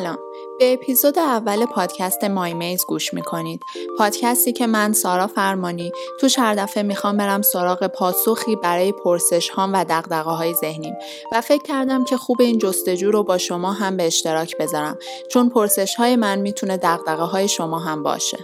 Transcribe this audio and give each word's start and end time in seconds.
سلام. 0.00 0.18
به 0.58 0.72
اپیزود 0.72 1.18
اول 1.18 1.66
پادکست 1.66 2.24
مای 2.24 2.54
میز 2.54 2.86
گوش 2.86 3.14
می‌کنید. 3.14 3.60
پادکستی 3.98 4.52
که 4.52 4.66
من 4.66 4.92
سارا 4.92 5.26
فرمانی 5.26 5.92
تو 6.20 6.28
هر 6.38 6.54
دفعه 6.54 6.82
می‌خوام 6.82 7.16
برم 7.16 7.42
سراغ 7.42 7.86
پاسخی 7.86 8.56
برای 8.56 8.92
پرسش 8.92 9.50
هام 9.50 9.72
و 9.72 9.84
دقدقه 9.84 10.30
های 10.30 10.54
ذهنیم 10.54 10.94
و 11.32 11.40
فکر 11.40 11.62
کردم 11.62 12.04
که 12.04 12.16
خوب 12.16 12.40
این 12.40 12.58
جستجو 12.58 13.10
رو 13.10 13.22
با 13.22 13.38
شما 13.38 13.72
هم 13.72 13.96
به 13.96 14.06
اشتراک 14.06 14.56
بذارم 14.58 14.98
چون 15.30 15.48
پرسش 15.48 15.94
های 15.94 16.16
من 16.16 16.38
می‌تونه 16.38 16.76
دقدقه 16.76 17.22
های 17.22 17.48
شما 17.48 17.78
هم 17.78 18.02
باشه. 18.02 18.38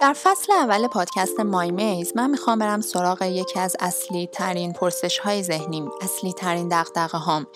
در 0.00 0.12
فصل 0.12 0.52
اول 0.52 0.86
پادکست 0.86 1.40
مای 1.40 1.70
میز 1.70 2.12
من 2.16 2.30
می‌خوام 2.30 2.58
برم 2.58 2.80
سراغ 2.80 3.22
یکی 3.22 3.58
از 3.58 3.76
اصلی 3.80 4.26
ترین 4.32 4.72
پرسش 4.72 5.18
های 5.18 5.42
ذهنیم 5.42 5.90
اصلی 6.00 6.32
ترین 6.32 6.68
دقدقه 6.68 7.18
هام 7.18 7.46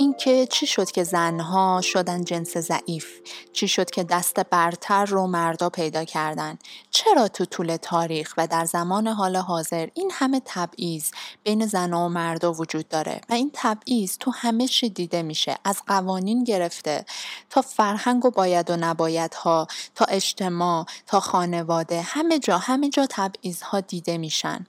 اینکه 0.00 0.46
چی 0.46 0.66
شد 0.66 0.90
که 0.90 1.04
زنها 1.04 1.80
شدن 1.80 2.24
جنس 2.24 2.56
ضعیف؟ 2.56 3.20
چی 3.52 3.68
شد 3.68 3.90
که 3.90 4.04
دست 4.04 4.40
برتر 4.40 5.04
رو 5.04 5.26
مردا 5.26 5.70
پیدا 5.70 6.04
کردن؟ 6.04 6.58
چرا 6.90 7.28
تو 7.28 7.44
طول 7.44 7.76
تاریخ 7.76 8.34
و 8.36 8.46
در 8.46 8.64
زمان 8.64 9.06
حال 9.06 9.36
حاضر 9.36 9.88
این 9.94 10.10
همه 10.14 10.42
تبعیض 10.44 11.10
بین 11.44 11.66
زن 11.66 11.92
و 11.92 12.08
مردا 12.08 12.52
وجود 12.52 12.88
داره؟ 12.88 13.20
و 13.28 13.32
این 13.32 13.50
تبعیض 13.54 14.18
تو 14.18 14.30
همه 14.30 14.68
چی 14.68 14.88
دیده 14.88 15.22
میشه 15.22 15.56
از 15.64 15.82
قوانین 15.86 16.44
گرفته 16.44 17.04
تا 17.50 17.62
فرهنگ 17.62 18.24
و 18.24 18.30
باید 18.30 18.70
و 18.70 18.76
نباید 18.76 19.34
ها 19.34 19.66
تا 19.94 20.04
اجتماع 20.04 20.86
تا 21.06 21.20
خانواده 21.20 22.02
همه 22.02 22.38
جا 22.38 22.58
همه 22.58 22.88
جا 22.88 23.06
تبعیض 23.10 23.62
ها 23.62 23.80
دیده 23.80 24.18
میشن. 24.18 24.66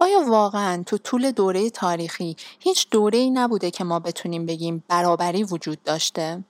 آیا 0.00 0.20
واقعا 0.28 0.82
تو 0.86 0.98
طول 0.98 1.30
دوره 1.30 1.70
تاریخی 1.70 2.36
هیچ 2.58 2.86
دوره 2.90 3.18
ای 3.18 3.30
نبوده 3.30 3.70
که 3.70 3.84
ما 3.84 3.98
بتونیم 3.98 4.46
بگیم 4.46 4.84
برابری 4.88 5.44
وجود 5.44 5.82
داشته؟ 5.82 6.44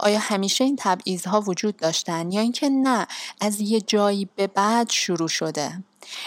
آیا 0.00 0.18
همیشه 0.18 0.64
این 0.64 0.76
تبعیض 0.78 1.26
ها 1.26 1.40
وجود 1.40 1.76
داشتن 1.76 2.32
یا 2.32 2.40
اینکه 2.40 2.68
نه 2.68 3.06
از 3.40 3.60
یه 3.60 3.80
جایی 3.80 4.28
به 4.36 4.46
بعد 4.46 4.90
شروع 4.90 5.28
شده 5.28 5.84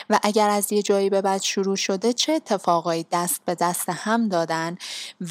و 0.10 0.20
اگر 0.24 0.50
از 0.50 0.74
یه 0.74 0.82
جایی 0.82 1.10
به 1.10 1.22
بعد 1.22 1.42
شروع 1.42 1.76
شده 1.76 2.14
چه 2.14 2.34
اتفاقایی 2.34 3.06
دست 3.12 3.42
به 3.46 3.56
دست 3.56 3.90
هم 3.90 4.30
دادن 4.30 4.78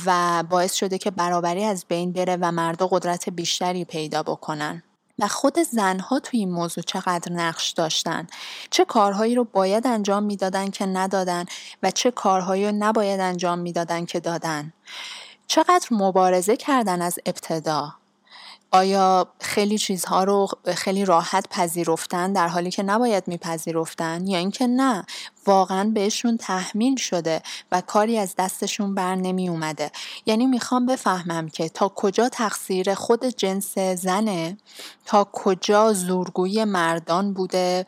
و 0.06 0.42
باعث 0.50 0.74
شده 0.74 0.98
که 0.98 1.10
برابری 1.10 1.64
از 1.64 1.84
بین 1.88 2.12
بره 2.12 2.36
و 2.40 2.52
مردا 2.52 2.86
قدرت 2.86 3.28
بیشتری 3.28 3.84
پیدا 3.84 4.22
بکنن 4.22 4.82
و 5.18 5.28
خود 5.28 5.58
زنها 5.58 6.20
توی 6.20 6.40
این 6.40 6.52
موضوع 6.52 6.84
چقدر 6.84 7.32
نقش 7.32 7.70
داشتن؟ 7.70 8.26
چه 8.70 8.84
کارهایی 8.84 9.34
رو 9.34 9.44
باید 9.44 9.86
انجام 9.86 10.22
می‌دادن 10.22 10.70
که 10.70 10.86
ندادن 10.86 11.44
و 11.82 11.90
چه 11.90 12.10
کارهایی 12.10 12.66
رو 12.66 12.72
نباید 12.78 13.20
انجام 13.20 13.58
می‌دادن 13.58 14.04
که 14.04 14.20
دادن؟ 14.20 14.72
چقدر 15.46 15.88
مبارزه 15.90 16.56
کردن 16.56 17.02
از 17.02 17.18
ابتدا؟ 17.26 17.94
آیا 18.70 19.28
خیلی 19.40 19.78
چیزها 19.78 20.24
رو 20.24 20.48
خیلی 20.74 21.04
راحت 21.04 21.48
پذیرفتن 21.50 22.32
در 22.32 22.48
حالی 22.48 22.70
که 22.70 22.82
نباید 22.82 23.28
میپذیرفتن 23.28 24.26
یا 24.26 24.38
اینکه 24.38 24.66
نه؟ 24.66 25.06
واقعا 25.46 25.90
بهشون 25.94 26.36
تحمیل 26.36 26.96
شده 26.96 27.42
و 27.72 27.80
کاری 27.80 28.18
از 28.18 28.34
دستشون 28.38 28.94
بر 28.94 29.14
نمی 29.14 29.48
اومده 29.48 29.90
یعنی 30.26 30.46
می‌خوام 30.46 30.86
بفهمم 30.86 31.48
که 31.48 31.68
تا 31.68 31.88
کجا 31.88 32.28
تقصیر 32.28 32.94
خود 32.94 33.24
جنس 33.24 33.78
زنه؟ 33.78 34.56
تا 35.04 35.28
کجا 35.32 35.92
زورگویی 35.92 36.64
مردان 36.64 37.32
بوده 37.32 37.86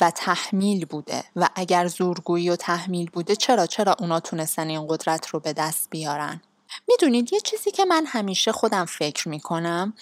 و 0.00 0.10
تحمیل 0.10 0.84
بوده؟ 0.84 1.24
و 1.36 1.48
اگر 1.54 1.86
زورگویی 1.86 2.50
و 2.50 2.56
تحمیل 2.56 3.10
بوده 3.12 3.36
چرا 3.36 3.66
چرا 3.66 3.96
اونا 4.00 4.20
تونستن 4.20 4.68
این 4.68 4.86
قدرت 4.88 5.26
رو 5.26 5.40
به 5.40 5.52
دست 5.52 5.90
بیارن؟ 5.90 6.40
می‌دونید 6.88 7.32
یه 7.32 7.40
چیزی 7.40 7.70
که 7.70 7.84
من 7.84 8.04
همیشه 8.06 8.52
خودم 8.52 8.84
فکر 8.84 9.28
می‌کنم 9.28 9.94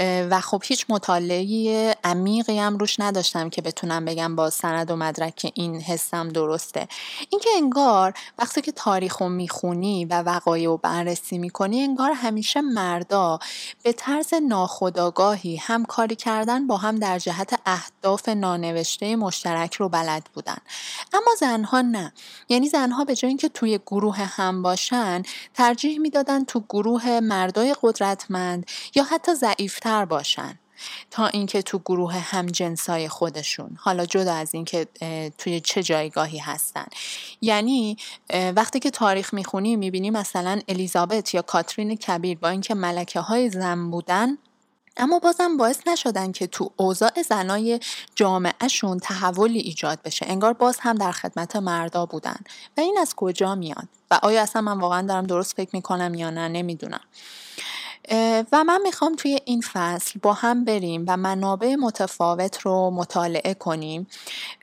و 0.00 0.40
خب 0.40 0.62
هیچ 0.64 0.86
مطالعه 0.88 1.96
عمیقی 2.04 2.58
هم 2.58 2.78
روش 2.78 3.00
نداشتم 3.00 3.50
که 3.50 3.62
بتونم 3.62 4.04
بگم 4.04 4.36
با 4.36 4.50
سند 4.50 4.90
و 4.90 4.96
مدرک 4.96 5.52
این 5.54 5.80
حسم 5.80 6.28
درسته. 6.28 6.88
اینکه 7.30 7.50
انگار 7.56 8.14
وقتی 8.38 8.60
که 8.60 8.72
تاریخ 8.72 9.16
رو 9.16 9.28
می‌خونی 9.28 10.04
و 10.04 10.22
وقایع 10.22 10.66
رو 10.66 10.76
بررسی 10.76 11.38
می‌کنی 11.38 11.82
انگار 11.82 12.10
همیشه 12.10 12.60
مردا 12.60 13.38
به 13.82 13.92
طرز 13.92 14.34
ناخودآگاهی 14.34 15.56
هم 15.56 15.84
کاری 15.84 16.16
کردن 16.16 16.66
با 16.66 16.76
هم 16.76 16.96
در 16.96 17.18
جهت 17.18 17.60
اهداف 17.66 18.28
نانوشته 18.28 19.16
مشترک 19.16 19.74
رو 19.74 19.88
بلد 19.88 20.22
بودن. 20.34 20.58
اما 21.12 21.34
زنها 21.38 21.80
نه. 21.80 22.12
یعنی 22.48 22.68
زنها 22.68 23.04
به 23.04 23.14
جای 23.14 23.28
اینکه 23.28 23.48
توی 23.48 23.78
گروه 23.86 24.16
هم 24.16 24.62
باشن 24.62 25.22
ترجیح 25.54 25.98
می‌دادن 25.98 26.19
دادن 26.22 26.44
تو 26.44 26.64
گروه 26.68 27.20
مردای 27.20 27.76
قدرتمند 27.82 28.66
یا 28.94 29.04
حتی 29.04 29.34
ضعیفتر 29.34 30.04
باشن 30.04 30.58
تا 31.10 31.26
اینکه 31.26 31.62
تو 31.62 31.78
گروه 31.78 32.14
همجنسای 32.14 33.08
خودشون. 33.08 33.76
حالا 33.80 34.06
جدا 34.06 34.34
از 34.34 34.54
اینکه 34.54 34.86
توی 35.38 35.60
چه 35.60 35.82
جایگاهی 35.82 36.38
هستن. 36.38 36.86
یعنی 37.40 37.96
وقتی 38.56 38.80
که 38.80 38.90
تاریخ 38.90 39.34
می‌خونی 39.34 39.76
می‌بینی 39.76 40.10
مثلا 40.10 40.60
الیزابت 40.68 41.34
یا 41.34 41.42
کاترین 41.42 41.96
کبیر 41.96 42.38
با 42.38 42.48
اینکه 42.48 42.74
ملکه 42.74 43.20
های 43.20 43.50
زن 43.50 43.90
بودن 43.90 44.38
اما 44.96 45.18
بازم 45.18 45.56
باعث 45.56 45.80
نشدن 45.86 46.32
که 46.32 46.46
تو 46.46 46.72
اوضاع 46.76 47.22
زنای 47.28 47.80
جامعهشون 48.14 48.98
تحولی 48.98 49.58
ایجاد 49.58 50.02
بشه. 50.02 50.26
انگار 50.28 50.52
باز 50.52 50.76
هم 50.80 50.94
در 50.94 51.12
خدمت 51.12 51.56
مردا 51.56 52.06
بودن. 52.06 52.36
و 52.76 52.80
این 52.80 52.98
از 53.00 53.14
کجا 53.14 53.54
میاد 53.54 53.88
و 54.10 54.20
آیا 54.22 54.42
اصلا 54.42 54.62
من 54.62 54.80
واقعا 54.80 55.02
دارم 55.02 55.26
درست 55.26 55.56
فکر 55.56 55.70
می‌کنم 55.72 56.14
یا 56.14 56.30
نه؟ 56.30 56.48
نمی‌دونم. 56.48 57.00
و 58.52 58.64
من 58.64 58.80
می‌خوام 58.82 59.16
توی 59.16 59.38
این 59.44 59.60
فصل 59.72 60.18
با 60.22 60.32
هم 60.32 60.64
بریم 60.64 61.04
و 61.08 61.16
منابع 61.16 61.74
متفاوت 61.74 62.60
رو 62.60 62.90
مطالعه 62.90 63.54
کنیم 63.54 64.06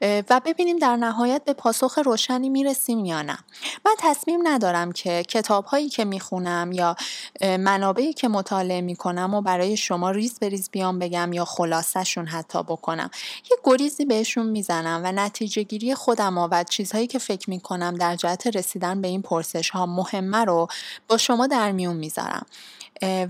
و 0.01 0.41
ببینیم 0.45 0.77
در 0.77 0.95
نهایت 0.95 1.43
به 1.45 1.53
پاسخ 1.53 1.99
روشنی 2.05 2.49
می‌رسیم 2.49 3.05
یا 3.05 3.21
نه. 3.21 3.37
من 3.85 3.95
تصمیم 3.99 4.47
ندارم 4.47 4.91
که 4.91 5.23
کتاب 5.23 5.65
هایی 5.65 5.89
که 5.89 6.05
می‌خونم 6.05 6.71
یا 6.71 6.95
منابعی 7.41 8.13
که 8.13 8.27
مطالعه 8.27 8.81
می‌کنم 8.81 9.33
و 9.33 9.41
برای 9.41 9.77
شما 9.77 10.11
ریز 10.11 10.39
به 10.39 10.49
ریز 10.49 10.69
بیام 10.71 10.99
بگم 10.99 11.33
یا 11.33 11.45
خلاصشون 11.45 12.27
حتی 12.27 12.63
بکنم. 12.63 13.09
یه 13.51 13.57
گریزی 13.63 14.05
بهشون 14.05 14.45
می‌زنم 14.45 15.01
و 15.03 15.11
نتیجه 15.11 15.63
گیری 15.63 15.95
خودم 15.95 16.37
و 16.37 16.63
چیزهایی 16.63 17.07
که 17.07 17.19
فکر 17.19 17.49
می‌کنم 17.49 17.95
در 17.95 18.15
جهت 18.15 18.47
رسیدن 18.47 19.01
به 19.01 19.07
این 19.07 19.21
پرسش 19.21 19.69
ها 19.69 19.85
مهمه 19.85 20.45
رو 20.45 20.67
با 21.07 21.17
شما 21.17 21.47
در 21.47 21.71
میون 21.71 21.95
می‌ذارم. 21.95 22.45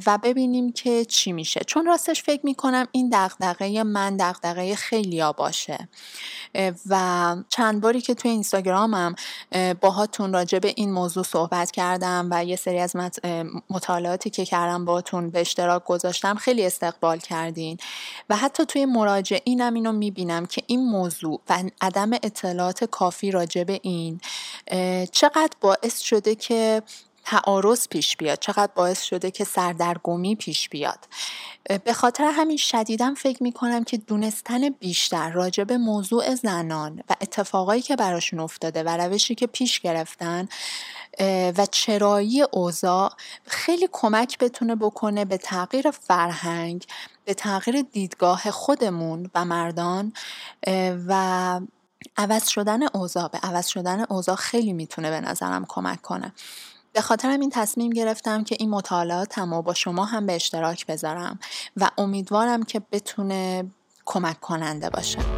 و 0.06 0.18
ببینیم 0.24 0.72
که 0.72 1.06
چی 1.06 1.32
میشه. 1.32 1.60
چون 1.68 1.86
راستش 1.86 2.24
فکر 2.24 2.42
می‌کنم 2.44 2.88
این 2.92 3.10
دغدغه 3.14 3.84
من 3.84 4.18
دغدغه 4.18 4.76
خیلیا 4.76 5.32
باشه. 5.32 5.90
و 6.90 7.36
چند 7.50 7.82
باری 7.82 8.02
که 8.02 8.14
توی 8.14 8.32
اینستاگرامم 8.32 9.16
باهاتون 9.82 10.34
راجع 10.34 10.60
به 10.60 10.74
این 10.76 10.92
موضوع 10.92 11.24
صحبت 11.24 11.72
کردم 11.72 12.28
و 12.32 12.46
یه 12.46 12.56
سری 12.56 12.80
از 12.80 12.96
مطالعاتی 13.70 14.30
که 14.30 14.46
کردم 14.46 14.86
باهاتون 14.86 15.30
به 15.30 15.42
اشتراک 15.42 15.86
گذاشتم 15.86 16.36
خیلی 16.36 16.66
استقبال 16.66 17.18
کردین. 17.20 17.78
و 18.30 18.36
حتی 18.36 18.66
توی 18.66 18.86
مراجعینم 18.86 19.74
اینو 19.74 19.92
می‌بینم 19.92 20.46
که 20.46 20.64
این 20.68 20.86
موضوع 20.86 21.42
و 21.50 21.64
عدم 21.82 22.14
اطلاعات 22.14 22.84
کافی 22.84 23.32
راجع 23.32 23.64
به 23.64 23.80
این 23.84 24.22
چقدر 25.12 25.54
باعث 25.62 26.00
شده 26.00 26.36
که 26.36 26.82
تعارض 27.30 27.88
پیش 27.88 28.18
بیاد 28.18 28.40
چقدر 28.40 28.72
باعث 28.76 29.02
شده 29.02 29.32
که 29.32 29.44
سردرگمی 29.44 30.36
پیش 30.36 30.70
بیاد. 30.70 31.00
به 31.84 31.94
خاطر 31.94 32.24
همین 32.24 32.58
شدیدم 32.58 33.14
فکر 33.14 33.44
می 33.44 33.52
کنم 33.52 33.84
که 33.84 33.98
دونستن 33.98 34.70
بیشتر 34.70 35.30
راجع 35.30 35.64
به 35.64 35.78
موضوع 35.78 36.36
زنان 36.36 37.04
و 37.10 37.16
اتفاقایی 37.22 37.82
که 37.82 37.96
براشون 37.96 38.40
افتاده 38.40 38.84
و 38.84 38.90
روشی 38.90 39.36
که 39.36 39.48
پیش 39.48 39.80
گرفتن 39.80 40.48
و 41.58 41.66
چرایی 41.72 42.42
اوضاع 42.42 43.12
خیلی 43.46 43.90
کمک 43.92 44.38
بتونه 44.38 44.76
بکنه 44.76 45.26
به 45.26 45.38
تغییر 45.38 45.92
فرهنگ 45.92 46.86
به 47.26 47.34
تغییر 47.34 47.82
دیدگاه 47.82 48.52
خودمون 48.52 49.30
و 49.36 49.46
مردان 49.46 50.14
و 51.08 51.60
عوض 52.18 52.48
شدن 52.48 52.84
اوضاع. 52.84 53.28
به 53.28 53.38
عوض 53.38 53.68
شدن 53.68 54.06
اوضاع 54.10 54.36
خیلی 54.36 54.74
می‌تونه 54.74 55.10
به 55.10 55.22
نظرم 55.22 55.66
کمک 55.70 56.02
کنه. 56.02 56.34
به 56.98 57.02
خاطر 57.02 57.30
این 57.30 57.50
تصمیم 57.50 57.90
گرفتم 57.90 58.44
که 58.44 58.56
این 58.60 58.70
مطالعاتم 58.70 59.54
و 59.54 59.62
با 59.62 59.74
شما 59.74 60.06
هم 60.06 60.26
به 60.26 60.36
اشتراک 60.36 60.86
بذارم 60.86 61.40
و 61.78 61.90
امیدوارم 61.98 62.64
که 62.64 62.82
بتونه 62.92 63.66
کمک 64.06 64.40
کننده 64.40 64.90
باشه. 64.90 65.37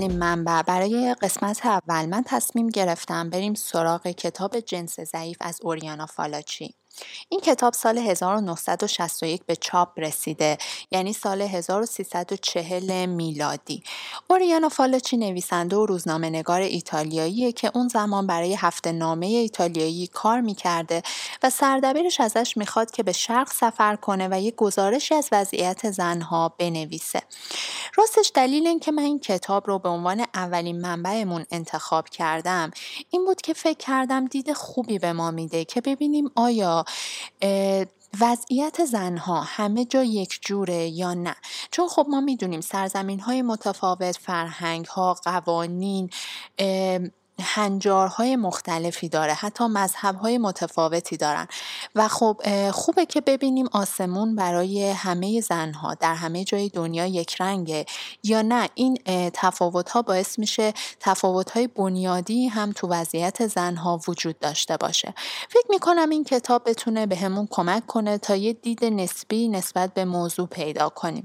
اولین 0.00 0.18
منبع. 0.18 0.62
برای 0.62 1.16
قسمت 1.22 1.66
اول 1.66 2.06
من 2.06 2.22
تصمیم 2.26 2.68
گرفتم 2.68 3.30
بریم 3.30 3.54
سراغ 3.54 4.08
کتاب 4.08 4.60
جنس 4.60 5.00
ضعیف 5.00 5.36
از 5.40 5.58
اوریانا 5.62 6.06
فالاچی. 6.06 6.79
این 7.28 7.40
کتاب 7.40 7.74
سال 7.74 7.98
1961 7.98 9.44
به 9.44 9.56
چاپ 9.56 9.88
رسیده 9.96 10.58
یعنی 10.90 11.12
سال 11.12 11.42
1340 11.42 13.06
میلادی. 13.06 13.82
اوریانا 14.30 14.68
فالچی 14.68 15.16
نویسنده 15.16 15.76
و 15.76 15.86
روزنامه 15.86 16.30
نگار 16.30 16.60
ایتالیاییه 16.60 17.52
که 17.52 17.70
اون 17.74 17.88
زمان 17.88 18.26
برای 18.26 18.54
هفته 18.54 18.92
نامه 18.92 19.26
ایتالیایی 19.26 20.06
کار 20.06 20.40
می‌کرده 20.40 21.02
و 21.42 21.50
سردبیرش 21.50 22.20
ازش 22.20 22.56
می‌خواد 22.56 22.90
که 22.90 23.02
به 23.02 23.12
شرق 23.12 23.52
سفر 23.52 23.96
کنه 23.96 24.28
و 24.30 24.40
یه 24.40 24.50
گزارشی 24.50 25.14
از 25.14 25.28
وضعیت 25.32 25.90
زنها 25.90 26.54
بنویسه. 26.58 27.22
راستش 27.96 28.32
دلیل 28.34 28.66
این 28.66 28.80
که 28.80 28.92
من 28.92 29.02
این 29.02 29.18
کتاب 29.18 29.66
رو 29.66 29.78
به 29.78 29.88
عنوان 29.88 30.24
اولین 30.34 30.80
منبعمون 30.80 31.46
انتخاب 31.50 32.08
کردم 32.08 32.70
این 33.10 33.24
بود 33.24 33.40
که 33.40 33.54
فکر 33.54 33.78
کردم 33.78 34.26
دید 34.26 34.52
خوبی 34.52 34.98
به 34.98 35.12
ما 35.12 35.30
میده 35.30 35.64
که 35.64 35.80
ببینیم 35.80 36.30
آیا 36.34 36.84
وضعیت 38.20 38.84
زنها 38.84 39.40
همه 39.40 39.84
جا 39.84 40.04
یک 40.04 40.38
جوره 40.42 40.88
یا 40.88 41.14
نه؟ 41.14 41.36
چون 41.70 41.88
خب 41.88 42.06
ما 42.08 42.20
می‌دونیم 42.20 42.60
سرزمین 42.60 43.20
های 43.20 43.42
متفاوت 43.42 44.16
فرهنگ 44.16 44.84
ها 44.86 45.14
قوانین 45.24 46.10
هنجارهای 47.42 48.36
مختلفی 48.36 49.08
داره 49.08 49.34
حتی 49.34 49.64
مذهبهای 49.64 50.38
متفاوتی 50.38 51.16
دارن. 51.16 51.46
و 51.94 52.08
خب 52.08 52.40
خوبه 52.70 53.06
که 53.06 53.20
ببینیم 53.20 53.66
آسمون 53.72 54.36
برای 54.36 54.90
همه 54.90 55.40
زنها 55.40 55.94
در 55.94 56.14
همه 56.14 56.44
جای 56.44 56.68
دنیا 56.68 57.06
یک 57.06 57.40
رنگه 57.40 57.86
یا 58.24 58.42
نه. 58.42 58.68
این 58.74 58.98
تفاوتها 59.34 60.02
باعث 60.02 60.38
میشه 60.38 60.72
تفاوتهای 61.00 61.66
بنیادی 61.66 62.48
هم 62.48 62.72
تو 62.72 62.88
وضعیت 62.88 63.46
زنها 63.46 64.00
وجود 64.08 64.38
داشته 64.38 64.76
باشه. 64.76 65.14
فکر 65.48 65.66
می‌کنم 65.70 66.10
این 66.10 66.24
کتاب 66.24 66.68
بتونه 66.70 67.06
به 67.06 67.16
همون 67.16 67.48
کمک 67.50 67.86
کنه 67.86 68.18
تا 68.18 68.36
یه 68.36 68.52
دید 68.52 68.84
نسبی 68.84 69.48
نسبت 69.48 69.94
به 69.94 70.04
موضوع 70.04 70.46
پیدا 70.46 70.88
کنیم. 70.88 71.24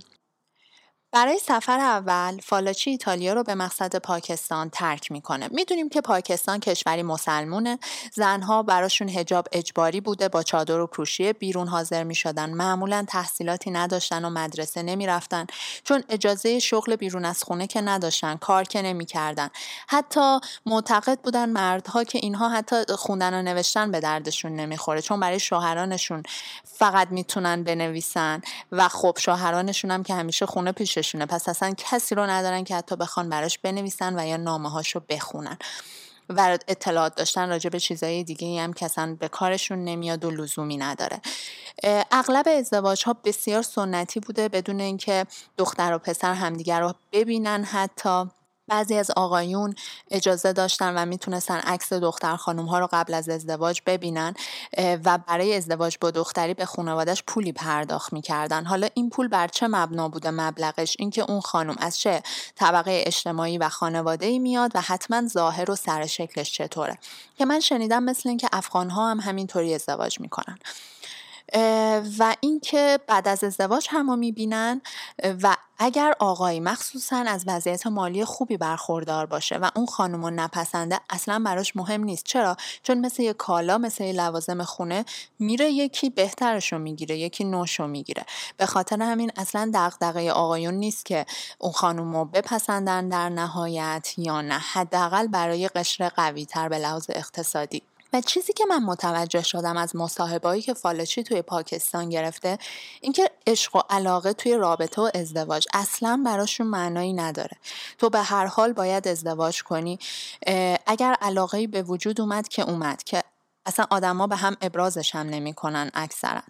برای 1.15 1.39
سفر 1.39 1.79
اول 1.79 2.39
فالاچی 2.43 2.89
ایتالیا 2.89 3.33
رو 3.33 3.43
به 3.43 3.55
مقصد 3.55 3.95
پاکستان 3.95 4.69
ترک 4.69 5.11
می‌کنه. 5.11 5.47
می‌دونیم 5.51 5.89
که 5.89 6.01
پاکستان 6.01 6.59
کشوری 6.59 7.03
مسلمونه. 7.03 7.79
زنها 8.13 8.63
براشون 8.63 9.09
هجاب 9.09 9.47
اجباری 9.51 10.01
بوده 10.01 10.29
با 10.29 10.43
چادر 10.43 10.79
و 10.79 10.87
کروشیه 10.87 11.33
بیرون 11.33 11.67
حاضر 11.67 12.03
می‌شدن. 12.03 12.49
معمولا 12.49 13.05
تحصیلاتی 13.09 13.71
نداشتن 13.71 14.25
و 14.25 14.29
مدرسه 14.29 14.83
نمی‌رفتن. 14.83 15.45
چون 15.83 16.03
اجازه 16.09 16.59
شغل 16.59 16.95
بیرون 16.95 17.25
از 17.25 17.43
خونه 17.43 17.67
که 17.67 17.81
نداشتن 17.81 18.35
کار 18.35 18.63
که 18.63 18.81
نمی‌کردن. 18.81 19.49
حتی 19.87 20.39
معتقد 20.65 21.19
بودن 21.19 21.49
مردها 21.49 22.03
که 22.03 22.19
اینها 22.21 22.49
حتی 22.49 22.75
خوندن 22.95 23.33
و 23.33 23.41
نوشتن 23.41 23.91
به 23.91 23.99
دردشون 23.99 24.55
نمی‌خوره. 24.55 25.01
چون 25.01 25.19
برای 25.19 25.39
شوهرانشون 25.39 26.23
فقط 26.63 27.07
می‌تونن 27.11 27.63
بنویسن 27.63 28.41
و 28.71 28.87
خب 28.87 29.17
شوهرانشون 29.19 29.91
هم 29.91 30.03
که 30.03 30.13
همیشه 30.13 30.45
خونه 30.45 30.71
پیش 30.71 31.04
پس 31.13 31.49
اصلا 31.49 31.73
کسی 31.77 32.15
رو 32.15 32.25
ندارن 32.25 32.63
که 32.63 32.75
حتی 32.75 32.95
بخوان 32.95 33.29
براش 33.29 33.57
بنویسن 33.57 34.19
و 34.19 34.27
یا 34.27 34.37
نامه 34.37 34.69
هاشو 34.69 35.01
بخونن. 35.09 35.57
و 36.29 36.57
اطلاعات 36.67 37.15
داشتن 37.15 37.49
راجع 37.49 37.69
به 37.69 37.79
چیزهای 37.79 38.23
دیگه 38.23 38.61
هم 38.61 38.73
که 38.73 38.85
اصلا 38.85 39.17
به 39.19 39.27
کارشون 39.27 39.83
نمیاد 39.83 40.25
و 40.25 40.31
لزومی 40.31 40.77
نداره. 40.77 41.21
اغلب 42.11 42.47
ازدواج 42.47 43.03
ها 43.03 43.15
بسیار 43.23 43.61
سنتی 43.61 44.19
بوده 44.19 44.49
بدون 44.49 44.79
اینکه 44.79 45.25
دختر 45.57 45.93
و 45.93 45.97
پسر 45.97 46.33
همدیگر 46.33 46.79
رو 46.79 46.93
ببینن 47.11 47.63
حتی. 47.63 48.25
بعضی 48.67 48.95
از 48.95 49.11
آقایون 49.11 49.75
اجازه 50.11 50.53
داشتن 50.53 50.97
و 50.97 51.05
می‌تونستن 51.05 51.57
عکس 51.57 51.93
دختر 51.93 52.35
خانم 52.35 52.65
ها 52.65 52.79
رو 52.79 52.89
قبل 52.91 53.13
از 53.13 53.29
ازدواج 53.29 53.81
ببینن 53.85 54.33
و 54.77 55.17
برای 55.17 55.55
ازدواج 55.55 55.97
با 56.01 56.11
دختری 56.11 56.53
به 56.53 56.65
خانوادش 56.65 57.23
پولی 57.27 57.51
پرداخت 57.51 58.13
می‌کردن. 58.13 58.65
حالا 58.65 58.87
این 58.93 59.09
پول 59.09 59.27
بر 59.27 59.47
چه 59.47 59.67
مبنا 59.67 60.09
بوده 60.09 60.31
مبلغش؟ 60.31 60.95
اینکه 60.99 61.21
اون 61.21 61.41
خانم 61.41 61.75
از 61.79 61.99
چه 61.99 62.21
طبقه 62.55 63.03
اجتماعی 63.05 63.57
و 63.57 63.69
خانواده 63.69 64.25
ای 64.25 64.39
میاد 64.39 64.71
و 64.75 64.81
حتما 64.81 65.27
ظاهر 65.27 65.71
و 65.71 65.75
سر 65.75 66.05
شکلش 66.05 66.53
چطوره؟ 66.53 66.97
که 67.37 67.45
من 67.45 67.59
شنیدم 67.59 68.03
مثل 68.03 68.29
اینکه 68.29 68.49
افغان 68.53 68.89
ها 68.89 69.11
هم 69.11 69.19
همینطوری 69.19 69.73
ازدواج 69.73 70.19
می‌کنن. 70.19 70.59
و 72.19 72.35
اینکه 72.39 72.99
بعد 73.07 73.27
از 73.27 73.43
ازدواج 73.43 73.87
هم 73.89 74.19
می‌بینن 74.19 74.81
و 75.43 75.55
اگر 75.77 76.13
آقایی 76.19 76.59
مخصوصا 76.59 77.17
از 77.17 77.43
وضعیت 77.47 77.87
مالی 77.87 78.25
خوبی 78.25 78.57
برخوردار 78.57 79.25
باشه 79.25 79.57
و 79.57 79.69
اون 79.75 79.85
خانم 79.85 80.39
نپسنده 80.39 80.99
اصلا 81.09 81.41
براش 81.45 81.75
مهم 81.75 82.03
نیست. 82.03 82.25
چرا؟ 82.25 82.57
چون 82.83 83.05
مثل 83.05 83.23
یه 83.23 83.33
کالا 83.33 83.77
مثل 83.77 84.03
یه 84.03 84.13
لوازم 84.13 84.63
خونه 84.63 85.05
میره 85.39 85.71
یکی 85.71 86.09
بهترش 86.09 86.73
رو 86.73 86.79
می‌گیره 86.79 87.17
یکی 87.17 87.43
نوش 87.43 87.79
رو 87.79 87.87
می‌گیره. 87.87 88.25
به 88.57 88.65
خاطر 88.65 89.01
همین 89.01 89.31
اصلا 89.37 89.71
دغدغه 89.73 90.31
آقایون 90.31 90.73
نیست 90.73 91.05
که 91.05 91.25
اون 91.59 91.71
خانم 91.71 92.15
رو 92.15 92.25
بپسندن 92.25 93.09
در 93.09 93.29
نهایت 93.29 94.13
یا 94.17 94.41
نه. 94.41 94.59
حداقل 94.59 95.27
برای 95.27 95.67
قشر 95.67 96.09
قوی 96.09 96.45
تر 96.45 96.69
به 96.69 96.77
لحاظ 96.77 97.05
اقتصادی. 97.09 97.81
و 98.15 98.21
چیزی 98.21 98.53
که 98.53 98.65
من 98.65 98.83
متوجه 98.83 99.41
شدم 99.41 99.77
از 99.77 99.95
مصاحبهایی 99.95 100.61
که 100.61 100.73
فالچی 100.73 101.23
توی 101.23 101.41
پاکستان 101.41 102.09
گرفته 102.09 102.57
اینکه 103.01 103.31
عشق 103.47 103.75
و 103.75 103.81
علاقه 103.89 104.33
توی 104.33 104.53
رابطه 104.53 105.01
و 105.01 105.09
ازدواج 105.13 105.67
اصلا 105.73 106.21
براشون 106.25 106.67
معنایی 106.67 107.13
نداره. 107.13 107.57
تو 107.97 108.09
به 108.09 108.21
هر 108.21 108.45
حال 108.45 108.73
باید 108.73 109.07
ازدواج 109.07 109.63
کنی. 109.63 109.99
اگر 110.85 111.15
علاقه 111.21 111.67
به 111.67 111.83
وجود 111.83 112.21
اومد 112.21 112.47
که 112.47 112.61
اومد 112.61 113.03
که 113.03 113.23
اصلا 113.65 113.85
آدما 113.89 114.27
به 114.27 114.35
هم 114.35 114.57
ابرازش 114.61 115.15
هم 115.15 115.27
نمی‌کنن 115.29 115.91
اکثرا. 115.93 116.41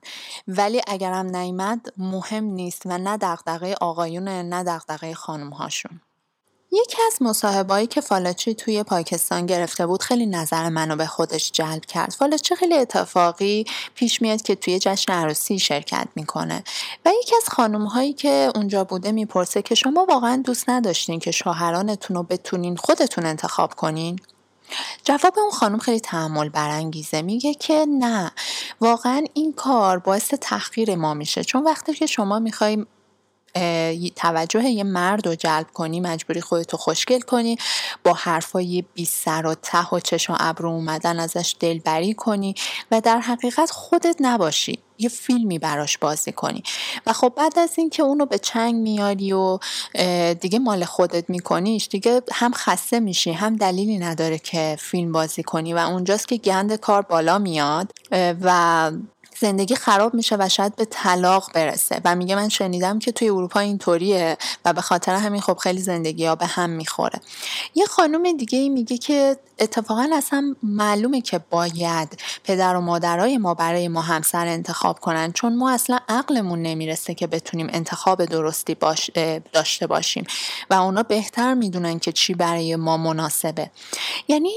ولی 0.48 0.82
اگرم 0.88 1.36
نیمد 1.36 1.94
مهم 1.98 2.44
نیست 2.44 2.82
و 2.86 2.98
نه 2.98 3.18
دغدغه 3.18 3.76
آقایونه 3.82 4.44
نه 4.44 4.64
دغدغه 4.64 5.14
خانم 5.14 5.50
هاشون 5.50 6.02
یکی 6.76 6.98
از 7.08 7.22
مصاحبهایی 7.22 7.88
که 7.88 8.02
فالچی 8.02 8.54
توی 8.54 8.84
پاکستان 8.84 9.46
گرفته 9.46 9.88
بود 9.88 10.02
خیلی 10.02 10.26
نظر 10.26 10.70
منو 10.70 10.96
به 10.96 11.06
خودش 11.06 11.52
جلب 11.52 11.86
کرد. 11.86 12.12
فالچی 12.12 12.56
خیلی 12.56 12.78
اتفاقی 12.78 13.66
پیش 13.96 14.22
میاد 14.22 14.42
که 14.42 14.56
توی 14.56 14.80
جشن 14.80 15.14
عروسی 15.14 15.60
شرکت 15.60 16.08
می‌کنه 16.16 16.64
و 17.06 17.12
یکی 17.22 17.36
از 17.36 17.50
خانم 17.50 17.86
هایی 17.86 18.14
که 18.14 18.52
اونجا 18.56 18.84
بوده 18.84 19.12
می‌پرسه 19.12 19.62
که 19.62 19.76
شما 19.76 20.06
واقعا 20.10 20.42
دوست 20.46 20.70
نداشتین 20.70 21.20
که 21.20 21.32
شوهرانتون 21.32 22.18
رو 22.18 22.24
بتونین 22.24 22.76
خودتون 22.76 23.26
انتخاب 23.26 23.74
کنین؟ 23.74 24.20
جواب 25.04 25.40
اون 25.40 25.52
خانم 25.52 25.78
خیلی 25.78 26.00
تحمل 26.00 26.50
برانگیزه. 26.50 27.22
میگه 27.22 27.54
که 27.54 27.86
نه 27.90 28.32
واقعا 28.82 29.26
این 29.34 29.54
کار 29.54 30.00
باعث 30.00 30.34
تحقیر 30.42 30.96
ما 30.96 31.14
میشه. 31.14 31.44
چون 31.44 31.64
وقتی 31.64 31.94
که 31.94 32.06
شما 32.06 32.40
می‌خوای 32.40 32.86
توجه 34.16 34.64
یه 34.64 34.84
مرد 34.84 35.28
رو 35.28 35.36
جلب 35.36 35.68
کنی 35.74 36.00
مجبوری 36.00 36.42
خودتو 36.42 36.78
خوشگل 36.78 37.20
کنی 37.20 37.58
با 38.04 38.14
حرفای 38.14 38.84
بی 38.94 39.06
سر 39.06 39.46
و 39.46 39.56
ته 39.56 39.90
و 39.90 40.00
چشم 40.00 40.34
و 40.34 40.38
ابرو 40.40 40.70
اومدن 40.70 41.20
ازش 41.20 41.56
دلبری 41.60 42.14
کنی 42.14 42.56
و 42.92 43.02
در 43.02 43.20
حقیقت 43.20 43.72
خودت 43.72 44.16
نباشی 44.20 44.80
یه 44.98 45.10
فیلمی 45.10 45.60
براش 45.60 45.98
بازی 45.98 46.32
کنی. 46.32 46.64
و 47.08 47.14
خب 47.14 47.34
بعد 47.38 47.60
از 47.60 47.74
اینکه 47.78 48.04
اونو 48.04 48.26
به 48.26 48.38
چنگ 48.38 48.76
میاری 48.76 49.34
و 49.34 49.60
دیگه 50.34 50.60
مال 50.60 50.86
خودت 50.86 51.30
میکنیش 51.30 51.88
دیگه 51.88 52.22
هم 52.32 52.54
خسته 52.54 53.00
میشی 53.00 53.32
هم 53.32 53.56
دلیلی 53.56 53.98
نداره 53.98 54.40
که 54.40 54.78
فیلم 54.80 55.12
بازی 55.12 55.44
کنی 55.44 55.74
و 55.74 55.78
اونجاست 55.78 56.28
که 56.28 56.38
گند 56.38 56.76
کار 56.76 57.02
بالا 57.02 57.38
میاد 57.38 57.92
و 58.12 58.92
زندگی 59.40 59.76
خراب 59.76 60.14
میشه 60.14 60.36
و 60.40 60.50
شاید 60.50 60.76
به 60.76 60.86
طلاق 60.86 61.52
برسه. 61.54 62.02
و 62.06 62.16
میگه 62.16 62.36
من 62.36 62.50
شنیدم 62.50 63.00
که 63.00 63.12
توی 63.12 63.30
اروپا 63.30 63.60
اینطوریه 63.60 64.38
و 64.66 64.74
به 64.74 64.82
خاطر 64.82 65.16
همین 65.16 65.42
خب 65.42 65.58
خیلی 65.58 65.82
زندگی 65.82 66.26
ها 66.26 66.36
به 66.36 66.46
هم 66.46 66.70
می‌خوره. 66.70 67.22
یه 67.76 67.86
خانم 67.86 68.38
دیگه 68.38 68.70
میگه 68.70 68.98
که 68.98 69.38
اتفاقا 69.60 70.10
اصلا 70.14 70.56
معلومه 70.64 71.22
که 71.22 71.40
باید 71.50 72.20
پدر 72.44 72.76
و 72.76 72.82
مادرای 72.82 73.38
ما 73.38 73.54
برای 73.54 73.88
ما 73.88 74.02
همسر 74.02 74.48
انتخاب 74.48 75.00
کنن 75.00 75.32
چون 75.32 75.56
ما 75.56 75.72
اصلا 75.72 76.00
عقلمون 76.10 76.62
نمی‌رسه 76.62 77.14
که 77.14 77.28
بتونیم 77.28 77.68
انتخاب 77.74 78.26
درستی 78.26 78.76
باش 78.76 79.12
داشته 79.54 79.88
باشیم. 79.88 80.28
و 80.70 80.74
اونا 80.74 81.04
بهتر 81.04 81.54
می‌دونن 81.54 82.00
که 82.00 82.12
چی 82.12 82.34
برای 82.34 82.76
ما 82.76 82.98
مناسبه. 82.98 83.72
یعنی 84.28 84.52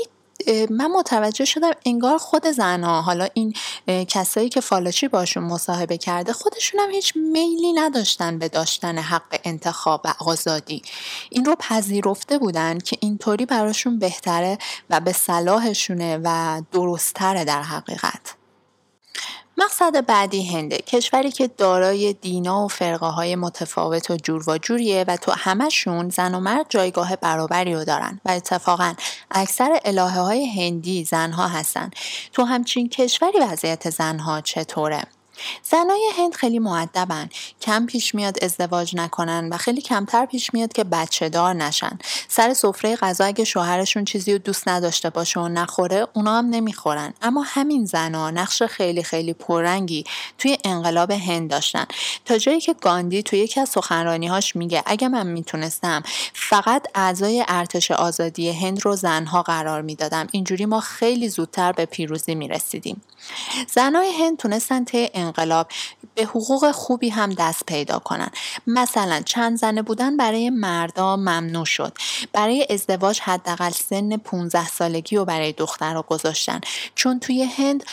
من 0.71 0.87
متوجه 0.87 1.45
شدم 1.45 1.71
انگار 1.87 2.19
خود 2.19 2.47
زنها 2.47 3.03
حالا 3.03 3.29
این 3.35 3.55
کسایی 3.87 4.49
که 4.49 4.61
فالاشی 4.61 5.09
باشون 5.09 5.43
مصاحبه 5.43 5.99
کرده 5.99 6.33
خودشون 6.33 6.81
هم 6.81 6.91
هیچ 6.91 7.13
میلی 7.17 7.73
نداشتن 7.73 8.39
به 8.39 8.49
داشتن 8.49 8.99
حق 8.99 9.41
انتخاب 9.45 10.01
و 10.05 10.15
آزادی. 10.19 10.83
این 11.31 11.45
رو 11.45 11.55
پذیرفته 11.55 12.39
بودن 12.39 12.79
که 12.79 12.97
اینطوری 13.01 13.47
براشون 13.47 13.99
بهتره 13.99 14.59
و 14.91 15.01
به 15.01 15.13
صلاحشونه 15.13 16.21
و 16.25 16.63
درستتره 16.73 17.45
در 17.45 17.63
حقیقت. 17.63 18.38
مقصد 19.59 20.07
بعدی 20.07 20.45
هنده 20.45 20.79
کشوری 20.79 21.31
که 21.31 21.47
دارای 21.47 22.13
دینا 22.13 22.65
و 22.65 22.69
فرقه 22.69 23.07
های 23.07 23.37
متفاوت 23.37 24.11
و 24.11 24.17
جور 24.17 24.51
و 24.51 24.59
جوریه 24.59 25.05
و 25.09 25.17
تو 25.17 25.33
همشون 25.33 26.09
زن 26.09 26.35
و 26.35 26.41
مرد 26.41 26.67
جایگاه 26.69 27.17
برابری 27.17 27.75
رو 27.75 27.85
دارن 27.85 28.21
و 28.25 28.31
اتفاقا 28.31 28.95
اکثر 29.31 29.81
الهه 29.85 30.21
های 30.21 30.47
هندی 30.47 31.05
زنها 31.05 31.49
هستن 31.49 31.91
تو 32.33 32.45
همچین 32.45 32.89
کشوری 32.89 33.39
وضعیت 33.41 33.91
زنها 33.91 34.41
چطوره؟ 34.41 35.03
زنای 35.63 36.11
هند 36.17 36.35
خیلی 36.35 36.59
معدبن 36.59 37.29
کم 37.61 37.87
پیش 37.87 38.15
میاد 38.15 38.45
ازدواج 38.45 38.97
نکنن 38.97 39.49
و 39.49 39.57
خیلی 39.57 39.81
کمتر 39.81 40.27
پیش 40.27 40.55
میاد 40.55 40.73
که 40.73 40.85
بچه 40.85 41.29
دار 41.29 41.55
نشن. 41.55 41.99
سر 42.29 42.55
سفره 42.55 42.97
غذا 42.97 43.25
اگه 43.25 43.45
شوهرشون 43.45 44.05
چیزی 44.05 44.33
رو 44.33 44.39
دوست 44.39 44.69
نداشته 44.69 45.11
باشه 45.11 45.41
و 45.41 45.49
نخوره 45.49 46.07
اونا 46.13 46.39
هم 46.39 46.47
نمی‌خورن. 46.47 47.15
اما 47.23 47.43
همین 47.47 47.85
زنا 47.85 48.31
نقش 48.31 48.63
خیلی 48.63 49.03
خیلی 49.03 49.33
پررنگی 49.33 50.05
توی 50.39 50.59
انقلاب 50.65 51.11
هند 51.11 51.51
داشتن. 51.51 51.87
تا 52.25 52.39
جایی 52.39 52.61
که 52.61 52.75
گاندی 52.75 53.23
توی 53.23 53.39
یکی 53.39 53.61
از 53.61 53.69
سخنرانیهاش 53.69 54.57
میگه 54.57 54.83
اگه 54.87 55.09
من 55.09 55.27
می‌تونستم 55.27 56.03
فقط 56.33 56.87
اعضای 56.95 57.45
ارتش 57.49 57.91
آزادی 57.91 58.51
هند 58.51 58.85
رو 58.85 58.97
زنها 58.97 59.43
قرار 59.43 59.83
می‌دادم. 59.83 60.27
اینجوری 60.33 60.67
ما 60.67 60.81
خیلی 60.81 61.29
زودتر 61.29 61.73
به 61.73 61.87
پیروزی 61.87 62.35
می‌رسیدیم. 62.35 63.03
زنای 63.69 64.13
هند 64.13 64.37
تونستن 64.37 64.85
طی 64.85 65.11
انقلاب 65.29 65.69
به 66.15 66.25
حقوق 66.25 66.71
خوبی 66.71 67.09
هم 67.09 67.35
دست 67.35 67.67
پیدا 67.67 67.99
کنن. 67.99 68.31
مثلا 68.67 69.21
چند 69.21 69.59
زنه 69.59 69.83
بودن 69.83 70.17
برای 70.17 70.51
مردا 70.51 71.17
ممنوع 71.17 71.65
شد. 71.65 71.93
برای 72.33 72.67
ازدواج 72.71 73.21
حداقل 73.21 73.71
سن 73.71 74.17
15 74.17 74.69
سالگی 74.69 75.17
رو 75.17 75.25
برای 75.25 75.53
دختر 75.53 75.95
رو 75.95 76.03
گذاشتن. 76.03 76.61
چون 76.95 77.21
توی 77.21 77.43
هند 77.43 77.85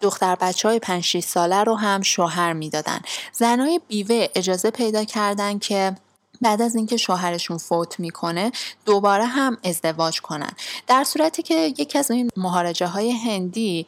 دختر 0.00 0.34
بچه 0.34 0.68
های 0.68 0.78
5 0.78 1.04
6 1.04 1.20
ساله 1.20 1.64
رو 1.64 1.74
هم 1.74 2.02
شوهر 2.02 2.52
می‌دادن. 2.52 3.00
زنای 3.32 3.80
بیوه 3.88 4.26
اجازه 4.34 4.70
پیدا 4.70 5.04
کردن 5.04 5.58
که 5.58 5.96
بعد 6.42 6.62
از 6.62 6.76
اینکه 6.76 6.96
شوهرشون 6.96 7.58
فوت 7.58 8.00
می‌کنه 8.00 8.52
دوباره 8.84 9.24
هم 9.26 9.58
ازدواج 9.64 10.20
کنن. 10.20 10.50
در 10.86 11.04
صورتی 11.04 11.42
که 11.42 11.54
یکی 11.54 11.98
از 11.98 12.10
این 12.10 12.30
مهارجه 12.36 12.86
های 12.86 13.10
هندی 13.10 13.86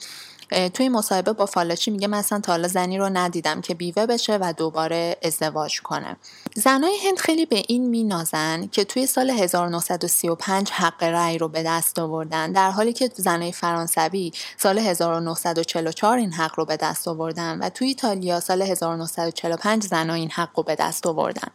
توی 0.75 0.89
مصاحبه 0.89 1.33
با 1.33 1.47
فالاچی 1.47 1.91
میگه 1.91 2.07
مثلا 2.07 2.41
تا 2.41 2.53
حالا 2.53 2.69
زنی 2.69 2.99
رو 2.99 3.09
ندیدم 3.09 3.61
که 3.61 3.75
بیوه 3.75 4.07
بشه 4.07 4.39
و 4.41 4.53
دوباره 4.57 5.17
ازدواج 5.23 5.81
کنه. 5.81 6.17
زنای 6.55 6.97
هند 7.07 7.19
خیلی 7.19 7.47
به 7.47 7.63
این 7.69 7.89
مینازن 7.89 8.67
که 8.67 8.85
توی 8.85 9.07
سال 9.07 9.31
1935 9.31 10.71
حق 10.71 11.03
رأی 11.03 11.39
رو 11.39 11.49
به 11.49 11.63
دست 11.63 11.99
آوردن 11.99 12.53
در 12.53 12.71
حالی 12.71 12.93
که 12.93 13.11
زنای 13.15 13.53
فرانسوی 13.53 14.33
سال 14.57 14.79
1944 14.79 16.19
این 16.19 16.33
حق 16.33 16.53
رو 16.57 16.65
به 16.65 16.77
دست 16.77 17.09
آوردن 17.09 17.59
و 17.59 17.69
توی 17.69 17.89
ایتالیا 17.89 18.41
سال 18.41 18.63
1945 18.63 19.83
زنای 19.83 20.21
این 20.21 20.31
حق 20.31 20.51
رو 20.57 20.63
به 20.63 20.75
دست 20.75 21.07
آوردن. 21.07 21.49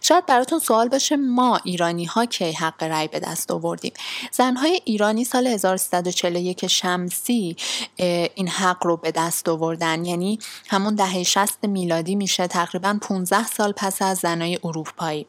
شاید 0.00 0.26
براتون 0.26 0.58
سوال 0.58 0.88
باشه 0.88 1.16
ما 1.16 1.60
ایرانی 1.64 2.04
ها 2.04 2.26
کی 2.26 2.52
حق 2.52 2.82
رأی 2.82 3.08
به 3.08 3.20
دست 3.20 3.50
آوردیم؟ 3.50 3.92
زنهای 4.32 4.80
ایرانی 4.84 5.24
سال 5.24 5.46
1341 5.46 6.66
شمسی 6.66 7.56
این 8.34 8.48
حق 8.48 8.86
رو 8.86 8.96
به 8.96 9.10
دست 9.10 9.48
آوردن. 9.48 10.04
یعنی 10.04 10.38
همون 10.68 10.94
دهه 10.94 11.22
60 11.22 11.64
میلادی 11.64 12.14
میشه 12.14 12.46
تقریبا 12.46 12.98
15 13.02 13.46
سال 13.46 13.72
پس 13.72 14.02
از 14.02 14.18
زنای 14.18 14.58
اروپایی. 14.64 15.26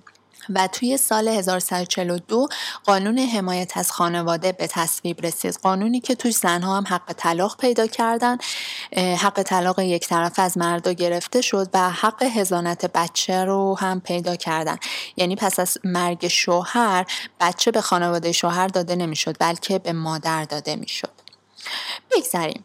و 0.50 0.68
توی 0.68 0.98
سال 0.98 1.28
1142 1.28 2.48
قانون 2.86 3.20
حمایت 3.20 3.78
از 3.78 3.92
خانواده 3.92 4.52
به 4.52 4.68
تصویب 4.68 5.26
رسید. 5.26 5.60
قانونی 5.64 6.00
که 6.00 6.16
توی 6.16 6.32
زنها 6.32 6.78
هم 6.78 6.84
حق 6.88 7.14
طلاق 7.18 7.58
پیدا 7.58 7.88
کردن 7.88 8.38
حق 8.98 9.44
طلاق 9.44 9.80
یک 9.80 10.08
طرف 10.08 10.40
از 10.40 10.58
مردا 10.58 10.92
گرفته 10.92 11.42
شد 11.42 11.70
و 11.74 11.90
حق 11.90 12.24
هزانت 12.24 12.86
بچه 12.86 13.46
رو 13.46 13.78
هم 13.80 14.02
پیدا 14.02 14.36
کردن. 14.36 14.78
یعنی 15.18 15.36
پس 15.36 15.60
از 15.60 15.78
مرگ 15.84 16.28
شوهر 16.28 17.06
بچه 17.40 17.72
به 17.72 17.82
خانواده 17.82 18.32
شوهر 18.32 18.68
داده 18.68 18.96
نمی‌شد 18.96 19.36
بلکه 19.40 19.80
به 19.80 19.94
مادر 19.94 20.44
داده 20.44 20.76
می‌شد. 20.76 21.12
بگذریم 22.12 22.64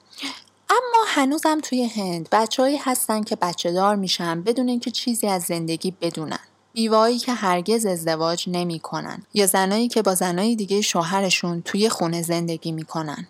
اما 0.70 1.04
هنوزم 1.06 1.60
توی 1.60 1.84
هند 1.84 2.28
بچههایی 2.32 2.76
هستن 2.76 3.22
که 3.22 3.36
بچه 3.36 3.72
دار 3.72 3.96
میشن 3.96 4.42
بدون 4.42 4.68
اینکه 4.68 4.90
چیزی 4.90 5.26
از 5.26 5.42
زندگی 5.42 5.90
بدونن. 5.90 6.38
بیوایی 6.72 7.18
که 7.18 7.32
هرگز 7.32 7.86
ازدواج 7.86 8.44
نمی‌کنن 8.48 9.22
یا 9.34 9.46
زنایی 9.46 9.88
که 9.88 10.02
با 10.02 10.14
زنای 10.14 10.56
دیگه 10.56 10.80
شوهرشون 10.80 11.62
توی 11.62 11.88
خونه 11.88 12.22
زندگی 12.22 12.72
می‌کنن. 12.72 13.26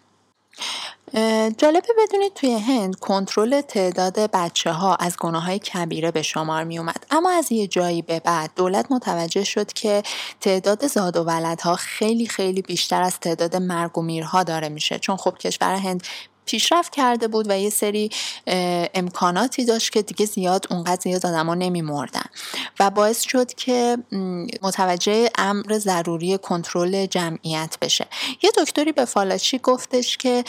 جالبه 1.59 1.89
بدونید 1.99 2.35
توی 2.35 2.55
هند 2.55 2.97
کنترل 2.97 3.61
تعداد 3.61 4.19
بچه 4.19 4.73
ها 4.73 4.95
از 4.95 5.17
گناه 5.17 5.45
های 5.45 5.59
کبیره 5.59 6.11
به 6.11 6.23
شمار 6.23 6.65
می 6.65 6.79
اومد 6.79 7.07
اما 7.11 7.31
از 7.31 7.53
یه 7.53 7.67
جایی 7.67 8.03
به 8.03 8.21
بعد 8.21 8.51
دولت 8.57 8.93
متوجه 8.93 9.45
شد 9.45 9.73
که 9.73 10.03
تعداد 10.41 10.87
زاد 10.87 11.17
و 11.17 11.23
ولدها 11.23 11.77
خیلی 11.77 12.27
خیلی 12.27 12.63
بیشتر 12.63 13.03
از 13.03 13.21
تعداد 13.21 13.57
مرگ 13.57 13.99
و 13.99 14.03
میرها 14.03 14.43
داره 14.43 14.69
میشه. 14.69 14.99
چون 14.99 15.17
خب 15.17 15.39
کشور 15.39 15.75
هند 15.75 16.03
پیشرفت 16.47 16.93
کرده 16.93 17.29
بود 17.29 17.47
و 17.51 17.59
یه 17.59 17.71
سری 17.71 18.11
امکاناتی 18.95 19.65
داشت 19.65 19.93
که 19.93 20.03
دیگه 20.03 20.27
زیاد 20.27 20.67
اونقدر 20.71 21.01
زیاد 21.01 21.27
آدما 21.27 21.55
نمیمردن. 21.55 22.25
و 22.81 22.91
باعث 22.91 23.21
شد 23.23 23.55
که 23.55 23.99
متوجه 24.63 25.31
امر 25.39 25.79
ضروری 25.79 26.39
کنترل 26.39 27.07
جمعیت 27.07 27.77
بشه. 27.81 28.07
یه 28.43 28.51
دکتری 28.59 28.93
به 28.93 29.05
فالاچی 29.05 29.59
گفتش 29.59 30.17
که 30.17 30.45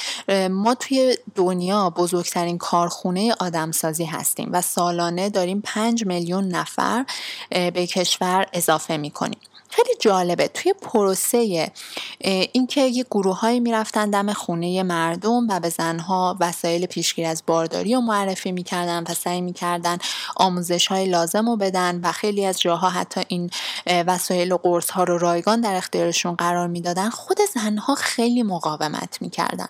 ما 0.52 0.76
توی 0.76 1.18
دنیا 1.36 1.90
بزرگترین 1.90 2.58
کارخونه 2.58 3.36
آدمسازی 3.40 4.06
هستیم 4.06 4.50
و 4.52 4.62
سالانه 4.62 5.30
داریم 5.30 5.62
پنج 5.66 6.06
میلیون 6.06 6.48
نفر 6.48 7.06
به 7.50 7.88
کشور 7.88 8.46
اضافه 8.54 8.98
می‌کنیم. 8.98 9.40
خیلی 9.70 9.90
جالبه. 10.00 10.48
توی 10.48 10.74
پروسه 10.74 11.72
اینکه 12.54 12.82
یه 12.82 13.06
گروههایی 13.12 13.60
می‌رفتن 13.60 14.10
دم 14.10 14.34
خونه 14.34 14.84
مردم 14.84 15.48
و 15.50 15.60
به 15.60 15.70
زنها 15.70 16.38
وسایل 16.40 16.86
پیشگیری 16.86 17.28
از 17.28 17.44
بارداری 17.48 17.94
رو 17.94 18.02
معرفی 18.02 18.52
می‌کردن 18.52 19.04
و 19.04 19.14
سعی 19.14 19.42
می‌کردن 19.42 19.98
آموزش 20.36 20.88
های 20.88 21.06
لازم 21.06 21.50
رو 21.50 21.56
بدن 21.56 22.00
و 22.04 22.12
خیلی 22.12 22.46
از 22.46 22.62
جاها 22.62 22.90
حتی 22.90 23.22
این 23.28 23.50
وسایل 23.88 24.52
و 24.52 24.58
قرص 24.58 24.90
ها 24.90 25.04
رو 25.04 25.18
رایگان 25.18 25.62
در 25.62 25.76
اختیارشون 25.76 26.36
قرار 26.36 26.68
می‌دادن 26.68 27.10
خود 27.10 27.38
زنها 27.54 27.96
خیلی 27.96 28.44
مقاومت 28.44 29.22
می‌کردن 29.22 29.68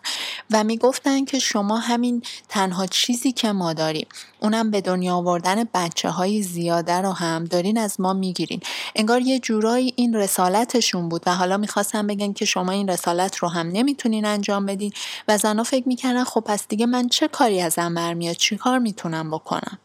و 0.52 0.64
می‌گفتن 0.64 1.26
که 1.26 1.40
شما 1.40 1.78
همین 1.78 2.24
تنها 2.50 2.86
چیزی 2.86 3.32
که 3.32 3.52
ما 3.52 3.74
داریم 3.74 4.08
اونم 4.40 4.72
به 4.72 4.82
دنیا 4.82 5.16
آوردن 5.16 5.64
بچه 5.74 6.10
های 6.10 6.42
زیاده 6.42 6.94
رو 6.94 7.12
هم 7.12 7.46
دارین 7.46 7.78
از 7.78 8.02
ما 8.02 8.14
می‌گیرین. 8.14 8.62
انگار 8.96 9.22
یه 9.22 9.40
جورایی 9.40 9.87
این 9.96 10.16
رسالتشون 10.16 11.10
بود 11.10 11.24
و 11.26 11.36
حالا 11.36 11.58
می‌خواستم 11.58 12.08
بگن 12.08 12.34
که 12.34 12.46
شما 12.46 12.72
این 12.72 12.90
رسالت 12.90 13.38
رو 13.38 13.48
هم 13.48 13.68
نمی‌تونین 13.68 14.26
انجام 14.26 14.66
بدین 14.66 14.92
و 15.28 15.38
زنها 15.38 15.64
فکر 15.64 15.88
می‌کردن 15.88 16.24
خب 16.24 16.42
پس 16.42 16.68
دیگه 16.68 16.86
من 16.86 17.10
چه 17.10 17.28
کاری 17.28 17.62
ازم 17.62 17.94
برمیاد 17.94 18.36
چی 18.36 18.58
کار 18.58 18.80
می‌تونم 18.80 19.32
بکنم؟ 19.32 19.80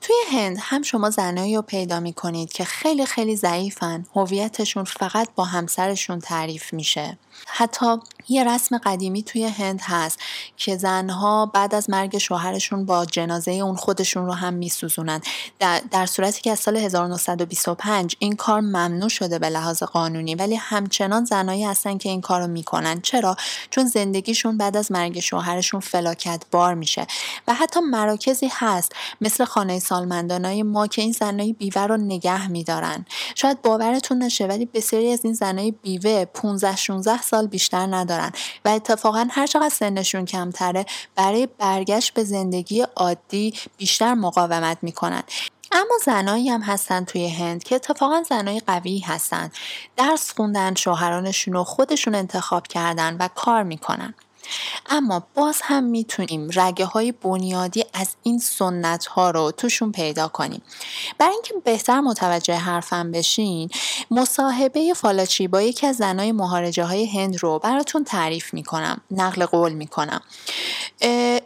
توی 0.00 0.16
هند 0.32 0.56
هم 0.60 0.82
شما 0.82 1.10
زنایی 1.10 1.56
رو 1.56 1.62
پیدا 1.62 2.00
می 2.00 2.12
کنید 2.12 2.52
که 2.52 2.64
خیلی 2.64 3.06
خیلی 3.06 3.36
ضعیفن 3.36 4.06
هویتشون 4.16 4.84
فقط 4.84 5.28
با 5.34 5.44
همسرشون 5.44 6.18
تعریف 6.18 6.72
میشه. 6.72 7.18
حتی 7.46 7.96
یه 8.28 8.44
رسم 8.44 8.78
قدیمی 8.78 9.22
توی 9.22 9.44
هند 9.44 9.80
هست 9.82 10.18
که 10.56 10.76
زنها 10.76 11.46
بعد 11.46 11.74
از 11.74 11.90
مرگ 11.90 12.18
شوهرشون 12.18 12.84
با 12.84 13.04
جنازه 13.04 13.50
اون 13.50 13.76
خودشون 13.76 14.26
رو 14.26 14.32
هم 14.32 14.54
میسوزونن. 14.54 15.20
در, 15.58 15.80
در 15.90 16.06
صورتی 16.06 16.42
که 16.42 16.50
از 16.50 16.58
سال 16.58 16.76
1925 16.76 18.16
این 18.18 18.36
کار 18.36 18.60
ممنوع 18.60 19.08
شده 19.08 19.38
به 19.38 19.48
لحاظ 19.48 19.82
قانونی 19.82 20.34
ولی 20.34 20.54
همچنان 20.54 21.24
زنایی 21.24 21.64
هستن 21.64 21.98
که 21.98 22.08
این 22.08 22.20
کار 22.20 22.40
رو 22.40 22.46
می‌کنن. 22.46 23.00
چرا؟ 23.00 23.36
چون 23.70 23.86
زندگیشون 23.86 24.56
بعد 24.56 24.76
از 24.76 24.92
مرگ 24.92 25.20
شوهرشون 25.20 25.80
فلاکت 25.80 26.42
بار 26.50 26.74
میشه. 26.74 27.06
و 27.48 27.54
حتی 27.54 27.80
مراکزی 27.80 28.50
هست 28.52 28.92
مثل 29.20 29.44
خانه 29.44 29.78
سالمندانای 29.78 30.62
ما 30.62 30.86
که 30.86 31.02
این 31.02 31.12
زنای 31.12 31.52
بیوه 31.52 31.82
رو 31.82 31.96
نگه 31.96 32.48
میدارن. 32.48 33.04
شاید 33.34 33.62
باورتون 33.62 34.18
نشه 34.22 34.46
ولی 34.46 34.66
بسیاری 34.66 35.12
از 35.12 35.24
این 35.24 35.34
زنای 35.34 35.70
بیوه 35.70 36.24
15 36.24 36.76
16 36.76 37.22
سال 37.30 37.46
بیشتر 37.46 37.86
ندارن. 37.86 38.32
و 38.64 38.68
اتفاقا 38.68 39.28
هر 39.30 39.46
چقدر 39.46 39.68
سنشون 39.68 40.24
کمتره 40.24 40.86
برای 41.14 41.48
برگشت 41.58 42.14
به 42.14 42.24
زندگی 42.24 42.80
عادی 42.96 43.54
بیشتر 43.76 44.14
مقاومت 44.14 44.78
می‌کنن. 44.82 45.22
اما 45.72 45.94
زنایی 46.04 46.48
هم 46.48 46.60
هستن 46.62 47.04
توی 47.04 47.28
هند 47.28 47.62
که 47.62 47.74
اتفاقا 47.74 48.22
زنای 48.28 48.60
قوی 48.66 48.98
هستن. 48.98 49.50
درس 49.96 50.32
خوندن 50.32 50.74
شوهرانشون 50.74 51.54
رو 51.54 51.64
خودشون 51.64 52.14
انتخاب 52.14 52.66
کردن 52.66 53.16
و 53.16 53.28
کار 53.34 53.62
می‌کنن. 53.62 54.14
اما 54.90 55.26
باز 55.34 55.60
هم 55.62 55.84
می‌تونیم 55.84 56.50
رگه 56.54 56.84
های 56.84 57.12
بنیادی 57.12 57.84
از 57.94 58.08
این 58.22 58.38
سنت 58.38 59.06
ها 59.06 59.30
رو 59.30 59.50
توشون 59.50 59.92
پیدا 59.92 60.28
کنیم. 60.28 60.62
برای 61.18 61.32
اینکه 61.32 61.54
بهتر 61.64 62.00
متوجه 62.00 62.54
حرفم 62.54 63.10
بشین 63.10 63.68
مصاحبه 64.10 64.94
فالاچی 64.94 65.48
با 65.48 65.62
یکی 65.62 65.86
از 65.86 65.96
زنای 65.96 66.32
مهارجه 66.32 66.84
های 66.84 67.06
هند 67.06 67.42
رو 67.42 67.58
براتون 67.58 68.04
تعریف 68.04 68.54
می‌کنم 68.54 69.00
نقل 69.10 69.46
قول 69.46 69.72
می‌کنم. 69.72 70.20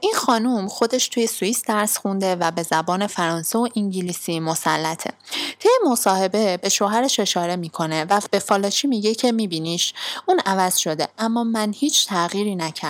این 0.01 0.15
خانوم 0.15 0.69
خودش 0.69 1.09
توی 1.09 1.27
سوئیس 1.27 1.63
درس 1.67 1.99
خونده 1.99 2.37
و 2.37 2.51
به 2.51 2.63
زبان 2.63 3.07
فرانسه 3.07 3.59
و 3.59 3.69
انگلیسی 3.77 4.41
مسلطه. 4.41 5.11
طی 5.59 5.69
مصاحبه 5.87 6.57
به 6.57 6.69
شوهرش 6.69 7.21
اشاره 7.21 7.57
می‌کنه 7.57 8.05
و 8.05 8.21
به 8.31 8.39
فالاشی 8.39 8.87
میگه 8.87 9.15
که 9.15 9.33
میبینیش 9.33 9.95
اون 10.27 10.41
عوض 10.47 10.77
شده 10.77 11.09
اما 11.19 11.45
من 11.45 11.73
هیچ 11.73 12.07
تغییری 12.07 12.55
نکردم. 12.55 12.84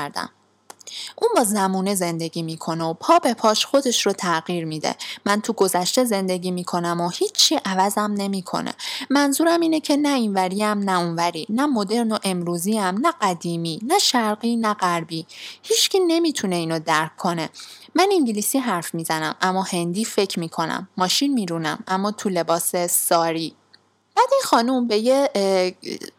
اون 1.16 1.30
با 1.36 1.44
زمونه 1.44 1.94
زندگی 1.94 2.42
می‌کنه 2.42 2.84
و 2.84 2.94
پا 2.94 3.18
به 3.18 3.34
پاش 3.34 3.66
خودش 3.66 4.06
رو 4.06 4.12
تغییر 4.12 4.64
میده. 4.64 4.94
من 5.26 5.40
تو 5.40 5.52
گذشته 5.52 6.04
زندگی 6.04 6.50
می‌کنم 6.50 7.00
و 7.00 7.08
هیچی 7.08 7.60
عوضم 7.64 8.14
نمی‌کنه. 8.16 8.74
منظورم 9.10 9.60
اینه 9.60 9.80
که 9.80 9.96
نه 9.96 10.08
اینوریم 10.08 10.78
نه 10.78 10.98
اونوری. 10.98 11.46
نه 11.48 11.66
مدرن 11.66 12.12
و 12.12 12.18
امروزی 12.24 12.78
هم 12.78 12.98
نه 13.06 13.12
قدیمی 13.20 13.80
نه 13.82 13.98
شرقی 13.98 14.56
نه 14.56 14.74
غربی. 14.74 15.26
هیچکی 15.62 16.00
نمی‌تونه 16.00 16.56
اینو 16.56 16.78
درک 16.78 17.16
کنه. 17.16 17.50
من 17.94 18.08
انگلیسی 18.12 18.58
حرف 18.58 18.94
می‌زنم 18.94 19.34
اما 19.40 19.62
هندی 19.62 20.04
فکر 20.04 20.38
می‌کنم. 20.38 20.88
ماشین 20.96 21.34
میرونم 21.34 21.84
اما 21.88 22.10
تو 22.10 22.28
لباس 22.28 22.76
ساری. 22.76 23.54
بعد 24.16 24.28
این 24.32 24.42
خانوم 24.44 24.86
به 24.86 24.98
یه 24.98 25.30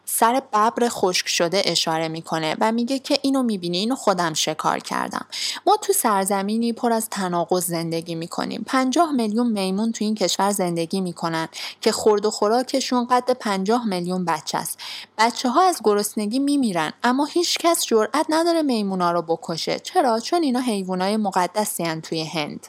سر 0.08 0.40
ببر 0.40 0.88
خشک 0.88 1.28
شده 1.28 1.62
اشاره 1.64 2.08
می‌کنه 2.08 2.56
و 2.60 2.72
میگه 2.72 2.98
که 2.98 3.18
اینو 3.22 3.42
می‌بینی 3.42 3.78
اینو 3.78 3.94
خودم 3.94 4.34
شکار 4.34 4.78
کردم. 4.78 5.26
ما 5.66 5.76
تو 5.76 5.92
سرزمینی 5.92 6.72
پر 6.72 6.92
از 6.92 7.08
تناقض 7.10 7.66
زندگی 7.66 8.14
می‌کنیم. 8.14 8.64
پنجاه 8.66 9.12
میلیون 9.12 9.52
میمون 9.52 9.92
تو 9.92 10.04
این 10.04 10.14
کشور 10.14 10.50
زندگی 10.50 11.00
می‌کنن 11.00 11.48
که 11.80 11.92
خورد 11.92 12.26
و 12.26 12.30
خوراکشون 12.30 13.06
قد 13.06 13.30
پنجاه 13.30 13.86
میلیون 13.86 14.24
بچه 14.24 14.58
است. 14.58 14.78
بچه 15.18 15.48
ها 15.48 15.62
از 15.62 15.80
گرسنگی 15.84 16.38
میمیرن 16.38 16.92
اما 17.02 17.24
هیچ 17.24 17.58
کس 17.58 17.84
جرأت 17.84 18.26
نداره 18.28 18.62
میمونا 18.62 19.12
رو 19.12 19.22
بکشه. 19.22 19.78
چرا؟ 19.78 20.20
چون 20.20 20.42
اینا 20.42 20.60
حیوانای 20.60 21.16
مقدسی 21.16 22.00
توی 22.00 22.24
هند. 22.24 22.66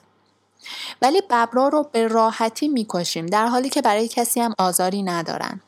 ولی 1.01 1.21
ببرا 1.21 1.67
رو 1.67 1.89
به 1.91 2.07
راحتی 2.07 2.67
می‌کشیم 2.67 3.25
در 3.25 3.47
حالی 3.47 3.69
که 3.69 3.81
برای 3.81 4.07
کسی 4.07 4.39
هم 4.39 4.53
آزاری 4.57 5.03
ندارن. 5.03 5.62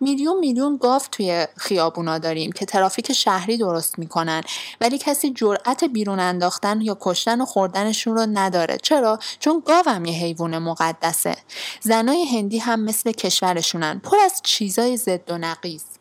میلیون 0.00 0.38
میلیون 0.38 0.76
گاو 0.76 1.02
توی 1.12 1.46
خیابونا 1.56 2.18
داریم 2.18 2.52
که 2.52 2.66
ترافیک 2.66 3.12
شهری 3.12 3.56
درست 3.56 3.98
می‌کنن 3.98 4.42
ولی 4.80 4.98
کسی 4.98 5.30
جرأت 5.30 5.84
بیرون 5.84 6.20
انداختن 6.20 6.80
یا 6.80 6.96
کشتن 7.00 7.40
و 7.40 7.44
خوردنشون 7.44 8.14
رو 8.14 8.26
نداره. 8.32 8.78
چرا؟ 8.82 9.18
چون 9.38 9.62
گاو 9.66 9.88
هم 9.88 10.04
یه 10.04 10.14
حیوان 10.14 10.58
مقدسه. 10.58 11.36
زنای 11.80 12.24
هندی 12.24 12.58
هم 12.58 12.80
مثل 12.80 13.12
کشورشونن. 13.12 13.98
پر 13.98 14.16
از 14.24 14.40
چیزای 14.42 14.96
ضد 14.96 15.30
و 15.30 15.38
نقیض 15.38 15.93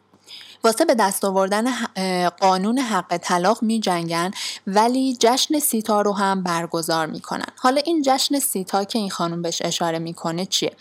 واسه 0.65 0.85
به 0.85 0.95
دست 0.95 1.25
آوردن 1.25 1.65
قانون 2.29 2.79
حق 2.79 3.17
طلاق 3.17 3.63
می 3.63 3.79
جنگن 3.79 4.31
ولی 4.67 5.17
جشن 5.19 5.59
سیتا 5.59 6.01
رو 6.01 6.13
هم 6.13 6.43
برگزار 6.43 7.05
می‌کنن. 7.05 7.45
حالا 7.57 7.81
این 7.85 8.01
جشن 8.05 8.39
سیتا 8.39 8.83
که 8.83 8.99
این 8.99 9.09
خانم 9.09 9.41
بهش 9.41 9.61
اشاره 9.61 9.99
می‌کنه 9.99 10.45
چیه؟ 10.45 10.71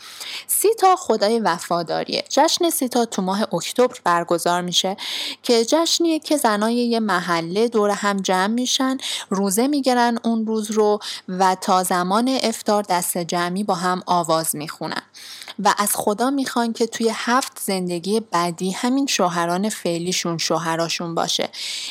سیتا 0.46 0.96
خدای 0.96 1.40
وفاداریه. 1.40 2.24
جشن 2.28 2.70
سیتا 2.70 3.04
تو 3.04 3.22
ماه 3.22 3.54
اکتبر 3.54 3.96
برگزار 4.04 4.62
میشه 4.62 4.96
که 5.42 5.64
جشنیه 5.64 6.18
که 6.18 6.36
زنای 6.36 6.74
یه 6.74 7.00
محله 7.00 7.68
دور 7.68 7.90
هم 7.90 8.16
جمع 8.16 8.46
میشن 8.46 8.98
روزه 9.30 9.66
می‌گیرن 9.66 10.18
اون 10.24 10.46
روز 10.46 10.70
رو 10.70 10.98
و 11.28 11.54
تا 11.54 11.82
زمان 11.82 12.38
افتار 12.42 12.84
دست 12.88 13.18
جمعی 13.18 13.64
با 13.64 13.74
هم 13.74 14.02
آواز 14.06 14.56
می‌خونن. 14.56 15.02
و 15.58 15.74
از 15.78 15.90
خدا 15.94 16.30
می‌خوان 16.30 16.72
که 16.72 16.86
توی 16.86 17.10
هفت 17.14 17.60
زندگی 17.60 18.20
بعدی 18.20 18.70
همین 18.70 19.06
شوهران 19.06 19.68
فعلیشون 19.68 20.38
شوهراشون 20.38 21.14
باشه. 21.14 21.48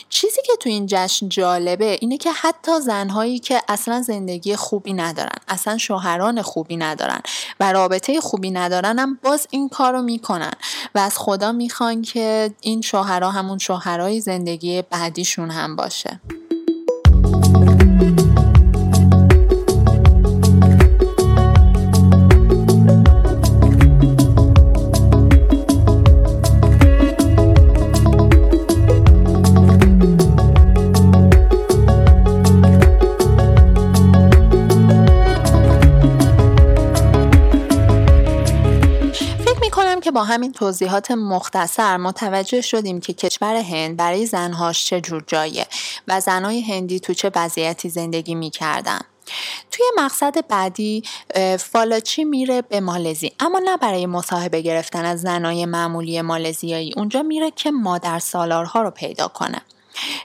چیزی 0.10 0.42
که 0.46 0.54
توی 0.60 0.72
این 0.72 0.86
جشن 0.90 1.30
جالبه 1.30 1.98
اینه 2.02 2.18
که 2.18 2.32
حتی 2.32 2.80
زنهایی 2.80 3.40
که 3.40 3.62
اصلا 3.68 4.02
زندگی 4.02 4.56
خوبی 4.56 4.94
ندارن 4.94 5.40
اصلا 5.48 5.78
شوهران 5.78 6.42
خوبی 6.42 6.78
ندارن 6.78 7.22
و 7.60 7.72
رابطه 7.72 8.22
خوبی 8.22 8.52
ندارن 8.52 9.00
هم 9.00 9.20
باز 9.24 9.48
این 9.50 9.70
کار 9.70 9.94
رو 9.94 10.02
می‌کنن 10.02 10.54
و 10.96 11.00
از 11.00 11.18
خدا 11.18 11.52
می‌خوان 11.52 12.02
که 12.02 12.54
این 12.62 12.82
شوهرها 12.82 13.32
همون 13.32 13.58
شوهرای 13.58 14.22
زندگی 14.22 14.82
بعدیشون 14.82 15.52
هم 15.52 15.76
باشه. 15.76 16.20
همین 40.32 40.52
توضیحات 40.52 41.12
مختصر 41.12 41.98
متوجه 41.98 42.62
شدیم 42.62 43.00
که 43.00 43.14
کشور 43.14 43.56
هند 43.56 43.98
برای 43.98 44.26
زنهاش 44.26 44.86
چه 44.86 45.02
جور 45.02 45.24
جایه 45.28 45.68
و 46.08 46.20
زنهای 46.22 46.62
هندی 46.62 47.00
تو 47.00 47.14
چه 47.14 47.32
وضعیتی 47.36 47.90
زندگی 47.90 48.36
می‌کردن. 48.36 49.00
توی 49.72 49.86
مقصد 49.98 50.48
بعدی 50.48 51.04
فالاچی 51.60 52.24
میره 52.24 52.62
به 52.62 52.80
مالزی. 52.80 53.32
اما 53.40 53.60
نه 53.60 53.78
برای 53.78 54.06
مصاحبه 54.06 54.62
گرفتن 54.62 55.06
از 55.06 55.22
زنای 55.22 55.66
معمولی 55.66 56.22
مالزیایی. 56.22 56.94
اونجا 56.98 57.24
میره 57.24 57.52
که 57.52 57.72
مادر 57.72 58.20
سالارها 58.20 58.82
رو 58.82 58.92
پیدا 58.92 59.28
کنه. 59.28 59.62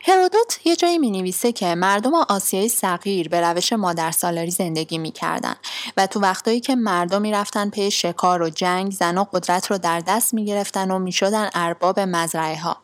هرودوت 0.03 0.59
یه 0.65 0.77
جایی 0.77 0.99
می 0.99 1.11
نویسه 1.11 1.53
که 1.53 1.75
مردم 1.75 2.15
آسیای 2.15 2.69
صغیر 2.69 3.29
به 3.29 3.41
روش 3.41 3.73
مادرسالاری 3.73 4.51
زندگی 4.51 4.99
می‌کردن 4.99 5.57
و 5.97 6.07
تو 6.07 6.21
وقتایی 6.21 6.61
که 6.61 6.77
مردم 6.77 7.23
می‌رفتن 7.23 7.71
پی 7.71 7.91
شکار 7.91 8.43
و 8.43 8.51
جنگ 8.51 8.93
زن 8.93 9.19
و 9.19 9.25
قدرت 9.33 9.71
رو 9.71 9.79
در 9.79 10.01
دست 10.01 10.35
می‌گرفتن 10.35 10.91
و 10.91 10.99
می‌شدن 10.99 11.51
ارباب 11.55 12.01
مزرعه 12.01 12.61
ها 12.61 12.77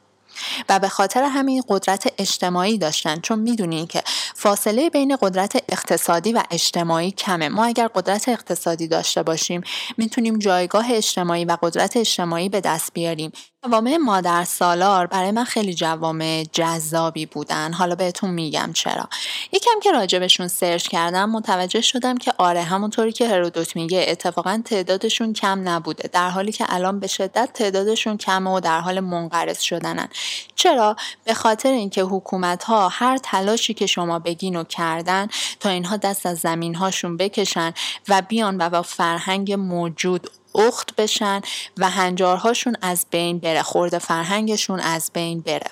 و 0.68 0.78
به 0.78 0.88
خاطر 0.88 1.22
همین 1.22 1.62
قدرت 1.68 2.12
اجتماعی 2.18 2.78
داشتن 2.78 3.20
چون 3.20 3.38
می‌دونین 3.38 3.86
که 3.86 4.02
فاصله 4.34 4.90
بین 4.90 5.16
قدرت 5.22 5.64
اقتصادی 5.68 6.32
و 6.32 6.42
اجتماعی 6.50 7.10
کمه. 7.10 7.48
ما 7.48 7.64
اگر 7.64 7.88
قدرت 7.94 8.28
اقتصادی 8.28 8.88
داشته 8.88 9.22
باشیم 9.22 9.62
می‌تونیم 9.96 10.38
جایگاه 10.38 10.86
اجتماعی 10.90 11.44
و 11.44 11.56
قدرت 11.62 11.96
اجتماعی 11.96 12.48
به 12.48 12.60
دست 12.60 12.92
بیاریم. 12.94 13.32
جوامع 13.66 13.96
مادر 13.96 14.44
سالار 14.44 15.06
برای 15.06 15.30
من 15.30 15.44
خیلی 15.44 15.74
جوامع 15.74 16.44
جذابی 16.52 17.26
بودن. 17.26 17.72
حالا 17.72 17.94
بهتون 17.94 18.30
میگم 18.30 18.70
چرا. 18.74 19.08
یکم 19.52 19.80
که 19.82 19.92
راجبشون 19.92 20.48
سرچ 20.48 20.88
کردم 20.88 21.30
متوجه 21.30 21.80
شدم 21.80 22.16
که 22.16 22.32
آره 22.38 22.62
همونطوری 22.62 23.12
که 23.12 23.28
هرودوت 23.28 23.76
میگه 23.76 24.04
اتفاقا 24.08 24.62
تعدادشون 24.64 25.32
کم 25.32 25.68
نبوده. 25.68 26.08
در 26.12 26.30
حالی 26.30 26.52
که 26.52 26.64
الان 26.68 27.00
به 27.00 27.06
شدت 27.06 27.50
تعدادشون 27.54 28.16
کمه 28.16 28.50
و 28.50 28.60
در 28.60 28.80
حال 28.80 29.00
منقرض 29.00 29.60
شدنن. 29.60 30.08
چرا؟ 30.54 30.96
به 31.24 31.34
خاطر 31.34 31.72
اینکه 31.72 32.02
حکومت 32.02 32.64
ها 32.64 32.88
هر 32.88 33.18
تلاشی 33.18 33.74
که 33.74 33.86
شما 33.86 34.18
بگین 34.18 34.56
و 34.56 34.64
کردن 34.64 35.28
تا 35.60 35.68
اینها 35.68 35.96
دست 35.96 36.26
از 36.26 36.38
زمین 36.38 36.74
هاشون 36.74 37.16
بکشن 37.16 37.72
و 38.08 38.22
بیان 38.28 38.56
و 38.58 38.70
با 38.70 38.82
فرهنگ 38.82 39.52
موجود 39.52 40.30
اخت 40.54 40.96
بشن 40.96 41.40
و 41.78 41.90
هنجارهاشون 41.90 42.76
از 42.82 43.06
بین 43.10 43.38
بره 43.38 43.62
خورده 43.62 43.98
فرهنگشون 43.98 44.80
از 44.80 45.10
بین 45.14 45.40
بره. 45.40 45.70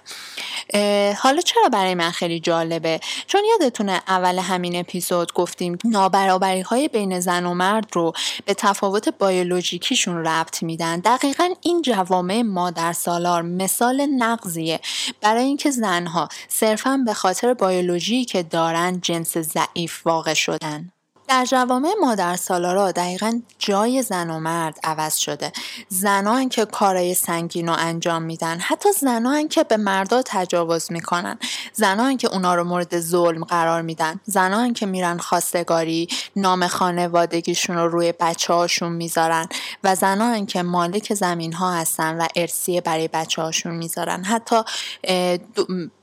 حالا 1.15 1.41
چرا 1.41 1.69
برای 1.73 1.95
من 1.95 2.11
خیلی 2.11 2.41
جالبه؟ 2.41 3.01
چون 3.27 3.41
یادتونه 3.45 4.03
اول 4.09 4.39
همین 4.39 4.77
اپیزود 4.77 5.33
گفتیم 5.33 5.79
نابرابری 5.85 6.61
های 6.61 6.89
بین 6.89 7.21
زن 7.21 7.47
و 7.47 7.55
مرد 7.55 7.87
رو 7.93 8.13
به 8.45 8.55
تفاوت 8.55 9.09
بیولوژیکیشون 9.09 10.27
ربط 10.27 10.63
میدن. 10.63 11.01
دقیقا 11.01 11.49
این 11.61 11.83
جوامع 11.83 12.43
مادر 12.43 12.93
سالار 12.93 13.43
مثال 13.43 14.07
نقضیه. 14.07 14.81
برای 15.21 15.45
اینکه 15.45 15.71
زنها 15.71 16.29
صرفا 16.49 17.03
به 17.07 17.15
خاطر 17.15 17.55
بیولوژی 17.55 18.25
که 18.25 18.43
دارن 18.43 19.01
جنس 19.01 19.39
ضعیف 19.39 20.07
واقع 20.07 20.35
شدن. 20.35 20.93
در 21.31 21.45
جوامع 21.45 21.95
مادر 22.01 22.37
سالارا 22.37 22.93
دقیقا 22.93 23.41
جای 23.59 24.03
زن 24.03 24.31
و 24.31 24.39
مرد 24.39 24.79
عوض 24.85 25.17
شده. 25.17 25.53
زنان 25.89 26.49
که 26.49 26.65
کارای 26.65 27.15
سنگین 27.15 27.69
رو 27.69 27.75
انجام 27.79 28.23
میدن 28.23 28.59
حتی 28.61 28.93
زنان 28.93 29.49
که 29.49 29.65
به 29.65 29.77
مردا 29.77 30.23
تجاوز 30.27 30.93
می‌کنن. 30.93 31.39
زنان 31.73 32.17
که 32.17 32.29
اونا 32.29 32.55
رو 32.55 32.65
مورد 32.65 33.01
ظلم 33.01 33.45
قرار 33.45 33.83
میدن. 33.83 34.21
زنان 34.25 34.73
که 34.73 34.87
میرن 34.87 35.19
خواستگاری 35.19 36.09
نام 36.37 36.67
خانوادگیشون 36.67 37.77
رو 37.77 37.89
روی 37.89 38.13
بچه 38.21 38.53
هاشون 38.53 38.93
می‌ذارن 38.93 39.49
و 39.85 39.95
زنان 39.95 40.47
که 40.47 40.63
مالک 40.63 41.15
زمین 41.15 41.53
ها 41.53 41.73
هستن 41.73 42.19
و 42.19 42.27
ارسیه 42.37 42.81
برای 42.81 43.09
بچه 43.09 43.43
هاشون 43.43 43.75
می‌ذارن. 43.75 44.25
حتی 44.25 44.63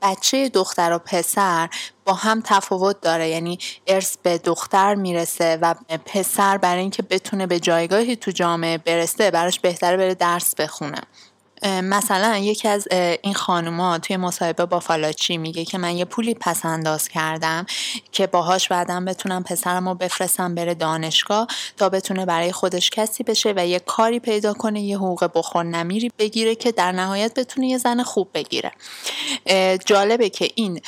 بچه 0.02 0.48
دختر 0.48 0.92
و 0.92 0.98
پسر 0.98 1.68
با 2.08 2.14
هم 2.14 2.42
تفاوت 2.44 3.00
داره. 3.02 3.28
یعنی 3.28 3.58
ارث 3.88 4.16
به 4.22 4.38
دختر 4.38 4.94
می‌رسه 4.94 5.58
و 5.62 5.74
پسر 6.06 6.58
برای 6.58 6.80
اینکه 6.80 7.02
بتونه 7.02 7.46
به 7.46 7.60
جایگاهی 7.60 8.16
تو 8.16 8.30
جامعه 8.30 8.78
برسه 8.78 9.30
براش 9.30 9.60
بهتره 9.60 9.96
بره 9.96 10.14
درس 10.14 10.56
بخونه. 10.56 11.00
مثلا 11.64 12.36
یکی 12.36 12.68
از 12.68 12.88
این 13.22 13.34
خانوما 13.34 13.98
توی 13.98 14.16
مصاحبه 14.16 14.66
با 14.66 14.80
فالاچی 14.80 15.38
میگه 15.38 15.64
که 15.64 15.78
من 15.78 15.96
یه 15.96 16.04
پولی 16.04 16.34
پس 16.34 16.64
انداز 16.64 17.08
کردم 17.08 17.66
که 18.12 18.26
باهاش 18.26 18.68
بعدم 18.68 19.04
بتونم 19.04 19.42
پسرم 19.42 19.88
رو 19.88 19.94
بفرستم 19.94 20.54
بره 20.54 20.74
دانشگاه 20.74 21.46
تا 21.76 21.88
بتونه 21.88 22.26
برای 22.26 22.52
خودش 22.52 22.90
کسی 22.90 23.24
بشه 23.24 23.54
و 23.56 23.66
یه 23.66 23.78
کاری 23.78 24.20
پیدا 24.20 24.52
کنه 24.52 24.80
یه 24.80 24.96
حقوق 24.96 25.30
بخور 25.34 25.64
نمیری 25.64 26.10
بگیره 26.18 26.54
که 26.54 26.72
در 26.72 26.92
نهایت 26.92 27.34
بتونه 27.34 27.66
یه 27.66 27.78
زن 27.78 28.02
خوب 28.02 28.28
بگیره. 28.34 28.72
جالبه 29.84 30.28
که 30.28 30.50
این 30.54 30.80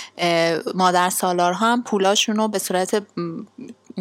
مادر 0.75 1.11
سالارها 1.11 1.73
هم 1.73 1.83
پولاشون 1.83 2.37
رو 2.37 2.49
به 2.49 2.59
صورت 2.59 3.03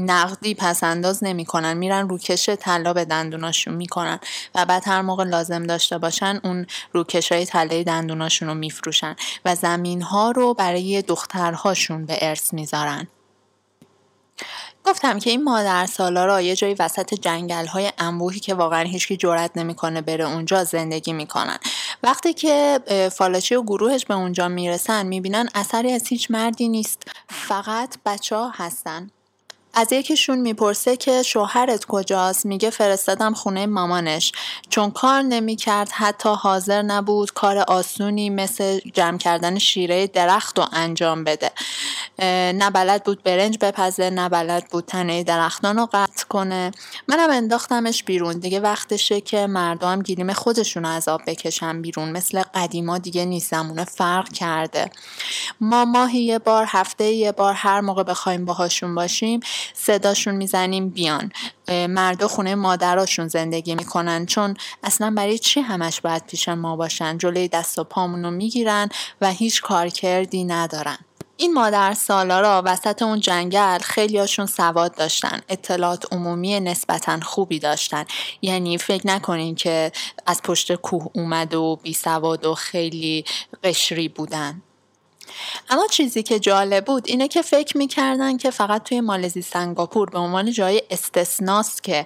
نقدی 0.05 0.55
پس 0.55 0.83
انداز 0.83 1.23
نمی‌کنن. 1.23 1.77
میرن 1.77 2.09
روکش 2.09 2.49
طلا 2.49 2.93
به 2.93 3.05
دندوناشون 3.05 3.73
می‌کنن 3.73 4.19
و 4.55 4.65
بعد 4.65 4.83
هر 4.85 5.01
موقع 5.01 5.23
لازم 5.23 5.63
داشته 5.63 5.97
باشن 5.97 6.39
اون 6.43 6.65
روکش 6.93 7.31
های 7.31 7.45
طلای 7.45 7.83
دندوناشون 7.83 8.47
رو 8.47 8.53
میفروشن 8.53 9.15
و 9.45 9.55
زمین 9.55 10.01
ها 10.01 10.31
رو 10.31 10.53
برای 10.53 11.01
دخترهاشون 11.01 12.05
به 12.05 12.17
ارث 12.21 12.53
می‌ذارن. 12.53 13.07
گفتم 14.85 15.19
که 15.19 15.29
این 15.29 15.43
مادر 15.43 15.85
سالارا 15.85 16.41
یه 16.41 16.55
جایی 16.55 16.75
وسط 16.79 17.13
جنگل 17.13 17.65
های 17.65 17.91
انبوهی 17.97 18.39
که 18.39 18.53
واقعا 18.53 18.81
هیچکی 18.81 19.17
جرأت 19.17 19.51
نمی‌کنه 19.55 20.01
بره 20.01 20.25
اونجا 20.25 20.63
زندگی 20.63 21.13
می‌کنن. 21.13 21.57
وقتی 22.03 22.33
که 22.33 22.79
فالاشی 23.13 23.55
و 23.55 23.63
گروهش 23.63 24.05
به 24.05 24.13
اونجا 24.13 24.47
می‌رسن 24.47 25.05
می‌بینن 25.05 25.49
اثری 25.55 25.91
از 25.91 26.07
هیچ 26.07 26.31
مردی 26.31 26.69
نیست. 26.69 27.03
فقط 27.29 27.95
بچه 28.05 28.35
ها 28.35 28.49
هستن. 28.55 29.09
از 29.73 29.93
یکیشون 29.93 30.37
می‌پرسه 30.39 30.97
که 30.97 31.23
شوهرت 31.23 31.85
کجاست؟ 31.85 32.45
میگه 32.45 32.69
فرستادم 32.69 33.33
خونه 33.33 33.65
مامانش. 33.65 34.31
چون 34.69 34.91
کار 34.91 35.21
نمی‌کرد 35.21 35.89
حتی 35.91 36.29
حاضر 36.29 36.81
نبود 36.81 37.33
کار 37.33 37.57
آسونی 37.57 38.29
مثل 38.29 38.79
جمع 38.93 39.17
کردن 39.17 39.59
شیره 39.59 40.07
درخت 40.07 40.59
رو 40.59 40.65
انجام 40.73 41.23
بده. 41.23 41.51
نه 42.53 42.69
بلد 42.69 43.03
بود 43.03 43.23
برنج 43.23 43.57
بپزه 43.61 44.09
نه 44.09 44.29
بلد 44.29 44.67
بود 44.71 44.85
تنه 44.85 45.23
درختان 45.23 45.77
رو 45.77 45.89
قطع 45.93 46.25
کنه. 46.29 46.71
منم 47.07 47.29
انداختمش 47.29 48.03
بیرون. 48.03 48.39
دیگه 48.39 48.59
وقتشه 48.59 49.21
که 49.21 49.47
مردم 49.47 50.01
گیریم 50.01 50.33
خودشون 50.33 50.85
از 50.85 51.07
آب 51.07 51.21
بکشن 51.27 51.81
بیرون. 51.81 52.09
مثل 52.11 52.41
قدیما 52.55 52.97
دیگه 52.97 53.25
نیست 53.25 53.53
فرق 53.85 54.33
کرده. 54.33 54.91
ما 55.61 55.85
ماهی 55.85 56.19
یه 56.19 56.39
بار 56.39 56.65
هفته 56.69 57.03
یه 57.03 57.31
بار 57.31 57.53
هر 57.53 57.81
موقع 57.81 58.03
بخوایم 58.03 58.45
باهاشون 58.45 58.95
باشیم 58.95 59.39
صداشون 59.73 60.35
می‌زنیم 60.35 60.89
بیان. 60.89 61.31
مردا 61.69 62.27
خونه 62.27 62.55
مادراشون 62.55 63.27
زندگی 63.27 63.75
می‌کنن. 63.75 64.25
چون 64.25 64.57
اصلا 64.83 65.13
برای 65.17 65.39
چی 65.39 65.59
همش 65.61 66.01
باید 66.01 66.25
پیش 66.25 66.49
ما 66.49 66.75
باشن؟ 66.75 67.17
جلوی 67.17 67.47
دست 67.47 67.79
و 67.79 67.83
پامونو 67.83 68.31
می‌گیرن 68.31 68.89
و 69.21 69.31
هیچ 69.31 69.61
کارکردی 69.61 70.43
ندارن. 70.43 70.97
این 71.37 71.53
مادر 71.53 71.93
سالارا 71.93 72.61
وسط 72.65 73.01
اون 73.01 73.19
جنگل 73.19 73.79
خیلیاشون 73.79 74.45
سواد 74.45 74.95
داشتن. 74.95 75.41
اطلاعات 75.49 76.13
عمومی 76.13 76.59
نسبتا 76.59 77.19
خوبی 77.19 77.59
داشتن. 77.59 78.05
یعنی 78.41 78.77
فکر 78.77 79.07
نکنین 79.07 79.55
که 79.55 79.91
از 80.25 80.41
پشت 80.41 80.75
کوه 80.75 81.07
اومد 81.13 81.53
و 81.53 81.79
بی 81.83 81.93
سواد 81.93 82.45
و 82.45 82.55
خیلی 82.55 83.25
قشری 83.63 84.09
بودن. 84.09 84.61
اما 85.69 85.87
چیزی 85.87 86.23
که 86.23 86.39
جالب 86.39 86.85
بود 86.85 87.03
اینه 87.07 87.27
که 87.27 87.41
فکر 87.41 87.77
می‌کردن 87.77 88.37
که 88.37 88.51
فقط 88.51 88.83
توی 88.83 89.01
مالزی 89.01 89.41
سنگاپور 89.41 90.09
به 90.09 90.19
عنوان 90.19 90.51
جای 90.51 90.83
استثناست 90.89 91.83
که 91.83 92.05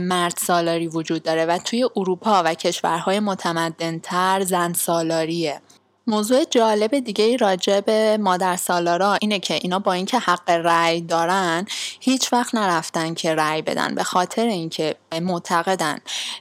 مرد 0.00 0.36
سالاری 0.36 0.88
وجود 0.88 1.22
داره 1.22 1.46
و 1.46 1.58
توی 1.58 1.88
اروپا 1.96 2.42
و 2.44 2.54
کشورهای 2.54 3.20
متمدنتر 3.20 4.40
زن 4.44 4.72
سالاریه. 4.72 5.60
موضوع 6.08 6.44
جالب 6.50 6.98
دیگه 6.98 7.36
راجع 7.36 7.80
به 7.80 8.18
مادر 8.20 8.56
سالارا 8.56 9.14
اینه 9.14 9.38
که 9.38 9.54
اینا 9.54 9.78
با 9.78 9.92
اینکه 9.92 10.18
حق 10.18 10.50
رأی 10.50 11.00
دارن 11.00 11.66
هیچ 12.00 12.32
وقت 12.32 12.54
نرفتن 12.54 13.14
که 13.14 13.34
رأی 13.34 13.62
بدن. 13.62 13.94
به 13.94 14.02
خاطر 14.04 14.46
اینکه 14.46 14.96
معتقدن 15.22 15.98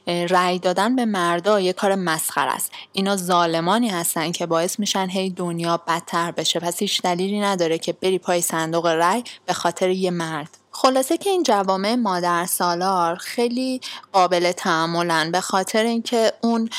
رأی 0.08 0.60
دادن 0.60 0.95
به 0.95 1.06
مردا 1.06 1.60
یه 1.60 1.73
کار 1.73 1.95
مسخر 1.95 2.47
است. 2.47 2.71
اینا 2.93 3.17
ظالمانی 3.17 3.89
هستن 3.89 4.32
که 4.32 4.45
باعث 4.45 4.80
میشن 4.80 5.10
هی 5.10 5.30
دنیا 5.30 5.78
بدتر 5.78 6.32
بشه. 6.32 6.60
پس 6.60 6.80
هیچ 6.80 7.01
دلیلی 7.01 7.39
نداره 7.39 7.78
که 7.78 7.93
بری 7.93 8.19
پای 8.19 8.41
صندوق 8.41 8.88
رأی 8.88 9.23
به 9.45 9.54
خاطر 9.54 9.89
یه 9.89 10.12
مرد. 10.12 10.58
خلاصه 10.77 11.17
که 11.17 11.29
این 11.29 11.43
جوامع 11.43 11.95
مادر 11.95 12.45
سالار 12.45 13.15
خیلی 13.15 13.81
قابل 14.11 14.51
تعاملن 14.51 15.31
به 15.31 15.41
خاطر 15.41 15.83
اینکه 15.83 16.33
اون 16.41 16.69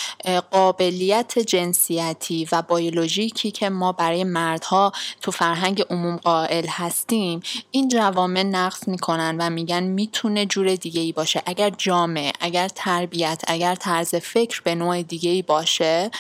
قابلیت 0.51 1.39
جنسیتی 1.39 2.49
و 2.53 2.63
بیولوژیکی 2.63 3.51
که 3.51 3.69
ما 3.69 3.93
برای 3.93 4.25
مردها 4.25 4.93
تو 5.21 5.31
فرهنگ 5.31 5.85
عموم 5.91 6.17
قائل 6.17 6.67
هستیم 6.69 7.41
این 7.71 7.89
جوامع 7.89 8.43
نقص 8.43 8.89
می‌کنن 8.89 9.37
و 9.39 9.51
میگن 9.51 9.83
می‌تونه 9.83 10.47
جور 10.47 10.75
دیگه 10.75 11.01
ای 11.01 11.13
باشه. 11.13 11.43
اگر 11.47 11.71
جامعه 11.71 12.33
اگر 12.41 12.69
تربیت 12.69 13.43
اگر 13.47 13.75
طرز 13.75 14.15
فکر 14.15 14.61
به 14.65 14.75
نوع 14.75 15.03
دیگه 15.03 15.31
ای 15.31 15.43
باشه 15.43 16.11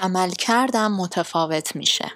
عمل 0.00 0.30
کردم 0.30 0.92
متفاوت 0.92 1.76
میشه. 1.76 2.12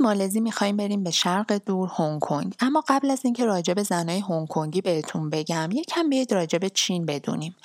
مالزی 0.00 0.40
می‌خوایم 0.40 0.76
بریم 0.76 1.02
به 1.02 1.10
شرق 1.10 1.52
دور 1.66 1.90
هنگ 1.98 2.20
کنگ. 2.20 2.54
اما 2.60 2.84
قبل 2.88 3.10
از 3.10 3.20
اینکه 3.24 3.44
راجع 3.44 3.74
به 3.74 3.82
زنای 3.82 4.20
هنگ 4.20 4.48
کنگی 4.48 4.80
بهتون 4.80 5.30
بگم 5.30 5.68
یکم 5.72 6.08
بیاید 6.08 6.34
راجع 6.34 6.58
به 6.58 6.70
چین 6.70 7.06
بدونیم. 7.06 7.56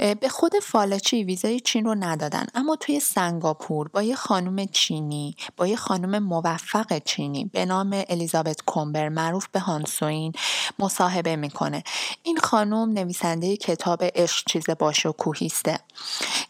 به 0.00 0.28
خود 0.30 0.52
فالچی 0.62 1.24
ویزای 1.24 1.60
چین 1.60 1.84
رو 1.84 1.94
ندادن. 1.94 2.46
اما 2.54 2.76
توی 2.76 3.00
سنگاپور 3.00 3.88
با 3.88 4.02
یه 4.02 4.14
خانم 4.14 4.66
چینی 4.66 5.36
با 5.56 5.66
یه 5.66 5.76
خانم 5.76 6.22
موفق 6.22 6.98
چینی 6.98 7.44
به 7.44 7.64
نام 7.64 8.04
الیزابت 8.08 8.62
کومبر 8.62 9.08
معروف 9.08 9.48
به 9.52 9.60
هانسوین 9.60 10.32
مصاحبه 10.78 11.36
می‌کنه. 11.36 11.82
این 12.22 12.36
خانم 12.36 12.92
نویسنده 12.92 13.56
کتاب 13.56 14.04
عشق 14.14 14.44
چیز 14.46 14.70
باش 14.78 15.06
و 15.06 15.12
کوهیسته 15.12 15.80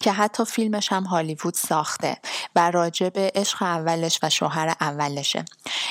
که 0.01 0.13
حتی 0.13 0.45
فیلمش 0.45 0.93
هم 0.93 1.05
هالیوود 1.05 1.55
ساخته 1.55 2.17
و 2.57 2.71
راجع 2.71 3.09
به 3.09 3.33
عشق 3.35 3.63
اولش 3.63 4.19
و 4.23 4.31
شوهر 4.31 4.77
اولشه. 4.81 5.45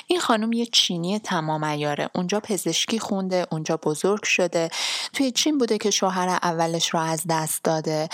این 0.08 0.20
خانم 0.20 0.54
یه 0.54 0.66
چینی 0.66 1.20
تمام 1.20 1.64
ایاره 1.64 2.10
اونجا 2.16 2.40
پزشکی 2.40 3.00
خونده 3.00 3.48
اونجا 3.52 3.78
بزرگ 3.78 4.24
شده. 4.24 4.70
توی 5.14 5.32
چین 5.32 5.58
بوده 5.58 5.78
که 5.78 5.92
شوهر 5.92 6.40
اولش 6.44 6.90
رو 6.90 7.00
از 7.00 7.24
دست 7.30 7.49
داده 7.58 8.10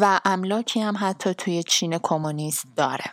و 0.00 0.20
املاکی 0.24 0.80
هم 0.80 0.96
حتی 1.00 1.34
توی 1.34 1.62
چین 1.62 1.98
کمونیست 1.98 2.64
داره. 2.76 3.04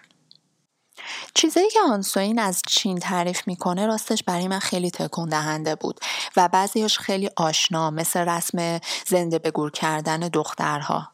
چیزایی 1.34 1.70
که 1.70 1.80
آنسوین 1.82 2.40
از 2.40 2.62
چین 2.68 3.00
تعریف 3.00 3.48
می‌کنه 3.48 3.86
راستش 3.86 4.24
برای 4.24 4.48
من 4.48 4.60
خیلی 4.60 4.92
تکون 4.92 5.30
دهنده 5.30 5.76
بود 5.76 6.00
و 6.38 6.48
بعضیش 6.48 6.98
خیلی 6.98 7.30
آشنا 7.36 7.92
مثل 7.92 8.20
رسم 8.20 8.80
زنده 9.08 9.40
به 9.40 9.52
گور 9.52 9.72
کردن 9.72 10.20
دخترها. 10.20 11.12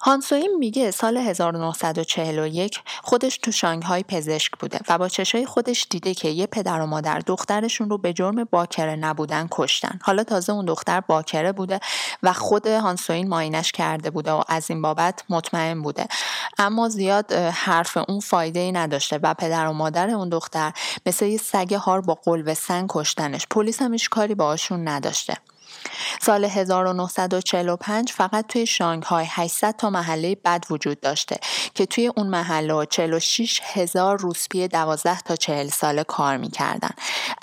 هانسویم 0.00 0.58
میگه 0.58 0.90
سال 0.90 1.16
1941 1.16 2.80
خودش 3.02 3.38
تو 3.38 3.52
شانگهای 3.52 4.02
پزشک 4.02 4.52
بوده 4.58 4.80
و 4.88 4.98
با 4.98 5.08
چشای 5.08 5.46
خودش 5.46 5.86
دیده 5.90 6.14
که 6.14 6.28
یه 6.28 6.46
پدر 6.46 6.80
و 6.80 6.86
مادر 6.86 7.18
دخترشون 7.18 7.90
رو 7.90 7.98
به 7.98 8.12
جرم 8.12 8.44
باکره 8.44 8.96
نبودن 8.96 9.48
کشتن. 9.50 9.98
حالا 10.02 10.24
تازه 10.24 10.52
اون 10.52 10.64
دختر 10.64 11.00
باکره 11.00 11.52
بوده 11.52 11.80
و 12.22 12.32
خود 12.32 12.66
هانسوین 12.66 13.28
ماینش 13.28 13.72
کرده 13.72 14.10
بوده 14.10 14.32
و 14.32 14.42
از 14.48 14.70
این 14.70 14.82
بابت 14.82 15.24
مطمئن 15.28 15.82
بوده. 15.82 16.06
اما 16.58 16.88
زیاد 16.88 17.32
حرف 17.32 17.96
اون 18.08 18.20
فایده 18.20 18.60
ای 18.60 18.72
نداشته 18.72 19.18
و 19.22 19.34
پدر 19.34 19.66
و 19.66 19.72
مادر 19.72 20.10
اون 20.10 20.28
دختر 20.28 20.72
مثل 21.06 21.26
یه 21.26 21.38
سگ 21.38 21.74
هار 21.74 22.00
با 22.00 22.14
قلب 22.14 22.54
سنگ 22.54 22.86
کشتنش. 22.88 23.46
پلیس 23.50 23.82
هم 23.82 23.96
کاری 24.10 24.34
باشون 24.34 24.88
نداشته. 24.88 25.36
سال 26.20 26.44
1945 26.44 28.12
فقط 28.12 28.46
توی 28.46 28.66
شانگهای 28.66 29.26
800 29.28 29.76
تا 29.76 29.90
محله 29.90 30.34
بد 30.44 30.64
وجود 30.70 31.00
داشته 31.00 31.36
که 31.74 31.86
توی 31.86 32.12
اون 32.16 32.26
محله 32.26 32.86
46 32.86 33.60
هزار 33.64 34.18
روسپی 34.18 34.68
12 34.68 35.20
تا 35.20 35.36
40 35.36 35.68
ساله 35.68 36.04
کار 36.04 36.36
می‌کردن. 36.36 36.90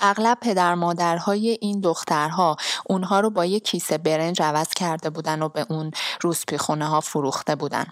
اغلب 0.00 0.38
پدر 0.40 0.74
مادرهای 0.74 1.58
این 1.60 1.80
دخترها 1.80 2.56
اونها 2.86 3.20
رو 3.20 3.30
با 3.30 3.44
یک 3.44 3.64
کیسه 3.64 3.98
برنج 3.98 4.42
عوض 4.42 4.68
کرده 4.68 5.10
بودن 5.10 5.42
و 5.42 5.48
به 5.48 5.66
اون 5.68 5.90
روسپی 6.20 6.58
خونه 6.58 6.86
ها 6.86 7.00
فروخته 7.00 7.54
بودن. 7.54 7.86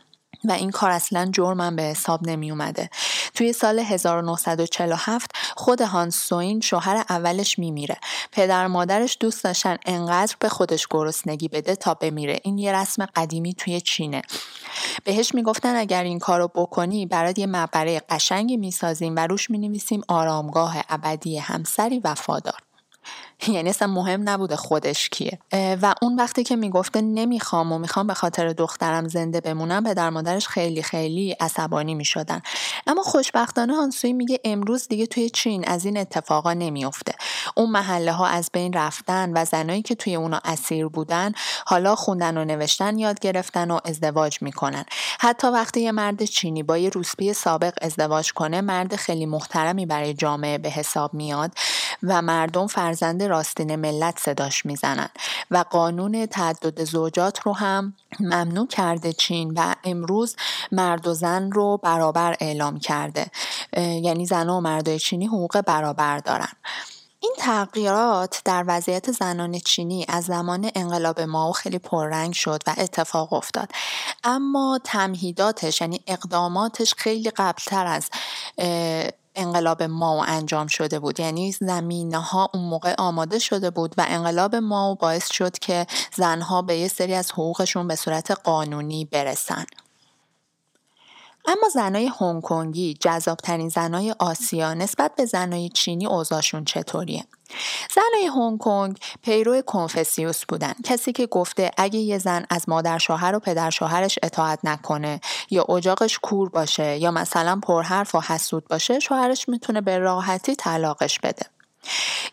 و 0.44 0.52
این 0.52 0.70
کار 0.70 0.90
اصلا 0.90 1.31
جرمم 1.33 1.76
به 1.76 1.83
حساب 1.83 2.28
نمی 2.28 2.50
اومده 2.50 2.90
توی 3.35 3.52
سال 3.52 3.78
1947 3.78 5.31
خود 5.57 5.81
هانس 5.81 6.16
سوین 6.16 6.61
شوهر 6.61 7.05
اولش 7.11 7.59
میمیره. 7.59 7.96
پدر 8.33 8.66
مادرش 8.66 9.16
دوست 9.20 9.44
داشتن 9.44 9.76
انقدر 9.87 10.37
به 10.38 10.48
خودش 10.48 10.87
گرسنگی 10.90 11.48
بده 11.48 11.76
تا 11.76 11.94
بمیره. 11.94 12.40
این 12.42 12.59
یه 12.59 12.72
رسم 12.72 13.07
قدیمی 13.16 13.55
توی 13.55 13.81
چینه. 13.81 14.22
بهش 15.05 15.35
می‌گفتن 15.35 15.76
اگر 15.76 16.02
این 16.02 16.18
کارو 16.18 16.48
بکنی 16.55 17.07
برات 17.07 17.38
یه 17.38 17.46
مقبره 17.46 18.02
قشنگی 18.09 18.57
می‌سازیم 18.57 19.16
و 19.16 19.26
روش 19.26 19.50
می‌نویسیم 19.50 20.02
آرامگاه 20.09 20.76
ابدی 20.88 21.38
همسری 21.38 22.00
وفادار. 22.00 22.71
یعنی 23.48 23.70
اصلا 23.70 23.88
مهم 23.88 24.28
نبوده 24.28 24.57
خودش 24.57 25.09
کیه. 25.09 25.38
و 25.52 25.94
اون 26.02 26.16
وقتی 26.16 26.44
که 26.44 26.57
می‌گفته 26.57 27.00
نمی‌خوام 27.00 27.72
و 27.72 27.78
می‌خوام 27.78 28.07
به 28.07 28.14
خاطر 28.14 28.48
دخترم 28.52 29.09
زنده 29.09 29.40
بمونم 29.40 29.85
پدر 29.85 30.11
مادرش 30.11 30.48
خیلی 30.48 30.83
خیلی 30.83 31.37
عصبانی 31.40 31.94
می‌شدن. 31.94 32.42
اما 32.87 33.02
خوشبختانه 33.02 33.74
هانسوی 33.74 34.12
میگه 34.12 34.40
امروز 34.44 34.88
دیگه 34.88 35.07
توی 35.07 35.31
چین 35.31 35.68
از 35.68 35.85
این 35.85 35.96
اتفاقا 35.96 36.52
نمیافته. 36.52 37.12
اون 37.57 37.70
محله 37.70 38.12
ها 38.12 38.26
از 38.26 38.50
بین 38.52 38.72
رفتن 38.72 39.33
و 39.35 39.44
زنایی 39.44 39.83
که 39.83 39.94
توی 39.94 40.14
اونا 40.14 40.40
اسیر 40.44 40.88
بودن 40.88 41.33
حالا 41.66 41.94
خوندن 41.94 42.37
و 42.37 42.44
نوشتن 42.44 42.98
یاد 42.98 43.20
گرفتن 43.20 43.70
و 43.70 43.78
ازدواج 43.85 44.42
می‌کنن. 44.42 44.85
حتی 45.20 45.46
وقتی 45.46 45.81
یه 45.81 45.92
مرد 45.92 46.24
چینی 46.24 46.62
با 46.62 46.78
یه 46.78 46.88
روسپی 46.88 47.33
سابق 47.33 47.74
ازدواج 47.83 48.33
کنه 48.33 48.61
مرد 48.61 48.96
خیلی 48.96 49.26
محترمی 49.26 49.87
برای 49.87 50.14
جامعه 50.14 50.59
به 50.59 50.70
حساب 50.70 51.14
میاد 51.14 51.52
و 52.02 52.22
مردم 52.22 52.66
فرزند 52.66 53.31
راستین 53.32 53.76
ملت 53.76 54.18
صداش 54.18 54.66
می‌زنن 54.66 55.08
و 55.50 55.64
قانون 55.70 56.26
تعدد 56.26 56.84
زوجات 56.84 57.40
رو 57.40 57.52
هم 57.52 57.94
ممنوع 58.20 58.66
کرده 58.66 59.12
چین 59.12 59.52
و 59.56 59.74
امروز 59.84 60.36
مرد 60.72 61.06
و 61.06 61.14
زن 61.14 61.50
رو 61.52 61.80
برابر 61.82 62.36
اعلام 62.40 62.78
کرده. 62.78 63.26
یعنی 63.76 64.26
زن 64.26 64.48
و 64.48 64.60
مردای 64.60 64.98
چینی 64.98 65.26
حقوق 65.26 65.60
برابر 65.60 66.18
دارن. 66.18 66.52
این 67.20 67.34
تغییرات 67.38 68.42
در 68.44 68.64
وضعیت 68.66 69.12
زنان 69.12 69.58
چینی 69.58 70.06
از 70.08 70.24
زمان 70.24 70.70
انقلاب 70.74 71.20
ماو 71.20 71.52
خیلی 71.52 71.78
پررنگ 71.78 72.32
شد 72.32 72.62
و 72.66 72.74
اتفاق 72.78 73.32
افتاد. 73.32 73.68
اما 74.24 74.80
تمهیداتش 74.84 75.80
یعنی 75.80 76.00
اقداماتش 76.06 76.94
خیلی 76.94 77.30
قبلتر 77.30 77.86
از 77.86 78.10
انقلاب 79.34 79.82
ماو 79.82 80.24
انجام 80.26 80.66
شده 80.66 80.98
بود. 80.98 81.20
یعنی 81.20 81.52
زمینه 81.52 82.18
ها 82.18 82.50
اون 82.54 82.64
موقع 82.64 82.94
آماده 82.98 83.38
شده 83.38 83.70
بود 83.70 83.94
و 83.98 84.04
انقلاب 84.08 84.56
ماو 84.56 84.94
باعث 84.94 85.32
شد 85.32 85.58
که 85.58 85.86
زنها 86.16 86.62
به 86.62 86.76
یه 86.76 86.88
سری 86.88 87.14
از 87.14 87.32
حقوقشون 87.32 87.88
به 87.88 87.96
صورت 87.96 88.30
قانونی 88.30 89.04
برسن. 89.04 89.64
اما 91.44 91.68
زنای 91.74 92.11
هنگ 92.20 92.42
کنگی 92.42 92.94
جذابترین 92.94 93.68
زنای 93.68 94.14
آسیا 94.18 94.74
نسبت 94.74 95.14
به 95.16 95.24
زنای 95.24 95.68
چینی 95.68 96.07
اوضاعشون 96.07 96.64
چطوریه؟ 96.64 97.24
زنای 97.94 98.26
هنگ 98.26 98.59
کنگ 98.59 98.98
پیرو 99.22 99.62
کنفسیوس 99.62 100.44
بودن. 100.44 100.72
کسی 100.85 101.12
که 101.12 101.26
گفته 101.26 101.70
اگه 101.76 101.98
یه 101.98 102.18
زن 102.18 102.44
از 102.50 102.68
مادر 102.68 102.98
شوهر 102.98 103.35
و 103.35 103.38
پدر 103.38 103.70
شوهرش 103.70 104.18
اطاعت 104.22 104.59
نکنه 104.64 105.20
یا 105.50 105.62
اجاقش 105.62 106.18
کور 106.18 106.48
باشه 106.48 106.96
یا 106.96 107.11
مثلا 107.11 107.61
پرحرف 107.62 108.14
و 108.14 108.20
حسود 108.20 108.68
باشه 108.68 109.00
شوهرش 109.00 109.48
می‌تونه 109.48 109.81
به 109.81 109.98
راحتی 109.98 110.57
طلاقش 110.57 111.18
بده. 111.18 111.46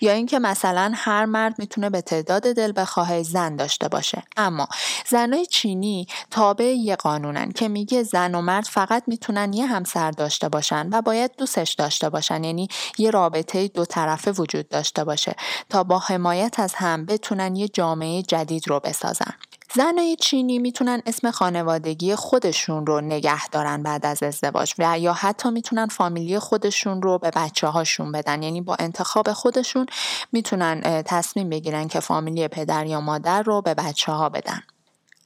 یا 0.02 0.12
اینکه 0.12 0.40
مثلا 0.40 0.92
هر 0.96 1.26
مرد 1.26 1.60
می‌تونه 1.60 1.90
به 1.90 2.02
تعداد 2.02 2.42
دل 2.42 2.74
بخواه 2.76 3.24
زن 3.24 3.56
داشته 3.56 3.88
باشه. 3.88 4.24
اما 4.38 4.68
زنای 5.08 5.46
چینی 5.46 6.08
تابع 6.32 6.66
یه 6.66 6.96
قانونن 6.96 7.52
که 7.52 7.68
میگه 7.68 8.04
زن 8.04 8.36
و 8.36 8.42
مرد 8.42 8.66
فقط 8.66 9.04
می‌تونن 9.08 9.54
یه 9.54 9.66
همسر 9.66 10.12
داشته 10.12 10.50
باشن 10.50 10.90
و 10.92 11.02
باید 11.02 11.32
دوستش 11.38 11.74
داشته 11.74 12.10
باشن. 12.10 12.44
یعنی 12.44 12.68
یه 12.98 13.12
رابطه 13.12 13.68
دو 13.68 13.86
طرفه 13.86 14.32
وجود 14.32 14.70
داشته 14.70 15.04
باشه 15.04 15.36
تا 15.70 15.84
با 15.84 16.00
حمایت 16.00 16.60
از 16.60 16.74
هم 16.76 17.06
بتونن 17.06 17.56
یه 17.56 17.68
جامعه 17.68 18.22
جدید 18.22 18.68
رو 18.68 18.80
بسازن. 18.80 19.34
زنای 19.74 20.16
چینی 20.16 20.60
می‌تونن 20.60 21.02
اسم 21.06 21.32
خانوادگی 21.32 22.16
خودشون 22.16 22.86
رو 22.86 23.02
نگه 23.02 23.48
دارن 23.48 23.84
بعد 23.84 24.06
از 24.06 24.24
ازدواج 24.24 24.74
و 24.78 25.00
یا 25.00 25.14
حتی 25.14 25.50
می‌تونن 25.50 25.88
فامیلی 25.88 26.40
خودشون 26.40 27.02
رو 27.02 27.18
به 27.18 27.32
بچه 27.32 27.68
هاشون 27.68 28.12
بدن. 28.12 28.44
یعنی 28.44 28.62
با 28.62 28.76
انتخاب 28.80 29.34
خودشون 29.34 29.86
می‌تونن 30.32 31.04
تصمیم 31.06 31.50
بگیرن 31.50 31.88
که 31.88 32.00
فامیلی 32.00 32.48
پدر 32.48 32.86
یا 32.86 33.02
مادر 33.02 33.42
رو 33.42 33.62
به 33.62 33.74
بچه 33.74 34.12
ها 34.12 34.30
بدن. 34.30 34.64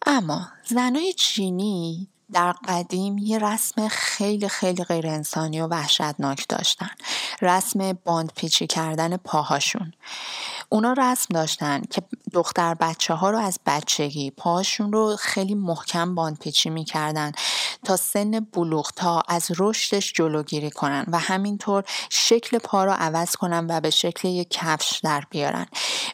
اما 0.06 0.48
زنای 0.66 1.14
چینی 1.14 2.08
در 2.34 2.52
قدیم 2.68 3.18
یه 3.18 3.40
رسم 3.40 3.88
خیلی 3.88 4.50
خیلی 4.50 4.84
غیر 4.84 5.08
انسانی 5.08 5.62
و 5.62 5.68
وحشتناک 5.68 6.48
داشتن. 6.50 6.90
رسم 7.42 7.94
باند 7.94 8.32
پیچی 8.36 8.68
کردن 8.68 9.18
پاهاشون. 9.18 9.94
اونا 10.74 10.94
رسم 10.94 11.26
داشتن 11.34 11.82
که 11.90 12.02
دختر 12.34 12.74
بچه 12.74 13.14
ها 13.14 13.30
رو 13.30 13.38
از 13.38 13.60
بچگی 13.66 14.32
پاهاشون 14.32 14.94
رو 14.94 15.16
خیلی 15.16 15.56
محکم 15.56 16.16
باند 16.16 16.40
پیچی 16.40 16.70
می‌کردن 16.70 17.32
تا 17.86 17.98
سن 17.98 18.40
بلوغ 18.40 18.92
تا 18.96 19.24
از 19.28 19.52
رشدش 19.58 20.14
جلوگیری 20.14 20.70
کنن 20.70 21.06
و 21.08 21.20
همینطور 21.20 21.84
شکل 22.10 22.58
پا 22.58 22.84
رو 22.86 22.92
عوض 22.92 23.36
کنن 23.36 23.68
و 23.70 23.80
به 23.82 23.90
شکل 23.90 24.28
یک 24.28 24.48
کفش 24.50 25.00
در 25.04 25.24
بیارن. 25.30 25.66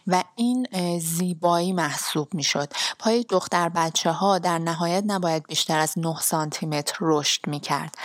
و 0.07 0.23
این 0.35 0.67
زیبایی 0.99 1.73
محسوب 1.73 2.33
می‌شد. 2.33 2.73
پای 2.99 3.25
دختر 3.29 3.69
بچه 3.69 4.11
ها 4.11 4.39
در 4.39 4.57
نهایت 4.59 5.03
نباید 5.07 5.47
بیشتر 5.47 5.79
از 5.79 5.93
9 5.97 6.15
سانتی 6.21 6.65
متر 6.65 6.97
رشد 7.01 7.47
می‌کرد. 7.47 7.95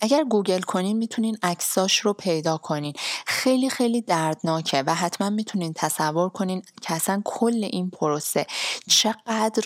اگر 0.00 0.24
گوگل 0.24 0.60
کنین 0.60 0.96
می‌تونین 0.96 1.38
عکساش 1.42 1.98
رو 1.98 2.12
پیدا 2.12 2.56
کنین. 2.56 2.92
خیلی 3.26 3.70
خیلی 3.70 4.00
دردناکه 4.00 4.82
و 4.86 4.94
حتما 4.94 5.30
می‌تونین 5.30 5.72
تصور 5.72 6.28
کنین 6.28 6.62
که 6.82 6.94
اصلا 6.94 7.22
کل 7.24 7.64
این 7.64 7.90
پروسه 7.90 8.46
چقدر 8.88 9.62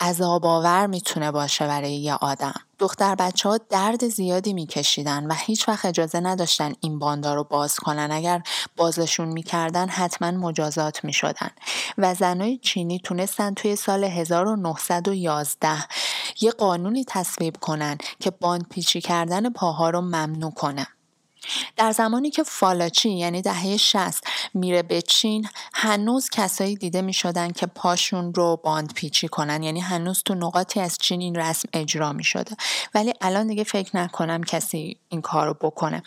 عذاب 0.00 0.46
آور 0.46 0.86
می‌تونه 0.86 1.30
باشه 1.30 1.66
برای 1.66 1.96
یه 1.96 2.14
آدم. 2.14 2.65
دختر 2.78 3.14
بچه 3.14 3.48
ها 3.48 3.58
درد 3.58 4.08
زیادی 4.08 4.52
میکشیدن 4.52 5.26
و 5.26 5.34
هیچ 5.34 5.68
وقت 5.68 5.84
اجازه 5.84 6.20
نداشتن 6.20 6.72
این 6.80 6.98
باندا 6.98 7.34
رو 7.34 7.44
باز 7.44 7.76
کنن. 7.76 8.08
اگر 8.12 8.42
بازشون 8.76 9.28
می‌کردن 9.28 9.88
حتما 9.88 10.30
مجازات 10.30 11.04
می‌شدن. 11.04 11.50
و 11.98 12.14
زنای 12.14 12.58
چینی 12.58 12.98
تونستن 12.98 13.54
توی 13.54 13.76
سال 13.76 14.04
1911 14.04 15.68
یه 16.40 16.50
قانونی 16.50 17.04
تصویب 17.08 17.56
کنن 17.56 17.98
که 18.20 18.30
باند 18.30 18.68
پیچی 18.68 19.00
کردن 19.00 19.50
پاها 19.50 19.90
رو 19.90 20.00
ممنوع 20.00 20.52
کنه. 20.52 20.86
در 21.76 21.92
زمانی 21.92 22.30
که 22.30 22.42
فالاچی 22.42 23.10
یعنی 23.10 23.42
دهه 23.42 23.76
60 23.76 24.24
میره 24.54 24.82
به 24.82 25.02
چین 25.02 25.48
هنوز 25.74 26.30
کسایی 26.30 26.76
دیده 26.76 27.02
می 27.02 27.12
شدن 27.12 27.52
که 27.52 27.66
پاشون 27.66 28.34
رو 28.34 28.60
باند 28.64 28.92
پیچی 28.94 29.28
کنن. 29.28 29.62
یعنی 29.62 29.80
هنوز 29.80 30.22
تو 30.24 30.34
نقاطی 30.34 30.80
از 30.80 30.98
چین 30.98 31.20
این 31.20 31.34
رسم 31.34 31.68
اجرا 31.72 32.12
می 32.12 32.24
شده 32.24 32.56
ولی 32.94 33.12
الان 33.20 33.46
دیگه 33.46 33.64
فکر 33.64 33.96
نکنم 33.96 34.44
کسی 34.44 34.96
این 35.08 35.20
کار 35.20 35.46
رو 35.46 35.54
بکنه. 35.54 36.02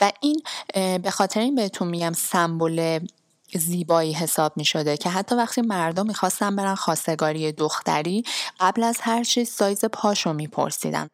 و 0.00 0.12
این 0.20 0.42
به 0.74 1.10
خاطر 1.10 1.40
این 1.40 1.54
بهتون 1.54 1.88
میگم 1.88 2.12
سمبل 2.12 2.98
زیبایی 3.54 4.12
حساب 4.12 4.52
می 4.56 4.64
شده 4.64 4.96
که 4.96 5.10
حتی 5.10 5.34
وقتی 5.34 5.60
مردم 5.60 6.06
می‌خواستن 6.06 6.56
برن 6.56 6.74
خواستگاری 6.74 7.52
دختری 7.52 8.24
قبل 8.60 8.82
از 8.82 8.98
هر 9.00 9.24
چیز 9.24 9.50
سایز 9.50 9.84
پاشو 9.84 10.32
میپرسیدن. 10.32 11.08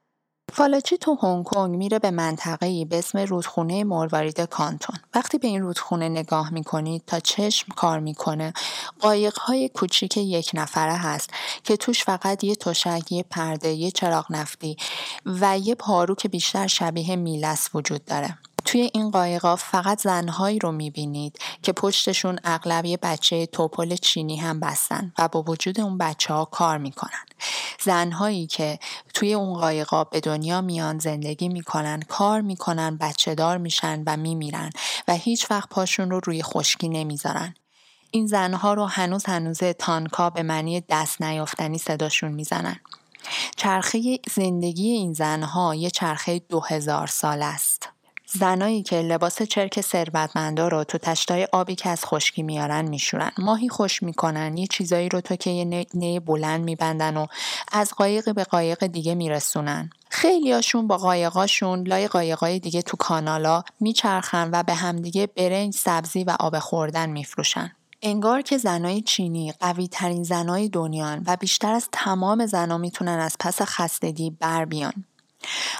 فالاچی 0.53 0.99
تو 0.99 1.19
هنگ 1.23 1.45
کنگ 1.45 1.77
میره 1.77 1.99
به 1.99 2.11
منطقه‌ای 2.11 2.85
به 2.85 2.99
اسم 2.99 3.19
رودخونه 3.19 3.85
مروارید 3.85 4.41
کانتون. 4.41 4.97
وقتی 5.15 5.39
به 5.39 5.49
این 5.49 5.63
رودخونه 5.63 6.09
نگاه 6.09 6.51
می‌کنید 6.53 7.03
تا 7.07 7.21
چشم 7.21 7.67
کار 7.77 7.99
می‌کنه 7.99 8.53
قایقهای 9.01 9.69
کوچیک 9.69 10.17
یک 10.17 10.51
نفره 10.55 10.97
هست 10.97 11.31
که 11.65 11.77
توش 11.77 12.05
فقط 12.05 12.45
یه 12.45 12.57
تشک، 12.57 13.13
یه 13.13 13.23
پرده، 13.23 13.69
یه 13.69 13.91
چراغ 13.91 14.27
نفتی 14.31 14.77
و 15.27 15.59
یه 15.59 15.75
پارو 15.75 16.15
که 16.15 16.29
بیشتر 16.29 16.67
شبیه 16.67 17.17
میلس 17.17 17.69
وجود 17.75 18.05
داره. 18.05 18.39
توی 18.65 18.91
این 18.95 19.11
قایقا 19.11 19.57
فقط 19.57 20.03
زنهایی 20.03 20.59
رو 20.59 20.73
می‌بینید 20.73 21.39
که 21.63 21.73
پشتشون 21.73 22.39
اغلب 22.45 22.85
یه 22.85 22.97
بچه 22.97 23.47
توپل 23.47 23.97
چینی 23.97 24.37
هم 24.37 24.61
بستن 24.61 25.13
و 25.19 25.29
با 25.29 25.43
وجود 25.43 25.81
اون 25.81 25.99
بچه 25.99 26.35
ها 26.35 26.45
کار 26.45 26.79
می‌کنن. 26.79 27.25
زنهایی 27.81 28.47
که 28.47 28.79
توی 29.15 29.35
اون 29.35 29.55
قایقا 29.55 30.05
به 30.05 30.21
دنیا 30.21 30.61
میان 30.61 30.99
زندگی 30.99 31.49
می‌کنن 31.49 32.03
کار 32.09 32.41
می‌کنن 32.41 32.97
بچه 32.97 33.35
دار 33.35 33.59
میشن 33.59 34.03
و 34.07 34.17
میمیرن 34.17 34.71
و 35.09 35.15
هیچ 35.15 35.51
وقت 35.51 35.69
پاشون 35.69 36.11
رو 36.11 36.21
روی 36.25 36.43
خشکی 36.43 36.89
نمی‌ذارن. 36.89 37.55
این 38.11 38.27
زنها 38.27 38.75
رو 38.75 38.87
هنوز 38.87 39.25
هنوزه 39.25 39.73
تانکا 39.73 40.31
به 40.31 40.43
معنی 40.43 40.81
دست 40.89 41.23
نیافتنی 41.23 41.79
صداشون 41.79 42.33
می‌زنن. 42.33 42.81
چرخه 43.57 44.19
زندگی 44.35 44.91
این 44.91 45.13
زنها 45.13 45.75
یه 45.75 45.91
چرخه 45.91 46.39
دو 46.39 46.61
هزار 46.61 47.07
سال 47.07 47.43
است. 47.43 47.89
زنایی 48.33 48.83
که 48.83 48.97
لباس 48.97 49.43
چرک 49.43 49.81
ثروتمندا 49.81 50.69
رو 50.69 50.85
تو 50.85 50.99
تشتای 50.99 51.49
آبی 51.53 51.75
که 51.75 51.89
از 51.89 52.05
خشکی 52.05 52.43
میارن 52.43 52.89
میشورن 52.89 53.31
ماهی 53.39 53.69
خوش 53.69 54.03
می‌کنن 54.03 54.57
یه 54.57 54.67
چیزایی 54.67 55.09
رو 55.09 55.21
تو 55.21 55.37
که 55.37 55.51
یه 55.95 56.21
بلند 56.21 56.65
میبندن 56.65 57.17
و 57.17 57.27
از 57.73 57.93
قایق 57.95 58.35
به 58.35 58.45
قایق 58.45 58.87
دیگه 58.87 59.15
میرسونن 59.15 59.91
خیلیاشون 60.11 60.87
با 60.87 60.97
قایقاشون 60.97 61.87
لای 61.87 62.09
قایقای 62.09 62.59
دیگه 62.59 62.83
تو 62.83 62.97
کانالا 62.97 63.63
میچرخن 63.81 64.51
و 64.53 64.63
به 64.63 64.75
همدیگه 64.75 65.27
برنج، 65.27 65.75
سبزی 65.75 66.25
و 66.25 66.37
آب 66.41 66.59
خوردن 66.59 67.11
میفروشن. 67.11 67.73
انگار 68.03 68.43
که 68.43 68.59
زنای 68.59 69.01
چینی 69.01 69.53
قوی 69.61 69.89
ترین 69.89 70.23
زنای 70.23 70.69
دنیان 70.69 71.23
و 71.27 71.37
بیشتر 71.37 71.73
از 71.73 71.89
تمام 71.93 72.47
زنا 72.47 72.79
می‌تونن 72.79 73.19
از 73.19 73.37
پس 73.41 73.63
خستگی 73.63 74.31
بر 74.31 74.65
بیان. 74.65 75.05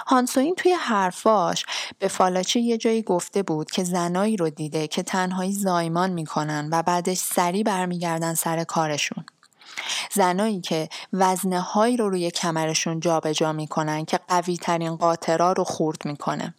هانسوین 0.07 0.55
توی 0.55 0.71
حرفاش 0.71 1.65
به 1.99 2.07
فالاچی 2.07 2.59
یه 2.59 2.77
جایی 2.77 3.01
گفته 3.01 3.43
بود 3.43 3.71
که 3.71 3.83
زنایی 3.83 4.37
رو 4.37 4.49
دیده 4.49 4.87
که 4.87 5.03
تنهایی 5.03 5.53
زایمان 5.53 6.09
می‌کنن 6.09 6.69
و 6.71 6.83
بعدش 6.83 7.17
سری 7.17 7.63
برمیگردن 7.63 8.33
سر 8.33 8.63
کارشون. 8.63 9.25
زنایی 10.11 10.61
که 10.61 10.89
وزنه 11.13 11.59
هایی 11.59 11.97
رو 11.97 12.09
روی 12.09 12.31
کمرشون 12.31 12.99
جابجا 12.99 13.31
جا 13.33 13.53
می‌کنن 13.53 14.05
که 14.05 14.19
قوی 14.27 14.57
ترین 14.57 14.95
قاطرا 14.95 15.51
رو 15.51 15.63
خورد 15.63 16.05
می‌کنه. 16.05 16.53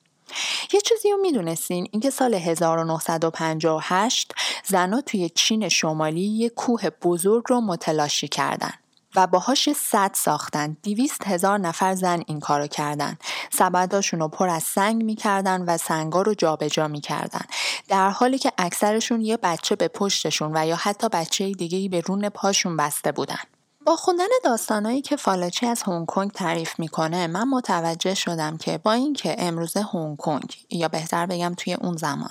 یه 0.73 0.81
چیزی 0.81 1.11
رو 1.11 1.17
می‌دونستین 1.17 1.89
اینکه 1.93 2.11
سال 2.11 2.35
1958 2.35 4.33
زنها 4.67 5.01
توی 5.01 5.29
چین 5.29 5.69
شمالی 5.69 6.21
یه 6.21 6.49
کوه 6.49 6.91
بزرگ 6.91 7.45
رو 7.49 7.61
متلاشی 7.61 8.29
کردن. 8.29 8.73
و 9.17 9.27
باهاش 9.27 9.69
صد 9.73 10.11
ساختن. 10.15 10.77
دیویست 10.83 11.27
هزار 11.27 11.59
نفر 11.59 11.95
زن 11.95 12.23
این 12.27 12.41
کارو 12.41 12.67
کردن. 12.67 13.19
سبداشون 13.51 14.21
رو 14.21 14.29
پر 14.29 14.49
از 14.49 14.63
سنگ 14.63 15.03
می‌کردن 15.05 15.63
و 15.63 15.77
سنگا 15.77 16.23
رو 16.23 16.35
جابجا 16.35 16.89
می‌کردن. 16.89 17.45
در 17.89 18.11
حالی 18.11 18.39
که 18.39 18.53
اکثرشون 18.59 19.21
یه 19.21 19.37
بچه 19.37 19.77
به 19.77 19.89
پشتشون 19.89 20.57
و 20.57 20.67
یا 20.67 20.77
حتی 20.77 21.09
بچه 21.09 21.53
دیگه 21.53 21.89
به 21.89 22.01
رون 22.01 22.29
پاشون 22.29 22.77
بسته 22.77 23.13
بودن. 23.13 23.39
با 23.87 23.97
خوندن 23.97 24.29
داستانایی 24.45 25.03
که 25.03 25.17
فالچی 25.17 25.67
از 25.67 25.83
هنگ 25.83 26.07
کنگ 26.07 26.31
تعریف 26.31 26.79
می‌کنه 26.79 27.27
من 27.27 27.49
متوجه 27.49 28.15
شدم 28.15 28.57
که 28.57 28.79
با 28.79 28.93
اینکه 28.93 29.37
امروزه 29.39 29.83
هنگ 29.95 30.17
کنگ 30.17 30.67
یا 30.71 30.89
بهتر 30.89 31.27
بگم 31.27 31.55
توی 31.57 31.75
اون 31.75 31.97
زمان 31.97 32.31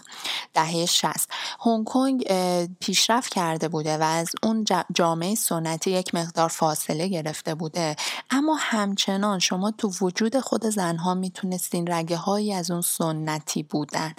دهه 0.54 0.86
60 0.86 1.30
هنگ 1.66 1.86
کنگ 1.86 2.24
پیشرفت 2.80 3.34
کرده 3.34 3.68
بوده 3.68 3.98
و 3.98 4.04
از 4.04 4.30
اون 4.44 4.66
جامعه 4.94 5.36
سنتی 5.36 5.92
یک 5.92 6.16
مقدار 6.16 6.50
فاصله 6.50 7.08
گرفته 7.08 7.56
بوده. 7.56 7.96
اما 8.30 8.58
همچنان 8.60 9.40
شما 9.40 9.72
تو 9.72 9.92
وجود 10.02 10.40
خود 10.40 10.66
زنها 10.66 11.14
می‌تونستین 11.14 11.88
رگه 11.92 12.18
هایی 12.18 12.54
از 12.54 12.72
اون 12.72 12.82
سنتی 12.82 13.64
بودن 13.64 14.14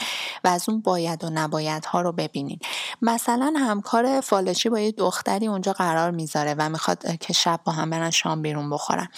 و 0.44 0.48
از 0.48 0.68
اون 0.68 0.80
باید 0.80 1.24
و 1.24 1.30
نباید 1.30 1.84
ها 1.84 2.00
رو 2.00 2.12
ببینین. 2.12 2.58
مثلا 3.02 3.54
همکار 3.56 4.20
فالچی 4.20 4.68
با 4.68 4.80
یه 4.80 4.92
دختری 4.92 5.46
اونجا 5.46 5.72
قرار 5.72 6.10
می‌ذاره 6.10 6.54
و 6.58 6.68
می‌خواد 6.68 7.02
که 7.22 7.32
شب 7.32 7.60
با 7.64 7.72
هم 7.72 7.90
برن 7.90 8.10
شام 8.10 8.42
بیرون 8.42 8.70
بخورن. 8.70 9.08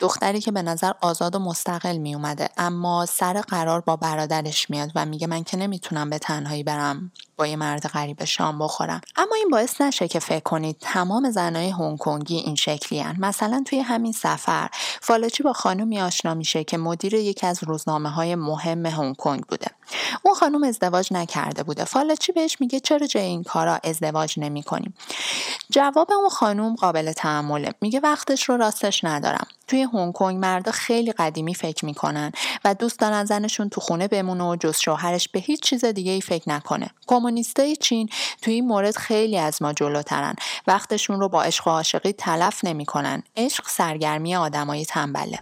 دختری 0.00 0.40
که 0.40 0.52
به 0.52 0.62
نظر 0.62 0.92
آزاد 1.00 1.34
و 1.34 1.38
مستقل 1.38 1.96
می 1.96 2.14
اومده 2.14 2.48
اما 2.56 3.06
سر 3.06 3.40
قرار 3.40 3.80
با 3.80 3.96
برادرش 3.96 4.70
میاد 4.70 4.90
و 4.94 5.06
میگه 5.06 5.26
من 5.26 5.44
که 5.44 5.56
نمی‌تونم 5.56 6.10
به 6.10 6.18
تنهایی 6.18 6.62
برم 6.62 7.12
با 7.36 7.46
یه 7.46 7.56
مرد 7.56 7.86
غریب 7.88 8.24
شام 8.24 8.58
بخورم. 8.58 9.00
اما 9.16 9.34
این 9.34 9.48
باعث 9.50 9.80
نشه 9.80 10.08
که 10.08 10.18
فکر 10.18 10.42
کنید 10.42 10.76
تمام 10.80 11.30
زنای 11.30 11.70
هنگ 11.70 11.98
کنگی 11.98 12.36
این 12.36 12.54
شکلی 12.54 13.00
هن. 13.00 13.16
مثلا 13.18 13.62
توی 13.66 13.78
همین 13.78 14.12
سفر 14.12 14.68
فالچی 15.00 15.42
با 15.42 15.52
خانومی 15.52 16.00
آشنا 16.00 16.34
میشه 16.34 16.64
که 16.64 16.78
مدیر 16.78 17.14
یکی 17.14 17.46
از 17.46 17.64
روزنامه 17.64 18.10
های 18.10 18.34
مهم 18.34 18.86
هنگ 18.86 19.16
کنگ 19.16 19.40
بوده. 19.40 19.66
اون 20.22 20.34
خانم 20.34 20.64
ازدواج 20.64 21.12
نکرده 21.12 21.62
بوده. 21.62 21.84
فالچی 21.84 22.32
بهش 22.32 22.56
میگه؟ 22.60 22.80
چرا 22.80 23.06
جای 23.06 23.24
این 23.24 23.42
کارا 23.42 23.78
ازدواج 23.84 24.34
نمی 24.36 24.62
کنیم 24.62 24.94
جواب 25.70 26.12
اون 26.12 26.28
خانوم 26.28 26.74
قابل 26.74 27.12
تحمله. 27.12 27.74
میگه 27.80 28.00
وقتش 28.00 28.48
رو 28.48 28.56
راستش 28.56 29.04
ندارم. 29.04 29.46
توی 29.66 29.82
هنگ 29.82 30.12
کنگ 30.12 30.38
مردا 30.38 30.72
خیلی 30.72 31.12
قدیمی 31.12 31.54
فکر 31.54 31.84
می‌کنن 31.84 32.32
و 32.64 32.74
دوست 32.74 32.98
دارن 32.98 33.24
زنشون 33.24 33.68
تو 33.68 33.80
خونه 33.80 34.08
بمونه 34.08 34.44
و 34.44 34.56
جز 34.56 34.78
شوهرش 34.78 35.28
به 35.28 35.38
هیچ 35.40 35.62
چیز 35.62 35.84
دیگه 35.84 36.12
ای 36.12 36.20
فکر 36.20 36.48
نکنه. 36.48 36.90
کمونیستای 37.06 37.76
چین 37.76 38.08
توی 38.42 38.54
این 38.54 38.66
مورد 38.66 38.96
خیلی 38.96 39.38
از 39.38 39.62
ما 39.62 39.72
جلوترن. 39.72 40.34
وقتشون 40.66 41.20
رو 41.20 41.28
با 41.28 41.42
عشق 41.42 41.66
و 41.66 41.70
عاشقی 41.70 42.12
تلف 42.12 42.64
نمی‌کنن. 42.64 43.22
عشق 43.36 43.68
سرگرمی 43.68 44.36
آدمای 44.36 44.84
تنبله. 44.84 45.38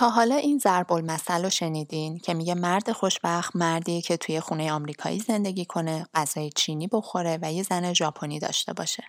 تا 0.00 0.10
حالا 0.10 0.34
این 0.36 0.58
ضرب 0.58 0.92
المثل 0.92 1.44
رو 1.44 1.50
شنیدین 1.50 2.18
که 2.18 2.34
میگه 2.34 2.54
مرد 2.54 2.92
خوشبخت 2.92 3.56
مردیه 3.56 4.02
که 4.02 4.16
توی 4.16 4.40
خونه 4.40 4.72
آمریکایی 4.72 5.18
زندگی 5.18 5.64
کنه، 5.64 6.06
غذای 6.14 6.50
چینی 6.50 6.88
بخوره 6.92 7.38
و 7.42 7.52
یه 7.52 7.62
زن 7.62 7.92
ژاپنی 7.92 8.38
داشته 8.38 8.72
باشه. 8.72 9.04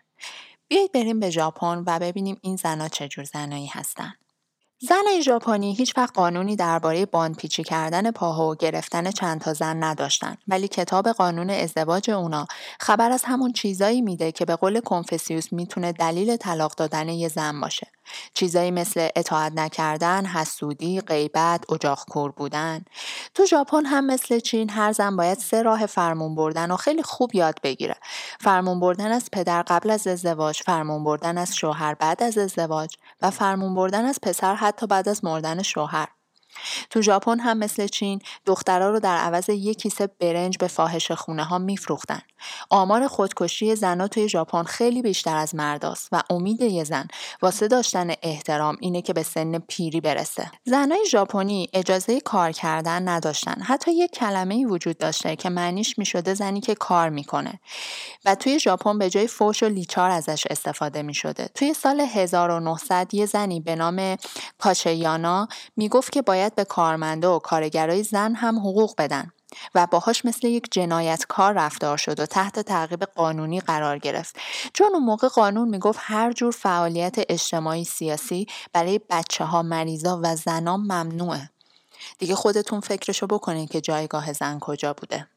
بیایید 0.68 0.92
بریم 0.92 1.20
به 1.20 1.30
ژاپن 1.30 1.84
و 1.88 2.00
ببینیم 2.00 2.38
این 2.42 2.56
زنا 2.56 2.88
چجور 2.88 3.24
زنایی 3.24 3.68
هستن. 3.68 4.14
زن 4.84 5.22
ژاپنی 5.22 5.74
هیچ 5.74 5.98
وقت 5.98 6.14
قانونی 6.16 6.56
درباره 6.56 7.06
پیچی 7.38 7.64
کردن 7.64 8.12
پاها 8.12 8.50
و 8.50 8.56
گرفتن 8.56 9.12
چند 9.12 9.42
تا 9.42 9.54
زن 9.54 9.84
نداشتن 9.84 10.38
ولی 10.48 10.68
کتاب 10.68 11.10
قانون 11.10 11.50
ازدواج 11.50 12.10
اونا 12.10 12.48
خبر 12.80 13.12
از 13.12 13.24
همون 13.24 13.54
چیزایی 13.54 14.02
میده 14.02 14.32
که 14.32 14.46
به 14.46 14.56
قول 14.56 14.80
کنفسیوس 14.80 15.54
می‌تونه 15.54 15.92
دلیل 15.92 16.36
طلاق 16.36 16.76
دادن 16.76 17.10
یه 17.10 17.28
زن 17.28 17.62
باشه 17.62 17.88
چیزایی 18.34 18.72
مثل 18.72 19.10
اطاعت 19.16 19.52
نکردن، 19.56 20.26
حسودی، 20.26 21.02
غیبت، 21.02 21.66
کور 22.10 22.32
بودن. 22.32 22.86
تو 23.34 23.46
ژاپن 23.46 23.86
هم 23.86 24.06
مثل 24.06 24.40
چین 24.40 24.70
هر 24.70 24.92
زن 24.92 25.16
باید 25.16 25.38
سه 25.38 25.62
راه 25.62 25.86
فرمون 25.86 26.36
بردن 26.36 26.72
و 26.72 26.76
خیلی 26.76 27.04
خوب 27.04 27.36
یاد 27.36 27.60
بگیره. 27.64 27.96
فرمون 28.40 28.80
بردن 28.80 29.12
از 29.12 29.30
پدر 29.32 29.62
قبل 29.62 29.90
از 29.90 30.08
ازدواج، 30.08 30.62
فرمون 30.62 31.04
بردن 31.04 31.38
از 31.38 31.56
شوهر 31.56 31.94
بعد 31.94 32.24
از 32.24 32.38
ازدواج 32.38 32.96
و 33.22 33.32
فرمون 33.32 33.76
بردن 33.76 34.06
از 34.06 34.20
پسر 34.22 34.56
حتی 34.56 34.88
بعد 34.88 35.10
از 35.10 35.24
مردن 35.24 35.62
شوهر. 35.62 36.21
تو 36.90 37.02
ژاپن 37.02 37.40
هم 37.40 37.58
مثل 37.58 37.88
چین 37.88 38.22
دخترها 38.46 38.90
رو 38.90 39.00
در 39.00 39.18
عوض 39.18 39.50
یک 39.50 39.78
کیسه 39.78 40.08
برنج 40.08 40.58
به 40.58 40.68
فاحش 40.68 41.12
خونه 41.12 41.44
ها 41.44 41.58
میفروختن. 41.58 42.22
آمار 42.70 43.08
خودکشی 43.08 43.76
زنها 43.76 44.08
توی 44.08 44.30
ژاپن 44.30 44.64
خیلی 44.64 45.02
بیشتر 45.02 45.38
از 45.38 45.56
مرداست 45.56 46.10
و 46.12 46.24
امید 46.30 46.62
یه 46.62 46.84
زن 46.84 47.08
واسه 47.42 47.68
داشتن 47.68 48.14
احترام 48.22 48.78
اینه 48.80 49.02
که 49.02 49.14
به 49.14 49.24
سن 49.24 49.60
پیری 49.60 50.02
برسه. 50.02 50.52
زنای 50.64 51.06
ژاپنی 51.10 51.70
اجازه 51.74 52.20
کار 52.20 52.52
کردن 52.52 53.08
نداشتن. 53.08 53.62
حتی 53.62 53.92
یک 53.92 54.12
کلمه 54.12 54.56
ای 54.56 54.66
وجود 54.66 54.98
داشته 54.98 55.36
که 55.36 55.50
معنیش 55.50 55.98
می‌شده 55.98 56.34
زنی 56.34 56.62
که 56.62 56.76
کار 56.76 57.10
می‌کنه. 57.10 57.60
و 58.26 58.36
توی 58.36 58.60
ژاپن 58.60 58.98
به 58.98 59.10
جای 59.10 59.28
فوش 59.28 59.64
و 59.64 59.66
لیچار 59.66 60.12
ازش 60.12 60.44
استفاده 60.50 61.02
می‌شده. 61.02 61.50
توی 61.56 61.74
سال 61.74 62.02
1900 62.02 63.14
یه 63.14 63.26
زنی 63.26 63.60
به 63.60 63.76
نام 63.76 64.18
کاچیانا 64.60 65.48
می‌گفت 65.78 66.12
که 66.12 66.22
باید 66.22 66.41
به 66.50 66.64
کارمنده 66.64 67.28
و 67.28 67.40
کارگرای 67.40 68.04
زن 68.04 68.36
هم 68.36 68.60
حقوق 68.60 68.96
بدن 68.98 69.32
و 69.76 69.88
باهاش 69.88 70.26
مثل 70.26 70.48
یک 70.48 70.68
جنایتکار 70.72 71.54
رفتار 71.54 71.98
شد 71.98 72.20
و 72.20 72.26
تحت 72.26 72.60
تعقیب 72.60 73.04
قانونی 73.04 73.60
قرار 73.60 73.98
گرفت. 73.98 74.36
چون 74.74 74.88
اون 74.94 75.04
موقع 75.04 75.28
قانون 75.28 75.70
می‌گفت 75.70 76.00
هر 76.02 76.32
جور 76.32 76.52
فعالیت 76.52 77.16
اجتماعی 77.30 77.84
سیاسی 77.84 78.48
برای 78.74 79.00
بچه 79.10 79.44
ها 79.44 79.64
مریضا 79.64 80.20
و 80.24 80.36
زنان 80.36 80.80
ممنوعه. 80.80 81.50
دیگه 82.18 82.36
خودتون 82.36 82.80
فکرشو 82.80 83.28
بکنین 83.28 83.68
که 83.68 83.82
جایگاه 83.82 84.34
زن 84.34 84.60
کجا 84.60 84.94
بوده. 84.94 85.28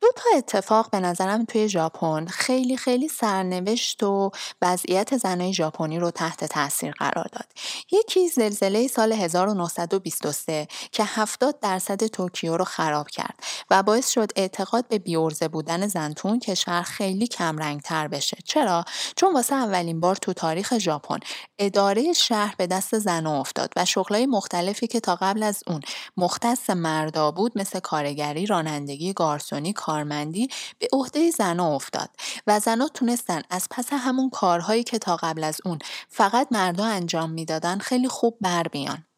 دو 0.00 0.08
تا 0.16 0.22
اتفاق 0.36 0.90
به 0.90 1.00
نظرم 1.00 1.44
توی 1.44 1.68
ژاپن 1.68 2.26
خیلی 2.26 2.76
خیلی 2.76 3.08
سرنوشت 3.08 4.02
و 4.02 4.30
وضعیت 4.62 5.16
زنای 5.16 5.52
ژاپنی 5.52 5.98
رو 5.98 6.10
تحت 6.10 6.44
تاثیر 6.44 6.92
قرار 6.92 7.26
داد. 7.32 7.46
یکی 7.92 8.28
زلزله 8.28 8.88
سال 8.88 9.12
1923 9.12 10.68
که 10.92 11.04
70 11.04 11.60
درصد 11.60 12.06
توکیو 12.06 12.56
رو 12.56 12.64
خراب 12.64 13.08
کرد 13.08 13.34
و 13.70 13.82
باعث 13.82 14.10
شد 14.10 14.30
اعتقاد 14.36 14.88
به 14.88 14.98
بیورزه 14.98 15.48
بودن 15.48 15.86
زن 15.86 16.12
تو 16.12 16.38
کشور 16.38 16.82
خیلی 16.82 17.26
کم 17.26 17.78
تر 17.78 18.08
بشه. 18.08 18.36
چرا؟ 18.44 18.84
چون 19.16 19.34
واسه 19.34 19.54
اولین 19.54 20.00
بار 20.00 20.16
تو 20.16 20.32
تاریخ 20.32 20.78
ژاپن 20.78 21.18
اداره 21.58 22.12
شهر 22.12 22.54
به 22.58 22.66
دست 22.66 22.98
زن 22.98 23.26
افتاد 23.26 23.72
و 23.76 23.84
شغلای 23.84 24.26
مختلفی 24.26 24.86
که 24.86 25.00
تا 25.00 25.16
قبل 25.16 25.42
از 25.42 25.62
اون 25.66 25.80
مختص 26.16 26.70
مردا 26.70 27.30
بود 27.30 27.58
مثل 27.58 27.80
کارگری، 27.80 28.46
رانندگی، 28.46 29.12
گارسونی، 29.12 29.72
کارمندی 29.90 30.48
به 30.78 30.88
عهده 30.92 31.30
زنا 31.30 31.74
افتاد 31.74 32.10
و 32.46 32.60
زنا 32.60 32.88
تونستن 32.88 33.42
از 33.50 33.66
پس 33.70 33.92
همون 33.92 34.30
کارهایی 34.30 34.84
که 34.84 34.98
تا 34.98 35.16
قبل 35.16 35.44
از 35.44 35.60
اون 35.64 35.78
فقط 36.08 36.48
مردا 36.50 36.84
انجام 36.84 37.30
می‌دادن 37.30 37.78
خیلی 37.78 38.08
خوب 38.08 38.38
بر 38.40 38.62
بیان. 38.62 39.09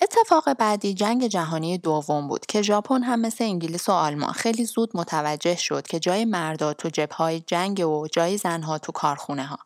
اتفاق 0.00 0.52
بعدی 0.52 0.94
جنگ 0.94 1.26
جهانی 1.26 1.78
دوم 1.78 2.28
بود 2.28 2.46
که 2.46 2.62
ژاپن 2.62 3.02
هم 3.02 3.20
مثل 3.20 3.44
انگلیس 3.44 3.88
و 3.88 3.92
آلمان 3.92 4.32
خیلی 4.32 4.64
زود 4.64 4.90
متوجه 4.94 5.56
شد 5.56 5.86
که 5.86 6.00
جای 6.00 6.24
مردا 6.24 6.72
تو 6.72 6.88
جبههای 6.88 7.40
جنگ 7.40 7.86
و 7.86 8.08
جای 8.12 8.36
زنها 8.36 8.78
تو 8.78 8.92
کارخونه 8.92 9.46
ها. 9.46 9.58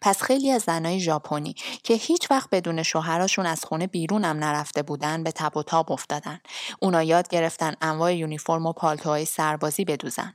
پس 0.00 0.22
خیلی 0.22 0.50
از 0.50 0.62
زنهای 0.62 1.00
ژاپنی 1.00 1.54
که 1.82 1.94
هیچ 1.94 2.30
وقت 2.30 2.50
بدون 2.52 2.82
شوهراشون 2.82 3.46
از 3.46 3.64
خونه 3.64 3.86
بیرونم 3.86 4.44
نرفته 4.44 4.82
بودن 4.82 5.22
به 5.22 5.32
تب 5.32 5.56
و 5.56 5.62
تاب 5.62 5.92
افتادن. 5.92 6.40
اونا 6.80 7.02
یاد 7.02 7.28
گرفتن 7.28 7.74
انواع 7.80 8.14
یونیفرم 8.14 8.66
و 8.66 8.72
پالتوهای 8.72 9.24
سربازی 9.24 9.84
بدوزن 9.84 10.32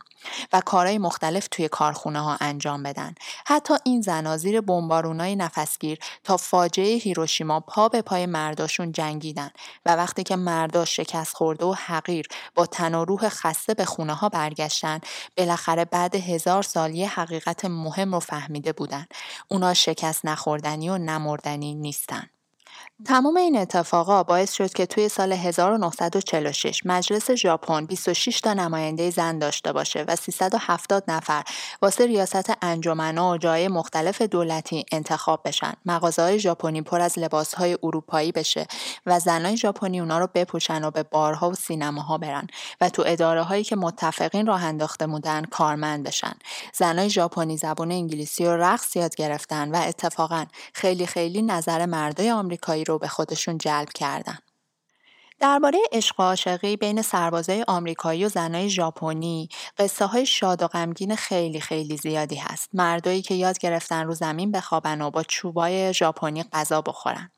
و 0.54 0.62
کارهای 0.62 0.97
مختلف 0.97 1.47
توی 1.52 1.68
کارخونه 1.68 2.22
ها 2.22 2.38
انجام 2.41 2.84
بدن. 2.84 3.16
حتی 3.45 3.74
این 3.84 4.02
زنها 4.02 4.38
زیر 4.38 4.62
بمبارونای 4.62 5.36
نفسگیر 5.36 6.00
تا 6.24 6.38
فاجعه 6.38 6.95
هیروشیما 6.95 7.60
پا 7.60 7.89
به 7.89 8.02
پای 8.02 8.26
مرداشون 8.26 8.91
جنگیدن 8.91 9.38
و 9.85 9.95
وقتی 9.95 10.23
که 10.23 10.35
مردا 10.35 10.85
شکست 10.85 11.35
خورده 11.35 11.65
و 11.65 11.73
حقیر 11.73 12.27
با 12.55 12.65
تن 12.65 12.95
و 12.95 13.05
روح 13.05 13.29
خسته 13.29 13.73
به 13.73 13.85
خونه 13.85 14.13
ها 14.13 14.29
برگشتن 14.29 14.99
بالاخره 15.37 15.85
بعد 15.85 16.15
هزار 16.15 16.63
سال 16.63 16.95
یه 16.95 17.09
حقیقت 17.09 17.65
مهم 17.65 18.13
رو 18.13 18.19
فهمیده 18.19 18.73
بودن 18.73 19.05
اونا 19.47 19.73
شکست 19.73 20.25
نخوردنی 20.25 20.89
و 20.89 20.97
نمردنی 20.97 21.75
نیستن. 21.75 22.38
تمام 23.06 23.38
این 23.38 23.58
اتفاقا 23.58 24.24
باعث 24.24 24.54
شد 24.54 24.74
که 24.74 24.86
توی 24.86 25.10
سال 25.10 25.32
1946 25.32 26.82
مجلس 26.86 27.32
ژاپن 27.32 27.86
26 27.86 28.41
تا 28.41 28.54
نماینده 28.54 29.10
زن 29.10 29.39
داشته 29.39 29.74
باشه 29.74 30.06
و 30.08 30.16
370 30.16 31.04
نفر 31.08 31.43
واسه 31.82 32.06
ریاست 32.06 32.54
انجمنا 32.62 33.32
و 33.32 33.38
جای 33.38 33.68
مختلف 33.68 34.22
دولتی 34.22 34.86
انتخاب 34.91 35.41
بشن. 35.45 35.74
مغازه 35.86 36.22
های 36.22 36.39
ژاپنی 36.39 36.82
پر 36.82 37.02
از 37.02 37.20
لباس 37.20 37.54
های 37.54 37.78
اروپایی 37.84 38.32
بشه 38.32 38.68
و 39.06 39.20
زنای 39.20 39.58
ژاپنی 39.58 40.00
اونا 40.00 40.20
رو 40.20 40.28
بپوشن 40.34 40.84
و 40.84 40.91
به 40.91 41.04
بارها 41.04 41.50
و 41.50 41.56
سینماها 41.56 42.18
برن 42.18 42.47
و 42.82 42.89
تو 42.89 43.04
اداره 43.06 43.43
هایی 43.43 43.64
که 43.64 43.76
متفقین 43.76 44.45
راه 44.45 44.64
انداخته 44.64 45.08
بودن 45.08 45.43
کارمند 45.43 46.04
بشن. 46.04 46.34
زنای 46.74 47.10
ژاپنی 47.10 47.58
زبان 47.58 47.91
انگلیسی 47.91 48.45
و 48.45 48.58
رقص 48.58 48.95
یاد 48.95 49.16
گرفتن 49.16 49.72
و 49.72 49.76
اتفاقا 49.88 50.45
خیلی 50.74 51.06
خیلی 51.06 51.41
نظر 51.41 51.86
مردای 51.86 52.32
آمریکایی 52.32 52.86
رو 52.89 52.97
به 52.97 53.07
خودشون 53.07 53.57
جلب 53.57 53.89
کردن. 53.89 54.37
درباره 55.39 55.79
عشق 55.91 56.19
و 56.19 56.23
عاشقی 56.23 56.77
بین 56.77 57.01
سربازای 57.01 57.65
آمریکایی 57.67 58.25
و 58.25 58.29
زنای 58.29 58.69
ژاپنی 58.69 59.49
قصه 59.77 60.05
های 60.05 60.25
شاد 60.25 60.61
و 60.63 60.67
غمگین 60.67 61.15
خیلی 61.15 61.61
خیلی 61.61 61.97
زیادی 61.97 62.35
هست. 62.35 62.69
مردایی 62.73 63.21
که 63.21 63.33
یاد 63.35 63.59
گرفتن 63.59 64.05
رو 64.05 64.13
زمین 64.13 64.51
بخوابن 64.51 65.01
و 65.01 65.11
با 65.11 65.23
چوبای 65.23 65.93
ژاپنی 65.93 66.43
غذا 66.43 66.81
بخورن. 66.81 67.31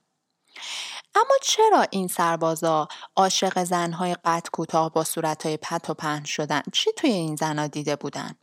اما 1.15 1.35
چرا 1.41 1.85
این 1.91 2.07
سربازا 2.07 2.87
عاشق 3.15 3.63
زنهای 3.63 4.15
قد 4.25 4.47
کوتاه 4.53 4.91
با 4.93 5.03
صورتهای 5.03 5.57
پت 5.57 5.89
و 5.89 5.93
پهن 5.93 6.23
شدن؟ 6.23 6.61
چی 6.73 6.91
توی 6.91 7.09
این 7.09 7.35
زنها 7.35 7.67
دیده 7.67 7.95
بودن؟ 7.95 8.35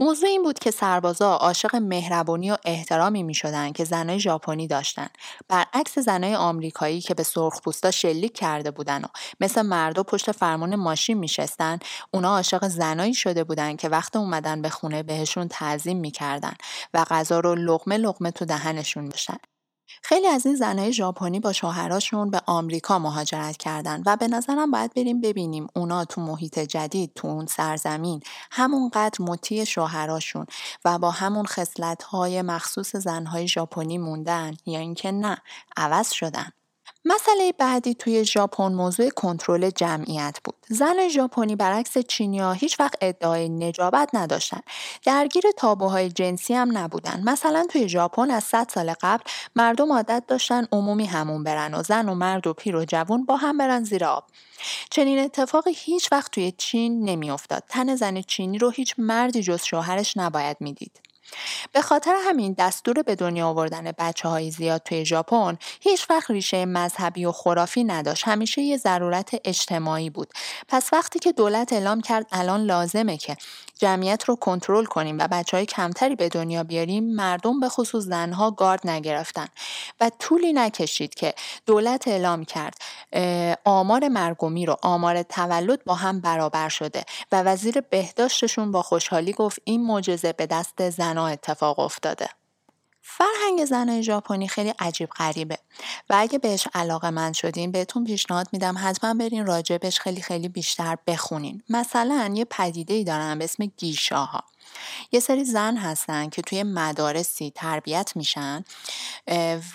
موضوع 0.00 0.28
این 0.28 0.42
بود 0.42 0.58
که 0.58 0.70
سربازا 0.70 1.36
عاشق 1.36 1.76
مهربونی 1.76 2.50
و 2.50 2.56
احترامی 2.64 3.22
می 3.22 3.34
شدن 3.34 3.72
که 3.72 3.84
زنای 3.84 4.20
ژاپنی 4.20 4.66
داشتن. 4.66 5.08
برعکس 5.48 5.98
زنای 5.98 6.34
آمریکایی 6.34 7.00
که 7.00 7.14
به 7.14 7.22
سرخپوستا 7.22 7.90
شلیک 7.90 8.34
کرده 8.34 8.70
بودن 8.70 9.04
و 9.04 9.06
مثل 9.40 9.62
مردا 9.62 10.02
پشت 10.02 10.32
فرمون 10.32 10.76
ماشین 10.76 11.18
میشستن 11.18 11.78
اونا 12.10 12.28
عاشق 12.28 12.68
زنایی 12.68 13.14
شده 13.14 13.44
بودن 13.44 13.76
که 13.76 13.88
وقت 13.88 14.16
اومدن 14.16 14.62
به 14.62 14.70
خونه 14.70 15.02
بهشون 15.02 15.48
تعظیم 15.48 15.96
می‌کردن 15.96 16.54
و 16.94 17.04
غذا 17.04 17.40
رو 17.40 17.54
لغمه 17.54 17.96
لغمه 17.96 18.30
تو 18.30 18.44
دهنشون 18.44 19.08
بشن 19.08 19.36
خیلی 20.04 20.26
از 20.26 20.46
این 20.46 20.54
زنهای 20.56 20.92
ژاپنی 20.92 21.40
با 21.40 21.52
شوهراشون 21.52 22.30
به 22.30 22.40
آمریکا 22.46 22.98
مهاجرت 22.98 23.56
کردن 23.56 24.02
و 24.06 24.16
به 24.16 24.28
نظرم 24.28 24.70
باید 24.70 24.94
بریم 24.94 25.20
ببینیم 25.20 25.66
اونا 25.76 26.04
تو 26.04 26.20
محیط 26.20 26.58
جدید 26.58 27.12
تو 27.14 27.28
اون 27.28 27.46
سرزمین 27.46 28.20
همونقدر 28.50 29.24
مطیع 29.24 29.64
شوهراشون 29.64 30.46
و 30.84 30.98
با 30.98 31.10
همون 31.10 31.46
خصلت‌های 31.46 32.42
مخصوص 32.42 32.96
زنهای 32.96 33.48
ژاپنی 33.48 33.98
موندن 33.98 34.54
یا 34.66 34.78
اینکه 34.80 35.12
نه 35.12 35.36
عوض 35.76 36.10
شدن. 36.12 36.52
مسئله 37.04 37.52
بعدی 37.58 37.94
توی 37.94 38.24
ژاپن 38.24 38.72
موضوع 38.72 39.10
کنترل 39.10 39.70
جمعیت 39.70 40.38
بود. 40.44 40.54
زن 40.68 41.08
ژاپنی 41.08 41.56
برعکس 41.56 41.98
چینیا 41.98 42.52
هیچ 42.52 42.80
وقت 42.80 42.94
ادعای 43.00 43.48
نجابت 43.48 44.08
نداشتن. 44.12 44.60
درگیر 45.04 45.42
تابوهای 45.56 46.08
جنسی 46.08 46.54
هم 46.54 46.78
نبودن. 46.78 47.22
مثلا 47.24 47.66
توی 47.70 47.88
ژاپن 47.88 48.30
از 48.30 48.44
100 48.44 48.68
سال 48.74 48.94
قبل 49.00 49.24
مردم 49.56 49.92
عادت 49.92 50.22
داشتن 50.28 50.66
عمومی 50.72 51.06
همون 51.06 51.44
برن 51.44 51.74
و 51.74 51.82
زن 51.82 52.08
و 52.08 52.14
مرد 52.14 52.46
و 52.46 52.52
پیر 52.52 52.76
و 52.76 52.84
جوون 52.84 53.24
با 53.24 53.36
هم 53.36 53.58
برن 53.58 53.84
زیر 53.84 54.04
آب. 54.04 54.24
چنین 54.90 55.18
اتفاقی 55.18 55.72
هیچ 55.74 56.12
وقت 56.12 56.30
توی 56.30 56.52
چین 56.58 57.04
نمیافتاد. 57.04 57.64
تن 57.68 57.96
زن 57.96 58.22
چینی 58.22 58.58
رو 58.58 58.70
هیچ 58.70 58.94
مردی 58.98 59.42
جز 59.42 59.62
شوهرش 59.62 60.16
نباید 60.16 60.56
می‌دید. 60.60 61.00
به 61.72 61.82
خاطر 61.82 62.14
همین 62.24 62.54
دستور 62.58 63.02
به 63.02 63.14
دنیا 63.14 63.48
آوردن 63.48 63.92
بچه 63.98 64.28
های 64.28 64.50
زیاد 64.50 64.82
توی 64.82 65.04
ژاپن 65.04 65.58
هیچ 65.80 66.10
وقت 66.10 66.30
ریشه 66.30 66.66
مذهبی 66.66 67.24
و 67.24 67.32
خرافی 67.32 67.84
نداشت. 67.84 68.28
همیشه 68.28 68.62
یه 68.62 68.76
ضرورت 68.76 69.30
اجتماعی 69.44 70.10
بود. 70.10 70.28
پس 70.68 70.92
وقتی 70.92 71.18
که 71.18 71.32
دولت 71.32 71.72
اعلام 71.72 72.00
کرد 72.00 72.26
الان 72.32 72.64
لازمه 72.64 73.16
که 73.16 73.36
جمعیت 73.82 74.24
رو 74.24 74.36
کنترل 74.36 74.84
کنیم 74.84 75.18
و 75.18 75.28
بچه 75.28 75.56
های 75.56 75.66
کمتری 75.66 76.16
به 76.16 76.28
دنیا 76.28 76.64
بیاریم 76.64 77.14
مردم 77.14 77.60
به 77.60 77.68
خصوص 77.68 78.04
زنها 78.04 78.50
گارد 78.50 78.86
نگرفتن. 78.88 79.46
و 80.00 80.10
طولی 80.18 80.52
نکشید 80.52 81.14
که 81.14 81.34
دولت 81.66 82.08
اعلام 82.08 82.44
کرد 82.44 82.74
آمار 83.64 84.08
مرگومی 84.08 84.66
رو 84.66 84.76
آمار 84.82 85.22
تولد 85.22 85.84
با 85.84 85.94
هم 85.94 86.20
برابر 86.20 86.68
شده 86.68 87.04
و 87.32 87.42
وزیر 87.42 87.80
بهداشتشون 87.80 88.72
با 88.72 88.82
خوشحالی 88.82 89.32
گفت 89.32 89.58
این 89.64 89.86
معجزه 89.86 90.32
به 90.32 90.46
دست 90.46 90.90
زنها 90.90 91.28
اتفاق 91.28 91.78
افتاده. 91.78 92.28
فرهنگ 93.02 93.64
زنای 93.64 94.02
ژاپنی 94.02 94.48
خیلی 94.48 94.74
عجیب 94.78 95.10
غریبه. 95.10 95.58
و 96.10 96.14
اگه 96.18 96.38
بهش 96.38 96.68
علاقه 96.74 97.10
من 97.10 97.32
شدین 97.32 97.72
بهتون 97.72 98.04
پیشنهاد 98.04 98.48
میدم 98.52 98.74
حتما 98.78 99.14
برین 99.14 99.46
راجبش 99.46 100.00
خیلی 100.00 100.22
خیلی 100.22 100.48
بیشتر 100.48 100.96
بخونین. 101.06 101.62
مثلا 101.68 102.32
یه 102.34 102.44
پدیده 102.44 102.94
ای 102.94 103.04
دارن 103.04 103.38
به 103.38 103.44
اسم 103.44 103.66
گیشاها. 103.66 104.44
یه 105.12 105.20
سری 105.20 105.44
زن 105.44 105.76
هستن 105.76 106.28
که 106.28 106.42
توی 106.42 106.62
مدارسی 106.62 107.52
تربیت 107.54 108.12
میشن 108.14 108.64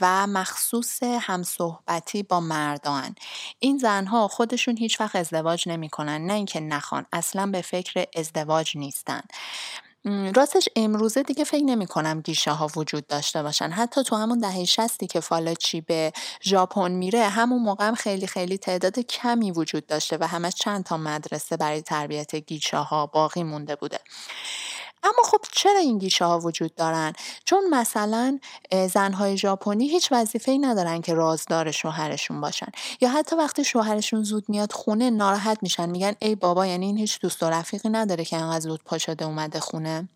و 0.02 0.28
مخصوص 0.28 1.04
همصحبتی 1.04 2.24
با 2.24 2.40
مردان. 2.40 3.16
این 3.60 3.78
زنها 3.78 4.28
خودشون 4.28 4.78
هیچ 4.78 5.02
وقت 5.02 5.16
ازدواج 5.16 5.70
نمی‌کنن 5.70 6.26
نه 6.26 6.34
اینکه 6.34 6.60
نخوان 6.60 7.06
اصلا 7.14 7.46
به 7.46 7.62
فکر 7.62 8.06
ازدواج 8.16 8.78
نیستن. 8.78 9.22
راستش 10.36 10.70
امروزه 10.76 11.24
دیگه 11.24 11.44
فکر 11.44 11.64
نمی 11.64 11.88
کنم 11.88 12.22
گیشه 12.22 12.52
ها 12.52 12.70
وجود 12.76 13.08
داشته 13.08 13.44
باشن. 13.44 13.70
حتی 13.70 14.04
تو 14.04 14.16
همون 14.16 14.40
دهه 14.40 14.66
شستی 14.66 15.08
که 15.08 15.20
فالاچی 15.20 15.82
به 15.82 16.14
ژاپن 16.44 16.92
میره 16.92 17.30
همون 17.30 17.62
موقع 17.62 17.88
هم 17.88 17.96
خیلی 17.96 18.28
خیلی 18.28 18.58
تعداد 18.58 19.00
کمی 19.00 19.52
وجود 19.52 19.88
داشته 19.88 20.18
و 20.22 20.28
همش 20.28 20.54
چند 20.56 20.84
تا 20.84 20.98
مدرسه 20.98 21.58
برای 21.58 21.82
تربیت 21.82 22.36
گیشه 22.36 22.78
ها 22.78 23.06
باقی 23.06 23.44
مونده 23.44 23.76
بوده. 23.76 24.00
اما 25.04 25.24
خب 25.26 25.40
چرا 25.52 25.80
این 25.80 25.98
گیشه 25.98 26.26
ها 26.26 26.40
وجود 26.40 26.76
دارن؟ 26.76 27.14
چون 27.46 27.70
مثلا 27.70 28.40
زنهای 28.94 29.38
ژاپنی 29.38 29.88
هیچ 29.88 30.12
وظیفه 30.12 30.52
ای 30.52 30.60
ندارن 30.60 31.02
که 31.02 31.14
رازدار 31.14 31.72
شوهرشون 31.72 32.42
باشن. 32.42 32.68
یا 33.02 33.10
حتی 33.10 33.36
وقتی 33.36 33.64
شوهرشون 33.64 34.24
زود 34.24 34.50
میاد 34.50 34.72
خونه 34.72 35.10
ناراحت 35.10 35.58
میشن 35.62 35.90
میگن 35.90 36.14
ای 36.20 36.36
بابا 36.36 36.68
یعنی 36.68 36.86
این 36.86 36.98
هیچ 36.98 37.20
دوست 37.22 37.44
و 37.44 37.46
رفیقی 37.46 37.90
نداره 37.90 38.26
که 38.26 38.38
انقدر 38.38 38.60
زود 38.60 38.84
پا 38.84 38.98
شده 38.98 39.26
اومده 39.26 39.60
خونه؟ 39.60 40.08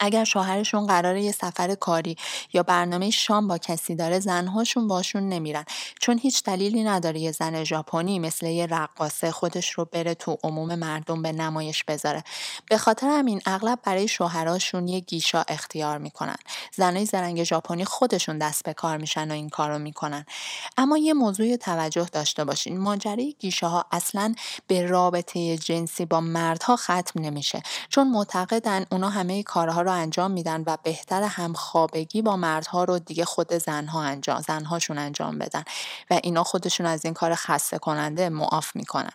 اگر 0.00 0.24
شوهرشون 0.24 0.86
قراره 0.86 1.22
یه 1.22 1.32
سفر 1.32 1.74
کاری 1.74 2.16
یا 2.52 2.62
برنامه 2.62 3.10
شام 3.10 3.48
با 3.48 3.58
کسی 3.58 3.94
داره 3.94 4.20
زنهاشون 4.20 4.88
باشون 4.88 5.28
نمیرن. 5.28 5.64
چون 6.00 6.18
هیچ 6.18 6.42
دلیلی 6.42 6.84
نداره 6.84 7.20
یه 7.20 7.32
زن 7.32 7.64
ژاپنی 7.64 8.18
مثل 8.18 8.46
یه 8.46 8.66
رقاصه 8.66 9.30
خودش 9.30 9.70
رو 9.70 9.84
بره 9.84 10.14
تو 10.14 10.38
عموم 10.44 10.74
مردم 10.74 11.22
به 11.22 11.32
نمایش 11.32 11.84
بذاره. 11.84 12.24
به 12.70 12.78
خاطر 12.78 13.08
همین 13.08 13.40
اغلب 13.46 13.78
برای 13.82 14.08
شوهراشون 14.08 14.88
یه 14.88 15.00
گیشا 15.00 15.44
اختیار 15.48 15.98
می‌کنن. 15.98 16.36
زنای 16.74 17.04
زرنگ 17.04 17.44
ژاپنی 17.44 17.84
خودشون 17.84 18.38
دست 18.38 18.64
به 18.64 18.74
کار 18.74 18.96
میشن 18.96 19.30
و 19.30 19.34
این 19.34 19.48
کارو 19.48 19.78
می‌کنن. 19.78 20.26
اما 20.76 20.98
یه 20.98 21.14
موضوع 21.14 21.56
توجه 21.56 22.04
داشته 22.12 22.44
باشین. 22.44 22.78
ماجرای 22.78 23.36
گیشه 23.38 23.66
ها 23.66 23.84
اصلا 23.92 24.34
به 24.66 24.86
رابطه 24.86 25.56
جنسی 25.58 26.04
با 26.04 26.20
مردها 26.20 26.76
ختم 26.76 27.20
نمیشه. 27.20 27.62
چون 27.88 28.10
معتقدن 28.10 28.86
اونا 28.92 29.08
همه 29.08 29.42
کارها 29.42 29.82
رو 29.86 29.92
انجام 29.92 30.30
میدن 30.30 30.62
و 30.66 30.76
بهتر 30.82 31.22
همخوابگی 31.22 32.22
با 32.22 32.36
مردها 32.36 32.84
رو 32.84 32.98
دیگه 32.98 33.24
خود 33.24 33.54
زنها 33.54 34.02
انجام 34.02 34.40
زنهاشون 34.40 34.98
انجام 34.98 35.38
بدن. 35.38 35.64
و 36.10 36.20
اینا 36.22 36.44
خودشون 36.44 36.86
از 36.86 37.04
این 37.04 37.14
کار 37.14 37.34
خسته 37.34 37.78
کننده 37.78 38.28
معاف 38.28 38.76
می‌کنن. 38.76 39.12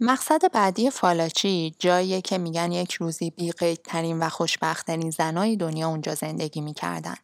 مقصد 0.00 0.52
بعدی 0.52 0.90
فالاچی 0.90 1.74
جاییه 1.78 2.20
که 2.20 2.38
میگن 2.38 2.72
یک 2.72 2.92
روزی 2.92 3.30
بیقیدترین 3.30 4.18
و 4.18 4.28
خوشبختترین 4.28 5.10
زنای 5.10 5.56
دنیا 5.56 5.88
اونجا 5.88 6.14
زندگی 6.14 6.60
می‌کردن. 6.60 7.16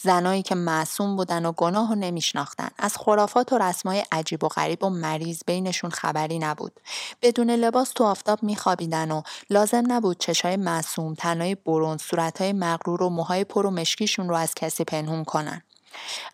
زنایی 0.00 0.42
که 0.42 0.54
معصوم 0.54 1.16
بودن 1.16 1.46
و 1.46 1.52
گناه 1.52 1.92
و 1.92 1.94
نمیشناختن. 1.94 2.68
از 2.78 2.96
خرافات 2.96 3.52
و 3.52 3.58
رسمای 3.58 4.04
عجیب 4.12 4.44
و 4.44 4.48
غریب 4.48 4.84
و 4.84 4.88
مریض 4.88 5.40
بینشون 5.46 5.90
خبری 5.90 6.38
نبود. 6.38 6.80
بدون 7.22 7.50
لباس 7.50 7.90
تو 7.90 8.04
آفتاب 8.04 8.42
میخوابیدن 8.42 9.10
و 9.10 9.22
لازم 9.50 9.84
نبود 9.88 10.18
چشای 10.18 10.56
معصوم، 10.56 11.14
تنهای 11.14 11.54
برون، 11.54 11.98
صورتهای 11.98 12.52
مغرور 12.52 13.02
و 13.02 13.08
موهای 13.08 13.44
پر 13.44 13.66
و 13.66 13.70
مشکیشون 13.70 14.28
رو 14.28 14.34
از 14.34 14.54
کسی 14.54 14.84
پنهون 14.84 15.24
کنن. 15.24 15.62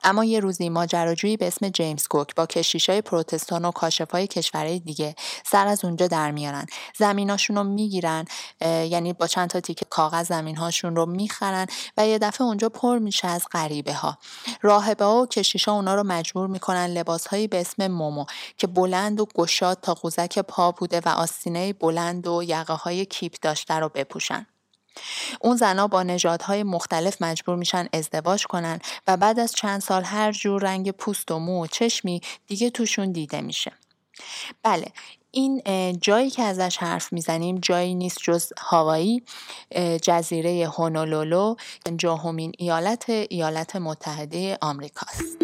اما 0.04 0.24
یه 0.24 0.40
روزی 0.40 0.68
ماجراجویی 0.68 1.36
به 1.36 1.46
اسم 1.46 1.68
جیمز 1.68 2.08
کوک 2.08 2.34
با 2.34 2.46
کشیشای 2.46 3.02
پروتستان 3.02 3.64
و 3.64 3.70
کاشفای 3.70 4.26
کشورهای 4.26 4.78
دیگه 4.78 5.14
سر 5.46 5.66
از 5.66 5.84
اونجا 5.84 6.06
در 6.06 6.30
میارن. 6.30 6.66
زمیناشون 6.96 7.56
رو 7.56 7.64
می‌گیرن 7.64 8.24
یعنی 8.60 9.12
با 9.12 9.26
چند 9.26 9.50
تا 9.50 9.60
تیکه 9.60 9.84
کاغذ 9.84 10.28
زمینهاشون 10.28 10.96
رو 10.96 11.06
می‌خرن 11.06 11.66
و 11.96 12.06
یه 12.06 12.18
دفعه 12.18 12.46
اونجا 12.46 12.68
پر 12.68 12.98
میشه 12.98 13.28
از 13.28 13.46
غریبه 13.52 13.94
ها 13.94 14.18
راهبه 14.62 15.04
ها 15.04 15.22
و 15.22 15.26
کشیشا 15.26 15.72
اونا 15.72 15.94
رو 15.94 16.02
مجبور 16.02 16.46
می‌کنن 16.46 16.86
لباسهایی 16.86 17.48
به 17.48 17.60
اسم 17.60 17.86
مومو 17.86 18.24
که 18.58 18.66
بلند 18.66 19.20
و 19.20 19.26
گشاد 19.34 19.78
تا 19.82 19.94
قوزک 19.94 20.38
پا 20.38 20.70
بوده 20.72 21.00
و 21.00 21.08
آستینه 21.08 21.72
بلند 21.72 22.26
و 22.26 22.42
یقه 22.42 22.74
های 22.74 23.06
کیپ 23.06 23.34
داشته 23.42 23.74
رو 23.74 23.88
بپوشن. 23.88 24.46
اون 25.40 25.56
زنها 25.56 25.86
با 25.86 26.02
نژادهای 26.02 26.62
مختلف 26.62 27.22
مجبور 27.22 27.56
میشن 27.56 27.88
ازدواج 27.92 28.46
کنن 28.46 28.78
و 29.06 29.16
بعد 29.16 29.40
از 29.40 29.52
چند 29.52 29.80
سال 29.80 30.04
هر 30.04 30.32
جور 30.32 30.62
رنگ 30.62 30.90
پوست 30.90 31.30
و 31.30 31.38
مو 31.38 31.64
و 31.64 31.66
چشمی 31.66 32.20
دیگه 32.46 32.70
توشون 32.70 33.12
دیده 33.12 33.40
میشه. 33.40 33.72
بله 34.62 34.86
این 35.30 35.62
جایی 36.00 36.30
که 36.30 36.42
ازش 36.42 36.76
حرف 36.76 37.12
می‌زنیم 37.12 37.58
جایی 37.58 37.94
نیست 37.94 38.18
جز 38.22 38.52
هاوایی 38.58 39.22
جزیره 40.02 40.68
هونولولو 40.68 41.54
جاهمین 41.96 42.52
ایالت 42.58 43.04
ایالات 43.08 43.76
متحده 43.76 44.58
آمریکاست. 44.60 45.36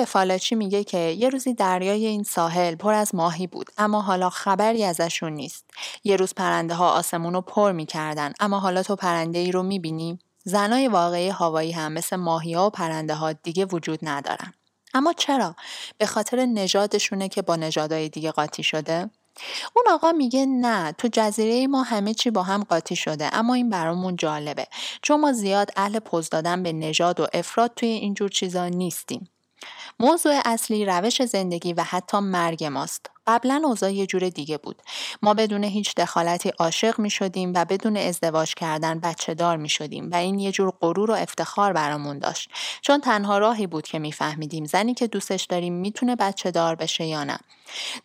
به 0.00 0.06
فالاچی 0.06 0.54
میگه 0.54 0.84
که 0.84 0.98
یه 0.98 1.28
روزی 1.28 1.54
دریای 1.54 2.06
این 2.06 2.22
ساحل 2.22 2.74
پر 2.74 2.94
از 2.94 3.14
ماهی 3.14 3.46
بود 3.46 3.66
اما 3.78 4.00
حالا 4.00 4.30
خبری 4.30 4.84
ازشون 4.84 5.32
نیست. 5.32 5.64
یه 6.04 6.16
روز 6.16 6.34
پرنده 6.34 6.74
ها 6.74 6.90
آسمون 6.90 7.34
رو 7.34 7.40
پر 7.40 7.72
می‌کردن 7.72 8.32
اما 8.40 8.60
حالا 8.60 8.82
تو 8.82 8.96
پرنده 8.96 9.38
ای 9.38 9.52
رو 9.52 9.62
می‌بینی؟ 9.62 10.18
زنای 10.44 10.88
واقعی 10.88 11.28
هوایی 11.28 11.72
هم 11.72 11.92
مثل 11.92 12.16
ماهی 12.16 12.54
ها 12.54 12.66
و 12.66 12.70
پرنده 12.70 13.14
ها 13.14 13.32
دیگه 13.32 13.64
وجود 13.64 13.98
ندارن. 14.02 14.52
اما 14.94 15.12
چرا؟ 15.12 15.56
به 15.98 16.06
خاطر 16.06 16.46
نژادشونه 16.46 17.28
که 17.28 17.42
با 17.42 17.56
نژادهای 17.56 18.08
دیگه 18.08 18.30
قاطی 18.30 18.62
شده؟ 18.62 19.10
اون 19.74 19.84
آقا 19.90 20.12
میگه 20.12 20.46
نه 20.46 20.92
تو 20.92 21.08
جزیره 21.12 21.66
ما 21.66 21.82
همه 21.82 22.14
چی 22.14 22.30
با 22.30 22.42
هم 22.42 22.64
قاطی 22.64 22.96
شده 22.96 23.30
اما 23.32 23.54
این 23.54 23.70
برامون 23.70 24.16
جالبه 24.16 24.66
چون 25.02 25.20
ما 25.20 25.32
زیاد 25.32 25.70
اهل 25.76 25.98
پوز 25.98 26.28
دادن 26.30 26.62
به 26.62 26.72
نژاد 26.72 27.20
و 27.20 27.26
افراد 27.32 27.72
توی 27.76 27.88
اینجور 27.88 28.28
چیزا 28.28 28.68
نیستیم 28.68 29.30
موضوع 30.00 30.40
اصلی 30.44 30.84
روش 30.84 31.22
زندگی 31.22 31.72
و 31.72 31.82
حتی 31.82 32.18
مرگ 32.18 32.64
ماست. 32.64 33.10
قبلا 33.30 33.62
اوضاع 33.64 33.92
یه 33.92 34.06
جور 34.06 34.28
دیگه 34.28 34.58
بود. 34.58 34.82
ما 35.22 35.34
بدون 35.34 35.64
هیچ 35.64 35.94
دخالتی 35.94 36.48
عاشق 36.48 36.98
می 36.98 37.10
شدیم 37.10 37.52
و 37.54 37.64
بدون 37.64 37.96
ازدواج 37.96 38.54
کردن 38.54 39.00
بچه 39.00 39.34
دار 39.34 39.56
می 39.56 39.68
شدیم 39.68 40.10
و 40.10 40.16
این 40.16 40.38
یه 40.38 40.52
جور 40.52 40.72
غرور 40.80 41.10
و 41.10 41.14
افتخار 41.14 41.72
برامون 41.72 42.18
داشت. 42.18 42.50
چون 42.80 43.00
تنها 43.00 43.38
راهی 43.38 43.66
بود 43.66 43.86
که 43.86 43.98
میفهمیدیم 43.98 44.64
زنی 44.64 44.94
که 44.94 45.06
دوستش 45.06 45.44
داریم 45.44 45.74
می‌تونه 45.74 46.16
بچه 46.16 46.50
دار 46.50 46.74
بشه 46.74 47.04
یا 47.04 47.24
نه. 47.24 47.38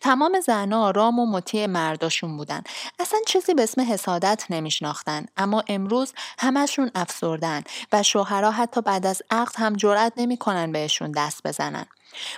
تمام 0.00 0.40
زنها 0.40 0.90
رام 0.90 1.18
و 1.18 1.26
مطیع 1.26 1.66
مرداشون 1.66 2.36
بودن. 2.36 2.62
اصلا 2.98 3.18
چیزی 3.26 3.54
به 3.54 3.62
اسم 3.62 3.80
حسادت 3.80 4.44
نمیشناختن 4.50 5.26
اما 5.36 5.64
امروز 5.68 6.12
همشون 6.38 6.90
افسردن 6.94 7.62
و 7.92 8.02
شوهرها 8.02 8.50
حتی 8.50 8.80
بعد 8.80 9.06
از 9.06 9.22
عقد 9.30 9.54
هم 9.56 9.76
جرأت 9.76 10.12
نمی‌کنن 10.16 10.72
بهشون 10.72 11.12
دست 11.12 11.46
بزنن. 11.46 11.86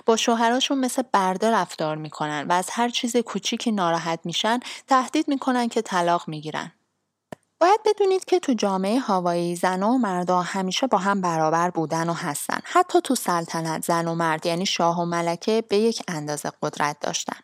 با 0.05 0.17
شوهراشون 0.17 0.77
مثل 0.77 1.03
برده 1.13 1.51
رفتار 1.51 1.95
می‌کنن 1.95 2.45
و 2.49 2.51
از 2.51 2.69
هر 2.71 2.89
چیز 2.89 3.17
کوچیکی 3.17 3.71
ناراحت 3.71 4.19
میشن 4.23 4.59
تهدید 4.87 5.27
می‌کنن 5.27 5.67
که 5.67 5.81
طلاق 5.81 6.23
می‌گیرن. 6.27 6.71
باید 7.61 7.79
بدونید 7.85 8.25
که 8.25 8.39
تو 8.39 8.53
جامعه 8.53 8.99
هوایی 8.99 9.55
زن 9.55 9.83
و 9.83 9.97
مردا 9.97 10.41
همیشه 10.41 10.87
با 10.87 10.97
هم 10.97 11.21
برابر 11.21 11.69
بودن 11.69 12.09
و 12.09 12.13
هستن. 12.13 12.59
حتی 12.63 13.01
تو 13.01 13.15
سلطنت 13.15 13.85
زن 13.85 14.07
و 14.07 14.15
مرد 14.15 14.45
یعنی 14.45 14.65
شاه 14.65 15.01
و 15.01 15.05
ملکه 15.05 15.63
به 15.69 15.77
یک 15.77 16.03
اندازه 16.07 16.51
قدرت 16.61 16.99
داشتن. 16.99 17.39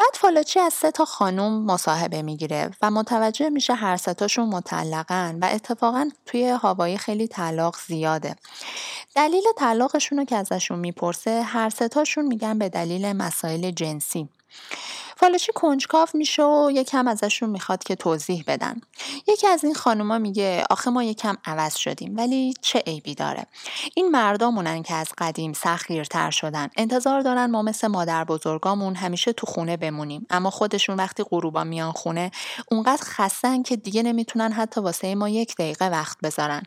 بعد 0.00 0.14
فالاچی 0.14 0.60
از 0.60 0.72
سه 0.72 0.90
تا 0.90 1.04
خانوم 1.04 1.64
مصاحبه 1.64 2.22
می‌گیره 2.22 2.70
و 2.82 2.90
متوجه 2.90 3.50
میشه 3.50 3.74
هر 3.74 3.96
سه 3.96 4.14
تاشون 4.14 4.48
مطلقن 4.48 5.38
و 5.42 5.48
اتفاقا 5.52 6.10
توی 6.26 6.44
هوایی 6.48 6.98
خیلی 6.98 7.28
طلاق 7.28 7.76
زیاده. 7.86 8.36
دلیل 9.14 9.44
طلاقشون 9.56 10.18
رو 10.18 10.24
که 10.24 10.36
ازشون 10.36 10.78
می‌پرسه 10.78 11.42
هر 11.42 11.70
سه 11.70 11.88
تاشون 11.88 12.26
میگن 12.26 12.58
به 12.58 12.68
دلیل 12.68 13.12
مسائل 13.12 13.70
جنسی. 13.70 14.28
فالوچی 15.24 15.52
کنجکاف 15.54 16.14
میشه 16.14 16.42
و 16.42 16.70
یکم 16.72 17.08
ازشون 17.08 17.50
می‌خواد 17.50 17.84
که 17.84 17.94
توضیح 17.94 18.44
بدن. 18.46 18.80
یکی 19.28 19.46
از 19.46 19.64
این 19.64 19.74
خانوما 19.74 20.18
میگه 20.18 20.64
آخه 20.70 20.90
ما 20.90 21.02
یکم 21.02 21.36
عوض 21.44 21.76
شدیم 21.76 22.16
ولی 22.16 22.54
چه 22.60 22.78
عیبی 22.78 23.14
داره؟ 23.14 23.46
این 23.94 24.08
مردامونن 24.08 24.82
که 24.82 24.94
از 24.94 25.08
قدیم 25.18 25.52
سخیرتر 25.52 26.30
شدن. 26.30 26.68
انتظار 26.76 27.20
دارن 27.20 27.50
ما 27.50 27.62
مثل 27.62 27.86
مادر 27.86 28.24
بزرگامون 28.24 28.94
همیشه 28.94 29.32
تو 29.32 29.46
خونه 29.46 29.76
بمونیم. 29.76 30.26
اما 30.30 30.50
خودشون 30.50 30.96
وقتی 30.96 31.22
غروبا 31.22 31.64
میان 31.64 31.92
خونه 31.92 32.30
اونقدر 32.70 33.02
خستن 33.04 33.62
که 33.62 33.76
دیگه 33.76 34.02
نمی‌تونن 34.02 34.52
حتی 34.52 34.80
واسه 34.80 35.14
ما 35.14 35.28
یک 35.28 35.54
دقیقه 35.56 35.88
وقت 35.88 36.18
بذارن. 36.22 36.62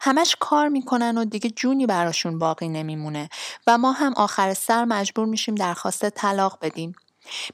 همش 0.00 0.36
کار 0.40 0.68
می‌کنن 0.68 1.18
و 1.18 1.24
دیگه 1.24 1.50
جونی 1.50 1.86
براشون 1.86 2.38
باقی 2.38 2.68
نمیمونه 2.68 3.28
و 3.66 3.78
ما 3.78 3.92
هم 3.92 4.14
آخر 4.16 4.54
سر 4.54 4.84
مجبور 4.84 5.26
میشیم 5.26 5.54
درخواست 5.54 6.10
طلاق 6.10 6.58
بدیم. 6.62 6.94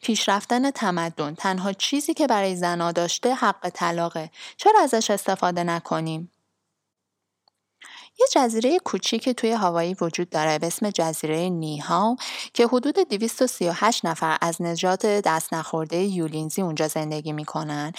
پیشرفتن 0.03 0.71
تمدن 0.71 1.35
تنها 1.35 1.73
چیزی 1.73 2.15
که 2.15 2.27
برای 2.27 2.57
زنا 2.57 2.93
داشته 2.93 3.35
حق 3.35 3.69
طلاقه. 3.75 4.31
چرا 4.57 4.81
ازش 4.83 5.11
استفاده 5.11 5.65
نکنیم؟ 5.65 6.34
یه 8.21 8.27
جزیره 8.33 8.79
کوچیک 8.79 9.29
توی 9.29 9.51
هوایی 9.51 9.97
وجود 10.01 10.31
داره 10.31 10.59
به 10.59 10.67
اسم 10.67 10.91
جزیره 10.91 11.49
نیها 11.49 12.17
که 12.55 12.67
حدود 12.67 12.99
238 12.99 14.07
نفر 14.07 14.39
از 14.41 14.63
نجات 14.63 15.07
دست 15.07 15.55
نخورده 15.55 15.97
یولینزی 15.97 16.63
اونجا 16.63 16.89
زندگی 16.89 17.33
می‌کنن. 17.33 17.93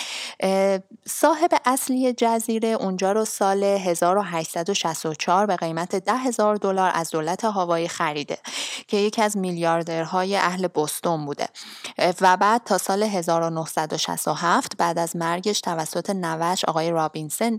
صاحب 1.07 1.51
اصلی 1.66 2.13
جزیره 2.13 2.68
اونجا 2.68 3.11
رو 3.11 3.26
سال 3.26 3.63
1864 3.63 5.45
به 5.45 5.55
قیمت 5.55 5.95
10 5.95 6.13
هزار 6.13 6.55
دلار 6.55 6.91
از 6.93 7.09
دولت 7.09 7.45
هوایی 7.45 7.88
خریده 7.88 8.38
که 8.88 8.97
یکی 8.97 9.22
از 9.22 9.38
میلیاردرهای 9.38 10.36
اهل 10.36 10.68
بستون 10.76 11.26
بوده. 11.26 11.47
و 12.22 12.38
بعد 12.38 12.61
تا 12.66 12.78
سال 12.78 13.03
1967 13.03 14.78
بعد 14.78 14.99
از 14.99 15.16
مرگش 15.16 15.61
توسط 15.61 16.09
نوش 16.09 16.66
آقای 16.66 16.91
رابینسن 16.91 17.57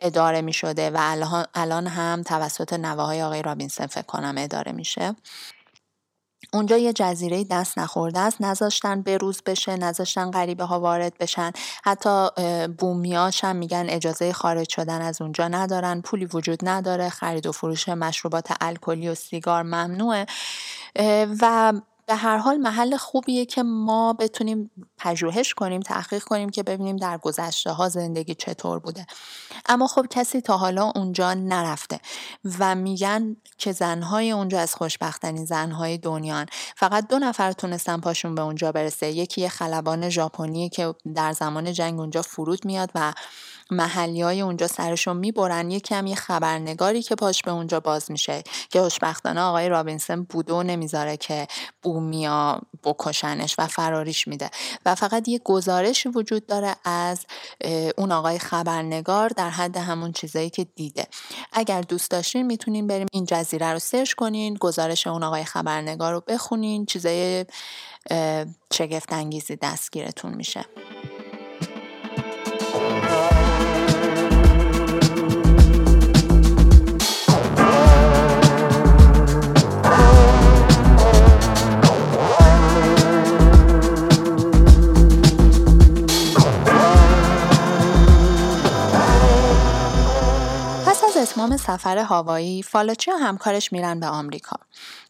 اداره 0.00 0.40
می 0.40 0.52
شده 0.52 0.90
و 0.90 0.96
الان 1.68 1.86
هم 1.86 2.22
توسط 2.22 2.72
نواهای 2.72 3.22
آقای 3.22 3.42
رابینسن 3.42 3.86
فکر 3.86 4.02
کنم 4.02 4.34
اداره 4.38 4.72
میشه. 4.72 5.16
اونجا 6.52 6.76
یه 6.76 6.92
جزیره 6.92 7.44
دست 7.44 7.78
نخورده 7.78 8.20
است. 8.20 8.40
نذاشتن 8.40 9.02
بروز 9.02 9.42
بشه 9.46 9.76
نذاشتن 9.76 10.30
غریبه 10.30 10.64
ها 10.64 10.80
وارد 10.80 11.18
بشن. 11.18 11.52
حتی 11.84 12.28
بومیاش 12.78 13.44
هم 13.44 13.56
میگن 13.56 13.86
اجازه 13.88 14.32
خارج 14.32 14.68
شدن 14.68 15.02
از 15.02 15.22
اونجا 15.22 15.48
ندارن 15.48 16.00
پولی 16.00 16.24
وجود 16.24 16.68
نداره 16.68 17.08
خرید 17.08 17.46
و 17.46 17.52
فروش 17.52 17.88
مشروبات 17.88 18.52
الکلی 18.60 19.08
و 19.08 19.14
سیگار 19.14 19.62
ممنوعه. 19.62 20.26
و 21.40 21.72
به 22.08 22.14
هر 22.14 22.36
حال 22.36 22.56
محل 22.56 22.96
خوبیه 22.96 23.46
که 23.46 23.62
ما 23.62 24.12
بتونیم 24.12 24.70
پژوهش 24.98 25.54
کنیم 25.54 25.80
تحقیق 25.80 26.24
کنیم 26.24 26.50
که 26.50 26.62
ببینیم 26.62 26.96
در 26.96 27.18
گذشته 27.18 27.70
ها 27.70 27.88
زندگی 27.88 28.34
چطور 28.34 28.78
بوده. 28.78 29.06
اما 29.66 29.86
خب 29.86 30.06
کسی 30.10 30.40
تا 30.40 30.56
حالا 30.56 30.92
اونجا 30.94 31.34
نرفته 31.34 32.00
و 32.58 32.74
میگن 32.74 33.36
که 33.58 33.72
زنهای 33.72 34.30
اونجا 34.30 34.60
از 34.60 34.74
خوشبختترین 34.74 35.44
زنهای 35.44 35.98
دنیان. 35.98 36.46
فقط 36.76 37.08
دو 37.08 37.18
نفر 37.18 37.52
تونستن 37.52 38.00
پاشون 38.00 38.34
به 38.34 38.42
اونجا 38.42 38.72
برسه. 38.72 39.06
یکی 39.06 39.40
یه 39.40 39.48
خلبان 39.48 40.08
ژاپنی 40.08 40.68
که 40.68 40.94
در 41.14 41.32
زمان 41.32 41.72
جنگ 41.72 42.00
اونجا 42.00 42.22
فرود 42.22 42.64
میاد 42.64 42.90
و 42.94 43.12
محلی 43.70 44.22
های 44.22 44.40
اونجا 44.40 44.66
سرشون 44.66 45.16
می‌برن 45.16 45.70
یه 45.70 45.80
کمی 45.80 46.16
خبرنگاری 46.16 47.02
که 47.02 47.14
پاش 47.14 47.42
به 47.42 47.50
اونجا 47.50 47.80
باز 47.80 48.10
میشه. 48.10 48.42
که 48.70 48.80
خوشبختانه 48.80 49.40
آقای 49.40 49.68
رابینسن 49.68 50.22
بودو 50.22 50.62
نمی‌ذاره 50.62 51.16
که 51.16 51.46
بومیا 51.82 52.60
بکشنش 52.84 53.54
و 53.58 53.66
فراریش 53.66 54.28
میده. 54.28 54.50
و 54.86 54.94
فقط 54.94 55.28
یه 55.28 55.40
گزارشی 55.44 56.08
وجود 56.08 56.46
داره 56.46 56.76
از 56.84 57.26
اون 57.96 58.12
آقای 58.12 58.38
خبرنگار 58.38 59.28
در 59.28 59.50
حد 59.50 59.76
همون 59.76 60.12
چیزایی 60.12 60.50
که 60.50 60.64
دیده. 60.64 61.06
اگر 61.52 61.80
دوست 61.80 62.10
داشتین 62.10 62.46
می‌تونین 62.46 62.86
بریم 62.86 63.06
این 63.12 63.24
جزیره 63.24 63.72
رو 63.72 63.78
سرچ 63.78 64.12
کنین 64.12 64.54
گزارش 64.54 65.06
اون 65.06 65.22
آقای 65.22 65.44
خبرنگار 65.44 66.12
رو 66.12 66.22
بخونین 66.28 66.86
چیزای 66.86 67.46
شگفت 68.72 69.12
انگیزی 69.12 69.56
دستگیرتون 69.56 70.34
میشه. 70.34 70.64
اتمام 91.28 91.56
سفر 91.56 91.98
هاوایی 91.98 92.62
فالاچی 92.62 93.10
و 93.10 93.14
همکارش 93.14 93.72
میرن 93.72 94.00
به 94.00 94.06
آمریکا. 94.06 94.56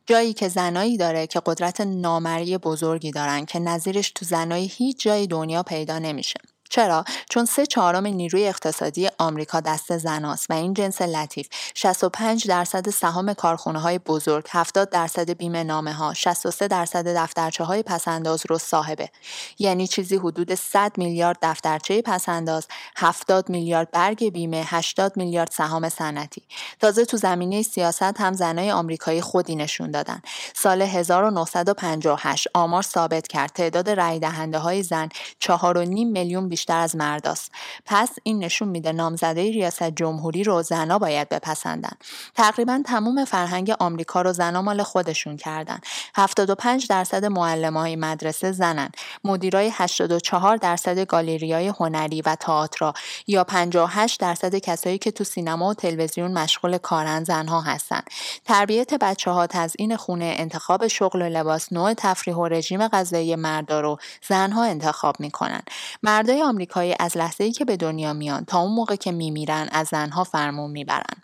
جایی 0.07 0.33
که 0.33 0.49
زنایی 0.49 0.97
داره 0.97 1.27
که 1.27 1.43
قدرت 1.47 1.81
نامری 1.81 2.59
بزرگی 2.59 3.11
دارن 3.11 3.45
که 3.45 3.59
نظیرش 3.59 4.11
تو 4.11 4.25
زنای 4.25 4.64
هیچ 4.66 5.03
جای 5.03 5.27
دنیا 5.27 5.62
پیدا 5.62 5.99
نمیشه. 5.99 6.41
چرا؟ 6.69 7.05
چون 7.31 7.45
سه 7.45 7.66
چهارم 7.66 8.07
نیروی 8.07 8.49
اقتصادی 8.49 9.09
آمریکا 9.19 9.61
دست 9.61 9.99
زناست 9.99 10.51
و 10.51 10.55
این 10.55 10.75
جنس 10.75 11.03
لطیف. 11.03 11.49
65 11.75 12.49
درصد 12.49 12.91
سهام 12.91 13.35
کارخونه 13.35 13.81
های 13.81 13.99
بزرگ 13.99 14.47
70 14.51 14.91
درصد 14.91 15.31
بیمه 15.31 15.64
نامه 15.64 15.93
ها 15.93 16.14
63 16.14 16.69
درصد 16.69 17.09
دفترچه 17.16 17.64
های 17.64 17.83
پسنداز 17.83 18.43
رو 18.49 18.59
صاحبه. 18.59 19.11
یعنی 19.59 19.87
چیزی 19.87 20.16
حدود 20.16 20.55
100 20.55 20.93
میلیارد 20.97 21.39
دفترچه 21.43 22.03
پسنداز 22.03 22.66
70 22.97 23.51
میلیارد 23.51 23.91
برگ 23.91 24.29
بیمه 24.29 24.64
80 24.66 25.16
میلیارد 25.16 25.51
سهام 25.53 25.89
صنعتی. 25.89 26.43
تازه 26.81 27.05
تو 27.05 27.16
زمینه 27.16 27.62
سیاست 27.62 28.21
هم 28.21 28.33
زنای 28.33 28.71
آمریکایی 28.71 29.21
خودی 29.21 29.57
نشون 29.57 29.91
دادن. 29.91 30.23
سال 30.55 30.83
1958 30.83 32.49
آمار 32.55 32.83
ثابت 32.83 33.29
کرد. 33.29 33.51
تعداد 33.53 33.91
رای 33.91 34.19
دهنده 34.19 34.59
های 34.59 34.83
زن 34.83 35.09
4.5 35.45 35.49
میلیون 35.87 36.49
بیشتر 36.59 36.79
از 36.79 36.97
مرداست 36.97 37.53
پس 37.87 38.11
این 38.23 38.39
نشون 38.39 38.69
میده 38.69 38.93
نامزده 38.93 39.43
ریاست 39.43 39.83
جمهوری 39.83 40.45
رو 40.45 40.63
زنا 40.63 40.99
باید 40.99 41.29
بپسندن. 41.29 41.93
تقریبا 42.35 42.83
تموم 42.87 43.25
فرهنگ 43.25 43.75
آمریکا 43.81 44.23
رو 44.23 44.33
زنا 44.33 44.63
مال 44.63 44.83
خودشون 44.83 45.37
کردن. 45.37 45.79
75 46.15 46.87
درصد 46.89 47.25
معلم 47.25 47.77
های 47.77 47.97
مدرسه 47.97 48.53
زنن. 48.53 48.91
مدیرای 49.25 49.71
84 49.75 50.57
درصد 50.57 50.99
گالریای 50.99 51.69
هنری 51.69 52.23
و 52.23 52.35
تئاتر 52.35 52.93
یا 53.27 53.45
58 53.45 54.21
درصد 54.21 54.55
کسایی 54.55 54.99
که 54.99 55.11
تو 55.11 55.25
سینما 55.25 55.69
و 55.69 55.75
تلویزیون 55.75 56.39
مشغول 56.39 56.79
کارن 56.79 57.25
زنها 57.25 57.61
هستن. 57.61 58.01
تربیت 58.45 58.95
بچه 58.95 59.31
ها 59.31 59.47
تزیین 59.47 59.97
خونه 59.97 60.35
انتخاب 60.39 60.87
شغل 60.87 61.23
و 61.23 61.29
لباس 61.29 61.73
نوع 61.73 61.95
تفریح 61.95 62.37
و 62.37 62.49
رژیم 62.49 62.89
غذایی 62.89 63.37
مردا 63.37 63.81
رو 63.81 63.99
زنها 64.29 64.65
انتخاب 64.65 65.21
می‌کنن. 65.21 65.63
مردای 66.03 66.43
آمریکایی 66.49 66.94
از 67.01 67.16
لحظه 67.16 67.44
ای 67.44 67.53
که 67.53 67.64
به 67.64 67.76
دنیا 67.76 68.12
میان 68.12 68.44
تا 68.44 68.61
اون 68.61 68.72
موقع 68.72 68.96
که 68.96 69.12
میمیرن 69.12 69.68
از 69.72 69.88
زنها 69.88 70.24
فرمون 70.24 70.70
می‌برن. 70.70 71.22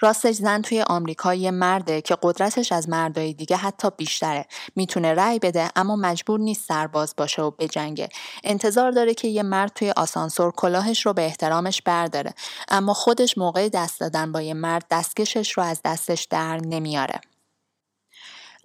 راستش 0.00 0.34
زن 0.34 0.62
توی 0.62 0.82
آمریکا 0.82 1.34
یه 1.34 1.50
مرده 1.50 2.00
که 2.00 2.16
قدرتش 2.22 2.72
از 2.72 2.88
مردای 2.88 3.34
دیگه 3.34 3.56
حتی 3.56 3.88
بیشتره. 3.96 4.46
می‌تونه 4.76 5.14
رأی 5.14 5.38
بده 5.38 5.70
اما 5.76 5.96
مجبور 5.96 6.40
نیست 6.40 6.68
سرباز 6.68 7.14
باشه 7.16 7.42
و 7.42 7.50
بجنگه. 7.50 8.08
انتظار 8.44 8.90
داره 8.90 9.14
که 9.14 9.28
یه 9.28 9.42
مرد 9.42 9.72
توی 9.74 9.90
آسانسور 9.90 10.52
کلاهش 10.52 11.06
رو 11.06 11.12
به 11.12 11.24
احترامش 11.24 11.82
برداره. 11.82 12.34
اما 12.68 12.94
خودش 12.94 13.38
موقع 13.38 13.68
دست 13.68 14.00
دادن 14.00 14.32
با 14.32 14.42
یه 14.42 14.54
مرد 14.54 14.86
دستکشش 14.90 15.52
رو 15.52 15.62
از 15.62 15.80
دستش 15.84 16.26
در 16.30 16.56
نمیاره. 16.56 17.20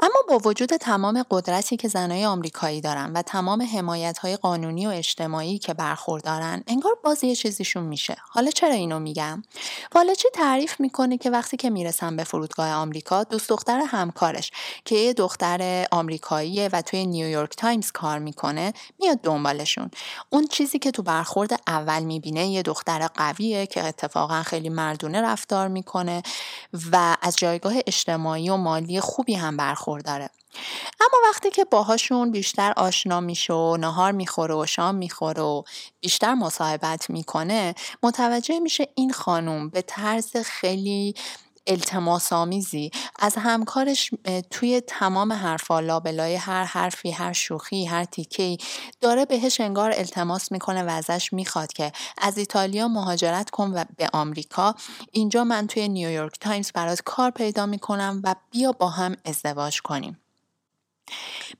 اما 0.01 0.23
با 0.29 0.49
وجود 0.49 0.69
تمام 0.77 1.25
قدرتی 1.31 1.77
که 1.77 1.87
زنای 1.87 2.25
آمریکایی 2.25 2.81
دارن 2.81 3.13
و 3.13 3.21
تمام 3.21 3.61
حمایت 3.61 4.17
های 4.17 4.37
قانونی 4.37 4.87
و 4.87 4.89
اجتماعی 4.89 5.59
که 5.59 5.73
برخوردارن 5.73 6.63
انگار 6.67 6.97
باز 7.03 7.23
یه 7.23 7.35
چیزیشون 7.35 7.83
میشه. 7.83 8.15
حالا 8.29 8.51
چرا 8.51 8.73
اینو 8.73 8.99
میگم؟ 8.99 9.43
والچی 9.95 10.27
تعریف 10.33 10.79
می‌کنه 10.79 11.17
که 11.17 11.29
وقتی 11.29 11.57
که 11.57 11.69
می‌رسن 11.69 12.15
به 12.15 12.23
فرودگاه 12.23 12.71
آمریکا 12.71 13.23
دوست 13.23 13.49
دختر 13.49 13.79
همکارش 13.79 14.51
که 14.85 14.95
یه 14.95 15.13
دختر 15.13 15.85
آمریکاییه 15.91 16.69
و 16.73 16.81
توی 16.81 17.05
نیویورک 17.05 17.55
تایمز 17.55 17.91
کار 17.91 18.19
می‌کنه 18.19 18.73
میاد 18.99 19.21
دنبالشون. 19.21 19.91
اون 20.29 20.47
چیزی 20.47 20.79
که 20.79 20.91
تو 20.91 21.03
برخورد 21.03 21.61
اول 21.67 22.03
می‌بینه 22.03 22.47
یه 22.47 22.61
دختر 22.61 23.07
قویه 23.07 23.67
که 23.67 23.85
اتفاقا 23.85 24.43
خیلی 24.43 24.69
مردونه 24.69 25.21
رفتار 25.21 25.67
می‌کنه 25.67 26.23
و 26.91 27.17
از 27.21 27.35
جایگاه 27.35 27.73
اجتماعی 27.87 28.49
و 28.49 28.55
مالی 28.55 28.99
خوبی 28.99 29.33
هم 29.33 29.57
برخورد 29.57 29.84
برخورداره 29.85 30.29
اما 31.01 31.29
وقتی 31.29 31.49
که 31.49 31.65
باهاشون 31.65 32.31
بیشتر 32.31 32.73
آشنا 32.77 33.19
میشه 33.19 33.53
و 33.53 33.77
نهار 33.77 34.11
می‌خوره 34.11 34.55
و 34.55 34.65
شام 34.65 34.95
می‌خوره 34.95 35.41
و 35.41 35.63
بیشتر 35.99 36.33
مصاحبت 36.33 37.09
می‌کنه 37.09 37.75
متوجه 38.03 38.59
میشه 38.59 38.87
این 38.95 39.13
خانوم 39.13 39.69
به 39.69 39.81
طرز 39.81 40.37
خیلی 40.37 41.13
التماس 41.67 42.33
آمیزی 42.33 42.91
از 43.19 43.35
همکارش 43.37 44.11
توی 44.51 44.81
تمام 44.81 45.33
حرفا 45.33 45.79
لابلای 45.79 46.35
هر 46.35 46.63
حرفی 46.63 47.11
هر 47.11 47.33
شوخی 47.33 47.85
هر 47.85 48.03
تیکهی 48.03 48.57
داره 49.01 49.25
بهش 49.25 49.61
انگار 49.61 49.93
التماس 49.95 50.51
می‌کنه 50.51 50.83
و 50.83 50.89
ازش 50.89 51.33
می‌خواد 51.33 51.73
که 51.73 51.91
از 52.17 52.37
ایتالیا 52.37 52.87
مهاجرت 52.87 53.49
کن 53.49 53.71
و 53.73 53.83
به 53.97 54.09
آمریکا. 54.13 54.75
اینجا 55.11 55.43
من 55.43 55.67
توی 55.67 55.87
نیویورک 55.87 56.39
تایمز 56.39 56.71
برات 56.71 57.01
کار 57.05 57.31
پیدا 57.31 57.65
می‌کنم 57.65 58.21
و 58.23 58.35
بیا 58.51 58.71
با 58.71 58.89
هم 58.89 59.15
ازدواج 59.25 59.81
کنیم. 59.81 60.24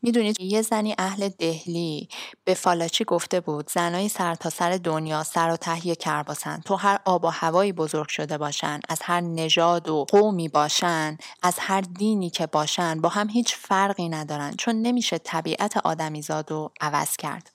می‌دونید 0.02 0.42
یه 0.42 0.62
زنی 0.62 0.96
اهل 0.98 1.30
دهلی 1.30 2.10
به 2.44 2.54
فالاچی 2.54 3.04
گفته 3.04 3.40
بود 3.40 3.70
زنای 3.72 4.10
سرتاسر 4.10 4.72
سر 4.72 4.78
دنیا 4.78 5.24
سر 5.24 5.52
و 5.52 5.58
ته 5.58 5.77
یه 5.77 5.96
کرباسن. 5.96 6.62
تو 6.66 6.76
هر 6.76 7.00
آب 7.06 7.26
و 7.26 7.28
هوایی 7.28 7.72
بزرگ 7.72 8.08
شده 8.10 8.38
باشن 8.38 8.80
از 8.90 9.00
هر 9.04 9.22
نژاد 9.22 9.90
و 9.90 10.06
قومی 10.10 10.50
باشن 10.50 11.18
از 11.44 11.56
هر 11.60 11.82
دینی 11.82 12.30
که 12.30 12.48
باشن 12.48 13.02
با 13.02 13.10
هم 13.10 13.30
هیچ 13.30 13.56
فرقی 13.56 14.10
ندارن 14.10 14.54
چون 14.58 14.76
نمیشه 14.76 15.18
طبیعت 15.18 15.78
آدمیزاد 15.78 16.52
رو 16.52 16.72
عوض 16.82 17.18
کرد. 17.18 17.52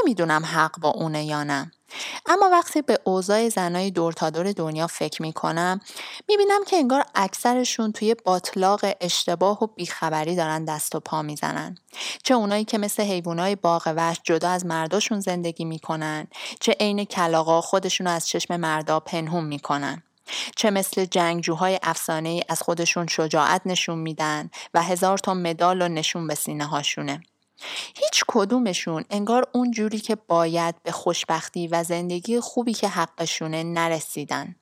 نمی‌دونم 0.00 0.44
حق 0.44 0.80
با 0.80 0.88
اونه 0.88 1.24
یا 1.24 1.44
نه. 1.44 1.72
اما 2.26 2.48
وقتی 2.52 2.82
به 2.82 2.98
اوضاع 3.04 3.48
زنای 3.48 3.90
دور 3.90 4.12
تا 4.12 4.30
دور 4.30 4.52
دنیا 4.52 4.86
فکر 4.86 5.22
می‌کنم 5.22 5.80
می‌بینم 6.28 6.64
که 6.64 6.76
انگار 6.76 7.04
اکثرشون 7.14 7.92
توی 7.92 8.16
باطلاق 8.24 8.80
اشتباه 9.00 9.64
و 9.64 9.66
بیخبری 9.66 10.36
دارن 10.36 10.64
دست 10.64 10.94
و 10.94 11.00
پا 11.00 11.22
می‌زنن. 11.22 11.78
چه 12.22 12.34
اونایی 12.34 12.64
که 12.64 12.78
مثل 12.78 13.02
حیوانای 13.02 13.56
باغ 13.56 13.92
وحش 13.96 14.20
جدا 14.24 14.50
از 14.50 14.66
مرداشون 14.66 15.20
زندگی 15.20 15.64
می‌کنن 15.64 16.26
چه 16.60 16.76
عین 16.80 17.04
کلاقا 17.04 17.60
خودشون 17.60 18.06
از 18.06 18.28
چشم 18.28 18.56
مردا 18.56 19.00
پنهون 19.00 19.44
می‌کنن. 19.44 20.02
چه 20.56 20.70
مثل 20.70 21.04
جنگجوهای 21.04 21.78
افسانه 21.82 22.42
از 22.48 22.62
خودشون 22.62 23.06
شجاعت 23.06 23.62
نشون 23.66 23.98
میدن 23.98 24.50
و 24.74 24.82
هزار 24.82 25.18
تا 25.18 25.34
مدال 25.34 25.82
و 25.82 25.88
نشون 25.88 26.26
به 26.26 26.34
سینه 26.34 26.64
هاشونه 26.64 27.20
هیچ 27.96 28.24
کدومشون 28.28 29.04
انگار 29.10 29.46
اون 29.52 29.70
جوری 29.70 29.98
که 29.98 30.14
باید 30.14 30.82
به 30.82 30.92
خوشبختی 30.92 31.68
و 31.68 31.84
زندگی 31.84 32.40
خوبی 32.40 32.74
که 32.74 32.88
حقشونه 32.88 33.62
نرسیدن. 33.62 34.56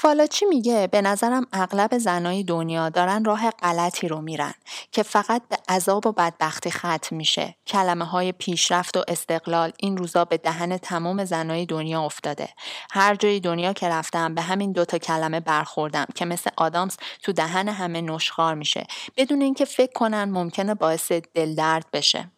فالاچی 0.00 0.46
میگه 0.46 0.86
به 0.86 1.02
نظرم 1.02 1.46
اغلب 1.52 1.98
زنای 1.98 2.42
دنیا 2.42 2.88
دارن 2.88 3.24
راه 3.24 3.50
غلطی 3.50 4.08
رو 4.08 4.20
میرن 4.20 4.54
که 4.92 5.02
فقط 5.02 5.42
به 5.48 5.58
عذاب 5.68 6.06
و 6.06 6.12
بدبختی 6.12 6.70
ختم 6.70 7.16
میشه. 7.16 7.56
کلمه 7.66 8.04
های 8.04 8.32
پیشرفت 8.32 8.96
و 8.96 9.04
استقلال 9.08 9.72
این 9.78 9.96
روزا 9.96 10.24
به 10.24 10.36
دهن 10.36 10.76
تمام 10.76 11.24
زنای 11.24 11.66
دنیا 11.66 12.02
افتاده. 12.02 12.48
هر 12.90 13.14
جای 13.14 13.40
دنیا 13.40 13.72
که 13.72 13.88
رفتم 13.88 14.34
به 14.34 14.42
همین 14.42 14.72
دوتا 14.72 14.98
کلمه 14.98 15.40
برخوردم 15.40 16.06
که 16.14 16.24
مثل 16.24 16.50
آدامس 16.56 16.96
تو 17.22 17.32
دهن 17.32 17.68
همه 17.68 18.00
نشخار 18.00 18.54
میشه 18.54 18.86
بدون 19.16 19.42
اینکه 19.42 19.64
فکر 19.64 19.92
کنن 19.92 20.24
ممکنه 20.24 20.74
باعث 20.74 21.12
دلدرد 21.12 21.86
بشه. 21.92 22.30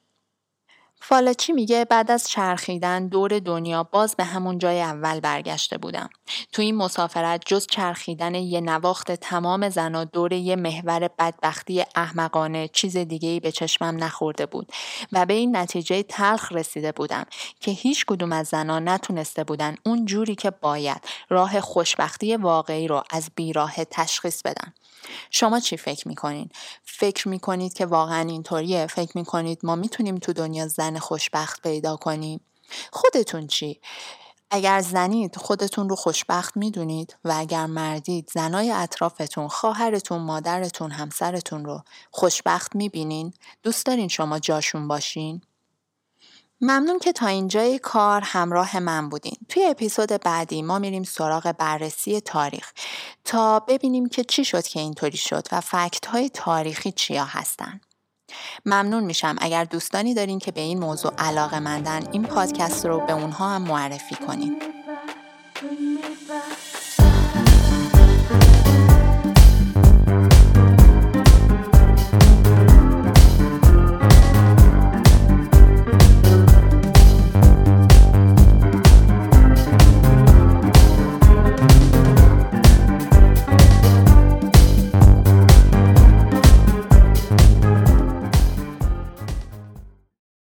فالاچی 1.02 1.52
میگه 1.52 1.84
بعد 1.84 2.10
از 2.10 2.28
چرخیدن 2.28 3.08
دور 3.08 3.38
دنیا 3.38 3.82
باز 3.82 4.16
به 4.16 4.24
همون 4.24 4.58
جای 4.58 4.80
اول 4.80 5.20
برگشته 5.20 5.78
بودم. 5.78 6.10
تو 6.52 6.62
این 6.62 6.76
مسافرت 6.76 7.42
جز 7.46 7.66
چرخیدن 7.70 8.34
یه 8.34 8.60
نواخت 8.60 9.12
تمام 9.12 9.68
زنا 9.68 10.04
دور 10.04 10.32
یه 10.32 10.56
محور 10.56 11.08
بدبختی 11.18 11.84
احمقانه 11.94 12.68
چیز 12.68 12.96
دیگه 12.96 13.28
ای 13.28 13.40
به 13.40 13.52
چشمم 13.52 14.04
نخورده 14.04 14.46
بود 14.46 14.72
و 15.12 15.26
به 15.26 15.34
این 15.34 15.56
نتیجه 15.56 16.02
تلخ 16.02 16.52
رسیده 16.52 16.92
بودم 16.92 17.26
که 17.60 17.70
هیچ 17.70 18.06
کدوم 18.06 18.32
از 18.32 18.46
زنا 18.46 18.78
نتونسته 18.78 19.44
بودن 19.44 19.74
اون 19.84 20.04
جوری 20.04 20.34
که 20.34 20.50
باید 20.50 21.00
راه 21.28 21.60
خوشبختی 21.60 22.36
واقعی 22.36 22.88
رو 22.88 23.02
از 23.10 23.30
بیراه 23.34 23.84
تشخیص 23.84 24.42
بدن. 24.42 24.72
شما 25.30 25.60
چی 25.60 25.76
فکر 25.76 26.08
می‌کنین؟ 26.08 26.48
فکر 26.84 27.28
می‌کنید 27.28 27.72
که 27.72 27.86
واقعا 27.86 28.28
اینطوریه؟ 28.28 28.86
فکر 28.86 29.18
می‌کنید 29.18 29.58
ما 29.62 29.76
می‌تونیم 29.76 30.18
تو 30.18 30.32
دنیا 30.32 30.68
زن 30.68 30.98
خوشبخت 30.98 31.62
پیدا 31.62 31.96
کنیم؟ 31.96 32.40
خودتون 32.92 33.46
چی؟ 33.46 33.80
اگر 34.50 34.80
زنید 34.80 35.36
خودتون 35.36 35.88
رو 35.88 35.96
خوشبخت 35.96 36.56
می‌دونید 36.56 37.16
و 37.24 37.34
اگر 37.36 37.66
مردید 37.66 38.30
زنای 38.34 38.70
اطرافتون 38.70 39.48
خواهرتون 39.48 40.18
مادرتون 40.22 40.90
همسرتون 40.90 41.64
رو 41.64 41.82
خوشبخت 42.10 42.76
می‌بینین 42.76 43.32
دوست 43.62 43.86
دارین 43.86 44.08
شما 44.08 44.38
جاشون 44.38 44.88
باشین 44.88 45.40
ممنون 46.60 46.98
که 46.98 47.12
تا 47.12 47.26
اینجای 47.26 47.78
کار 47.78 48.22
همراه 48.24 48.78
من 48.78 49.08
بودین. 49.08 49.36
توی 49.48 49.64
اپیزود 49.64 50.08
بعدی 50.08 50.62
ما 50.62 50.78
میریم 50.78 51.02
سراغ 51.02 51.54
بررسی 51.58 52.20
تاریخ 52.20 52.72
تا 53.24 53.60
ببینیم 53.60 54.08
که 54.08 54.24
چی 54.24 54.44
شد 54.44 54.66
که 54.66 54.80
اینطوری 54.80 55.16
شد 55.16 55.48
و 55.52 55.60
فکت 55.60 56.06
های 56.06 56.28
تاریخی 56.28 56.92
چیا 56.92 57.24
هستن. 57.24 57.80
ممنون 58.66 59.04
میشم 59.04 59.36
اگر 59.38 59.64
دوستانی 59.64 60.14
دارین 60.14 60.38
که 60.38 60.52
به 60.52 60.60
این 60.60 60.78
موضوع 60.78 61.12
علاقه 61.18 61.58
مندن 61.58 62.08
این 62.12 62.22
پادکست 62.22 62.86
رو 62.86 63.00
به 63.06 63.12
اونها 63.12 63.48
هم 63.48 63.62
معرفی 63.62 64.14
کنین. 64.14 64.62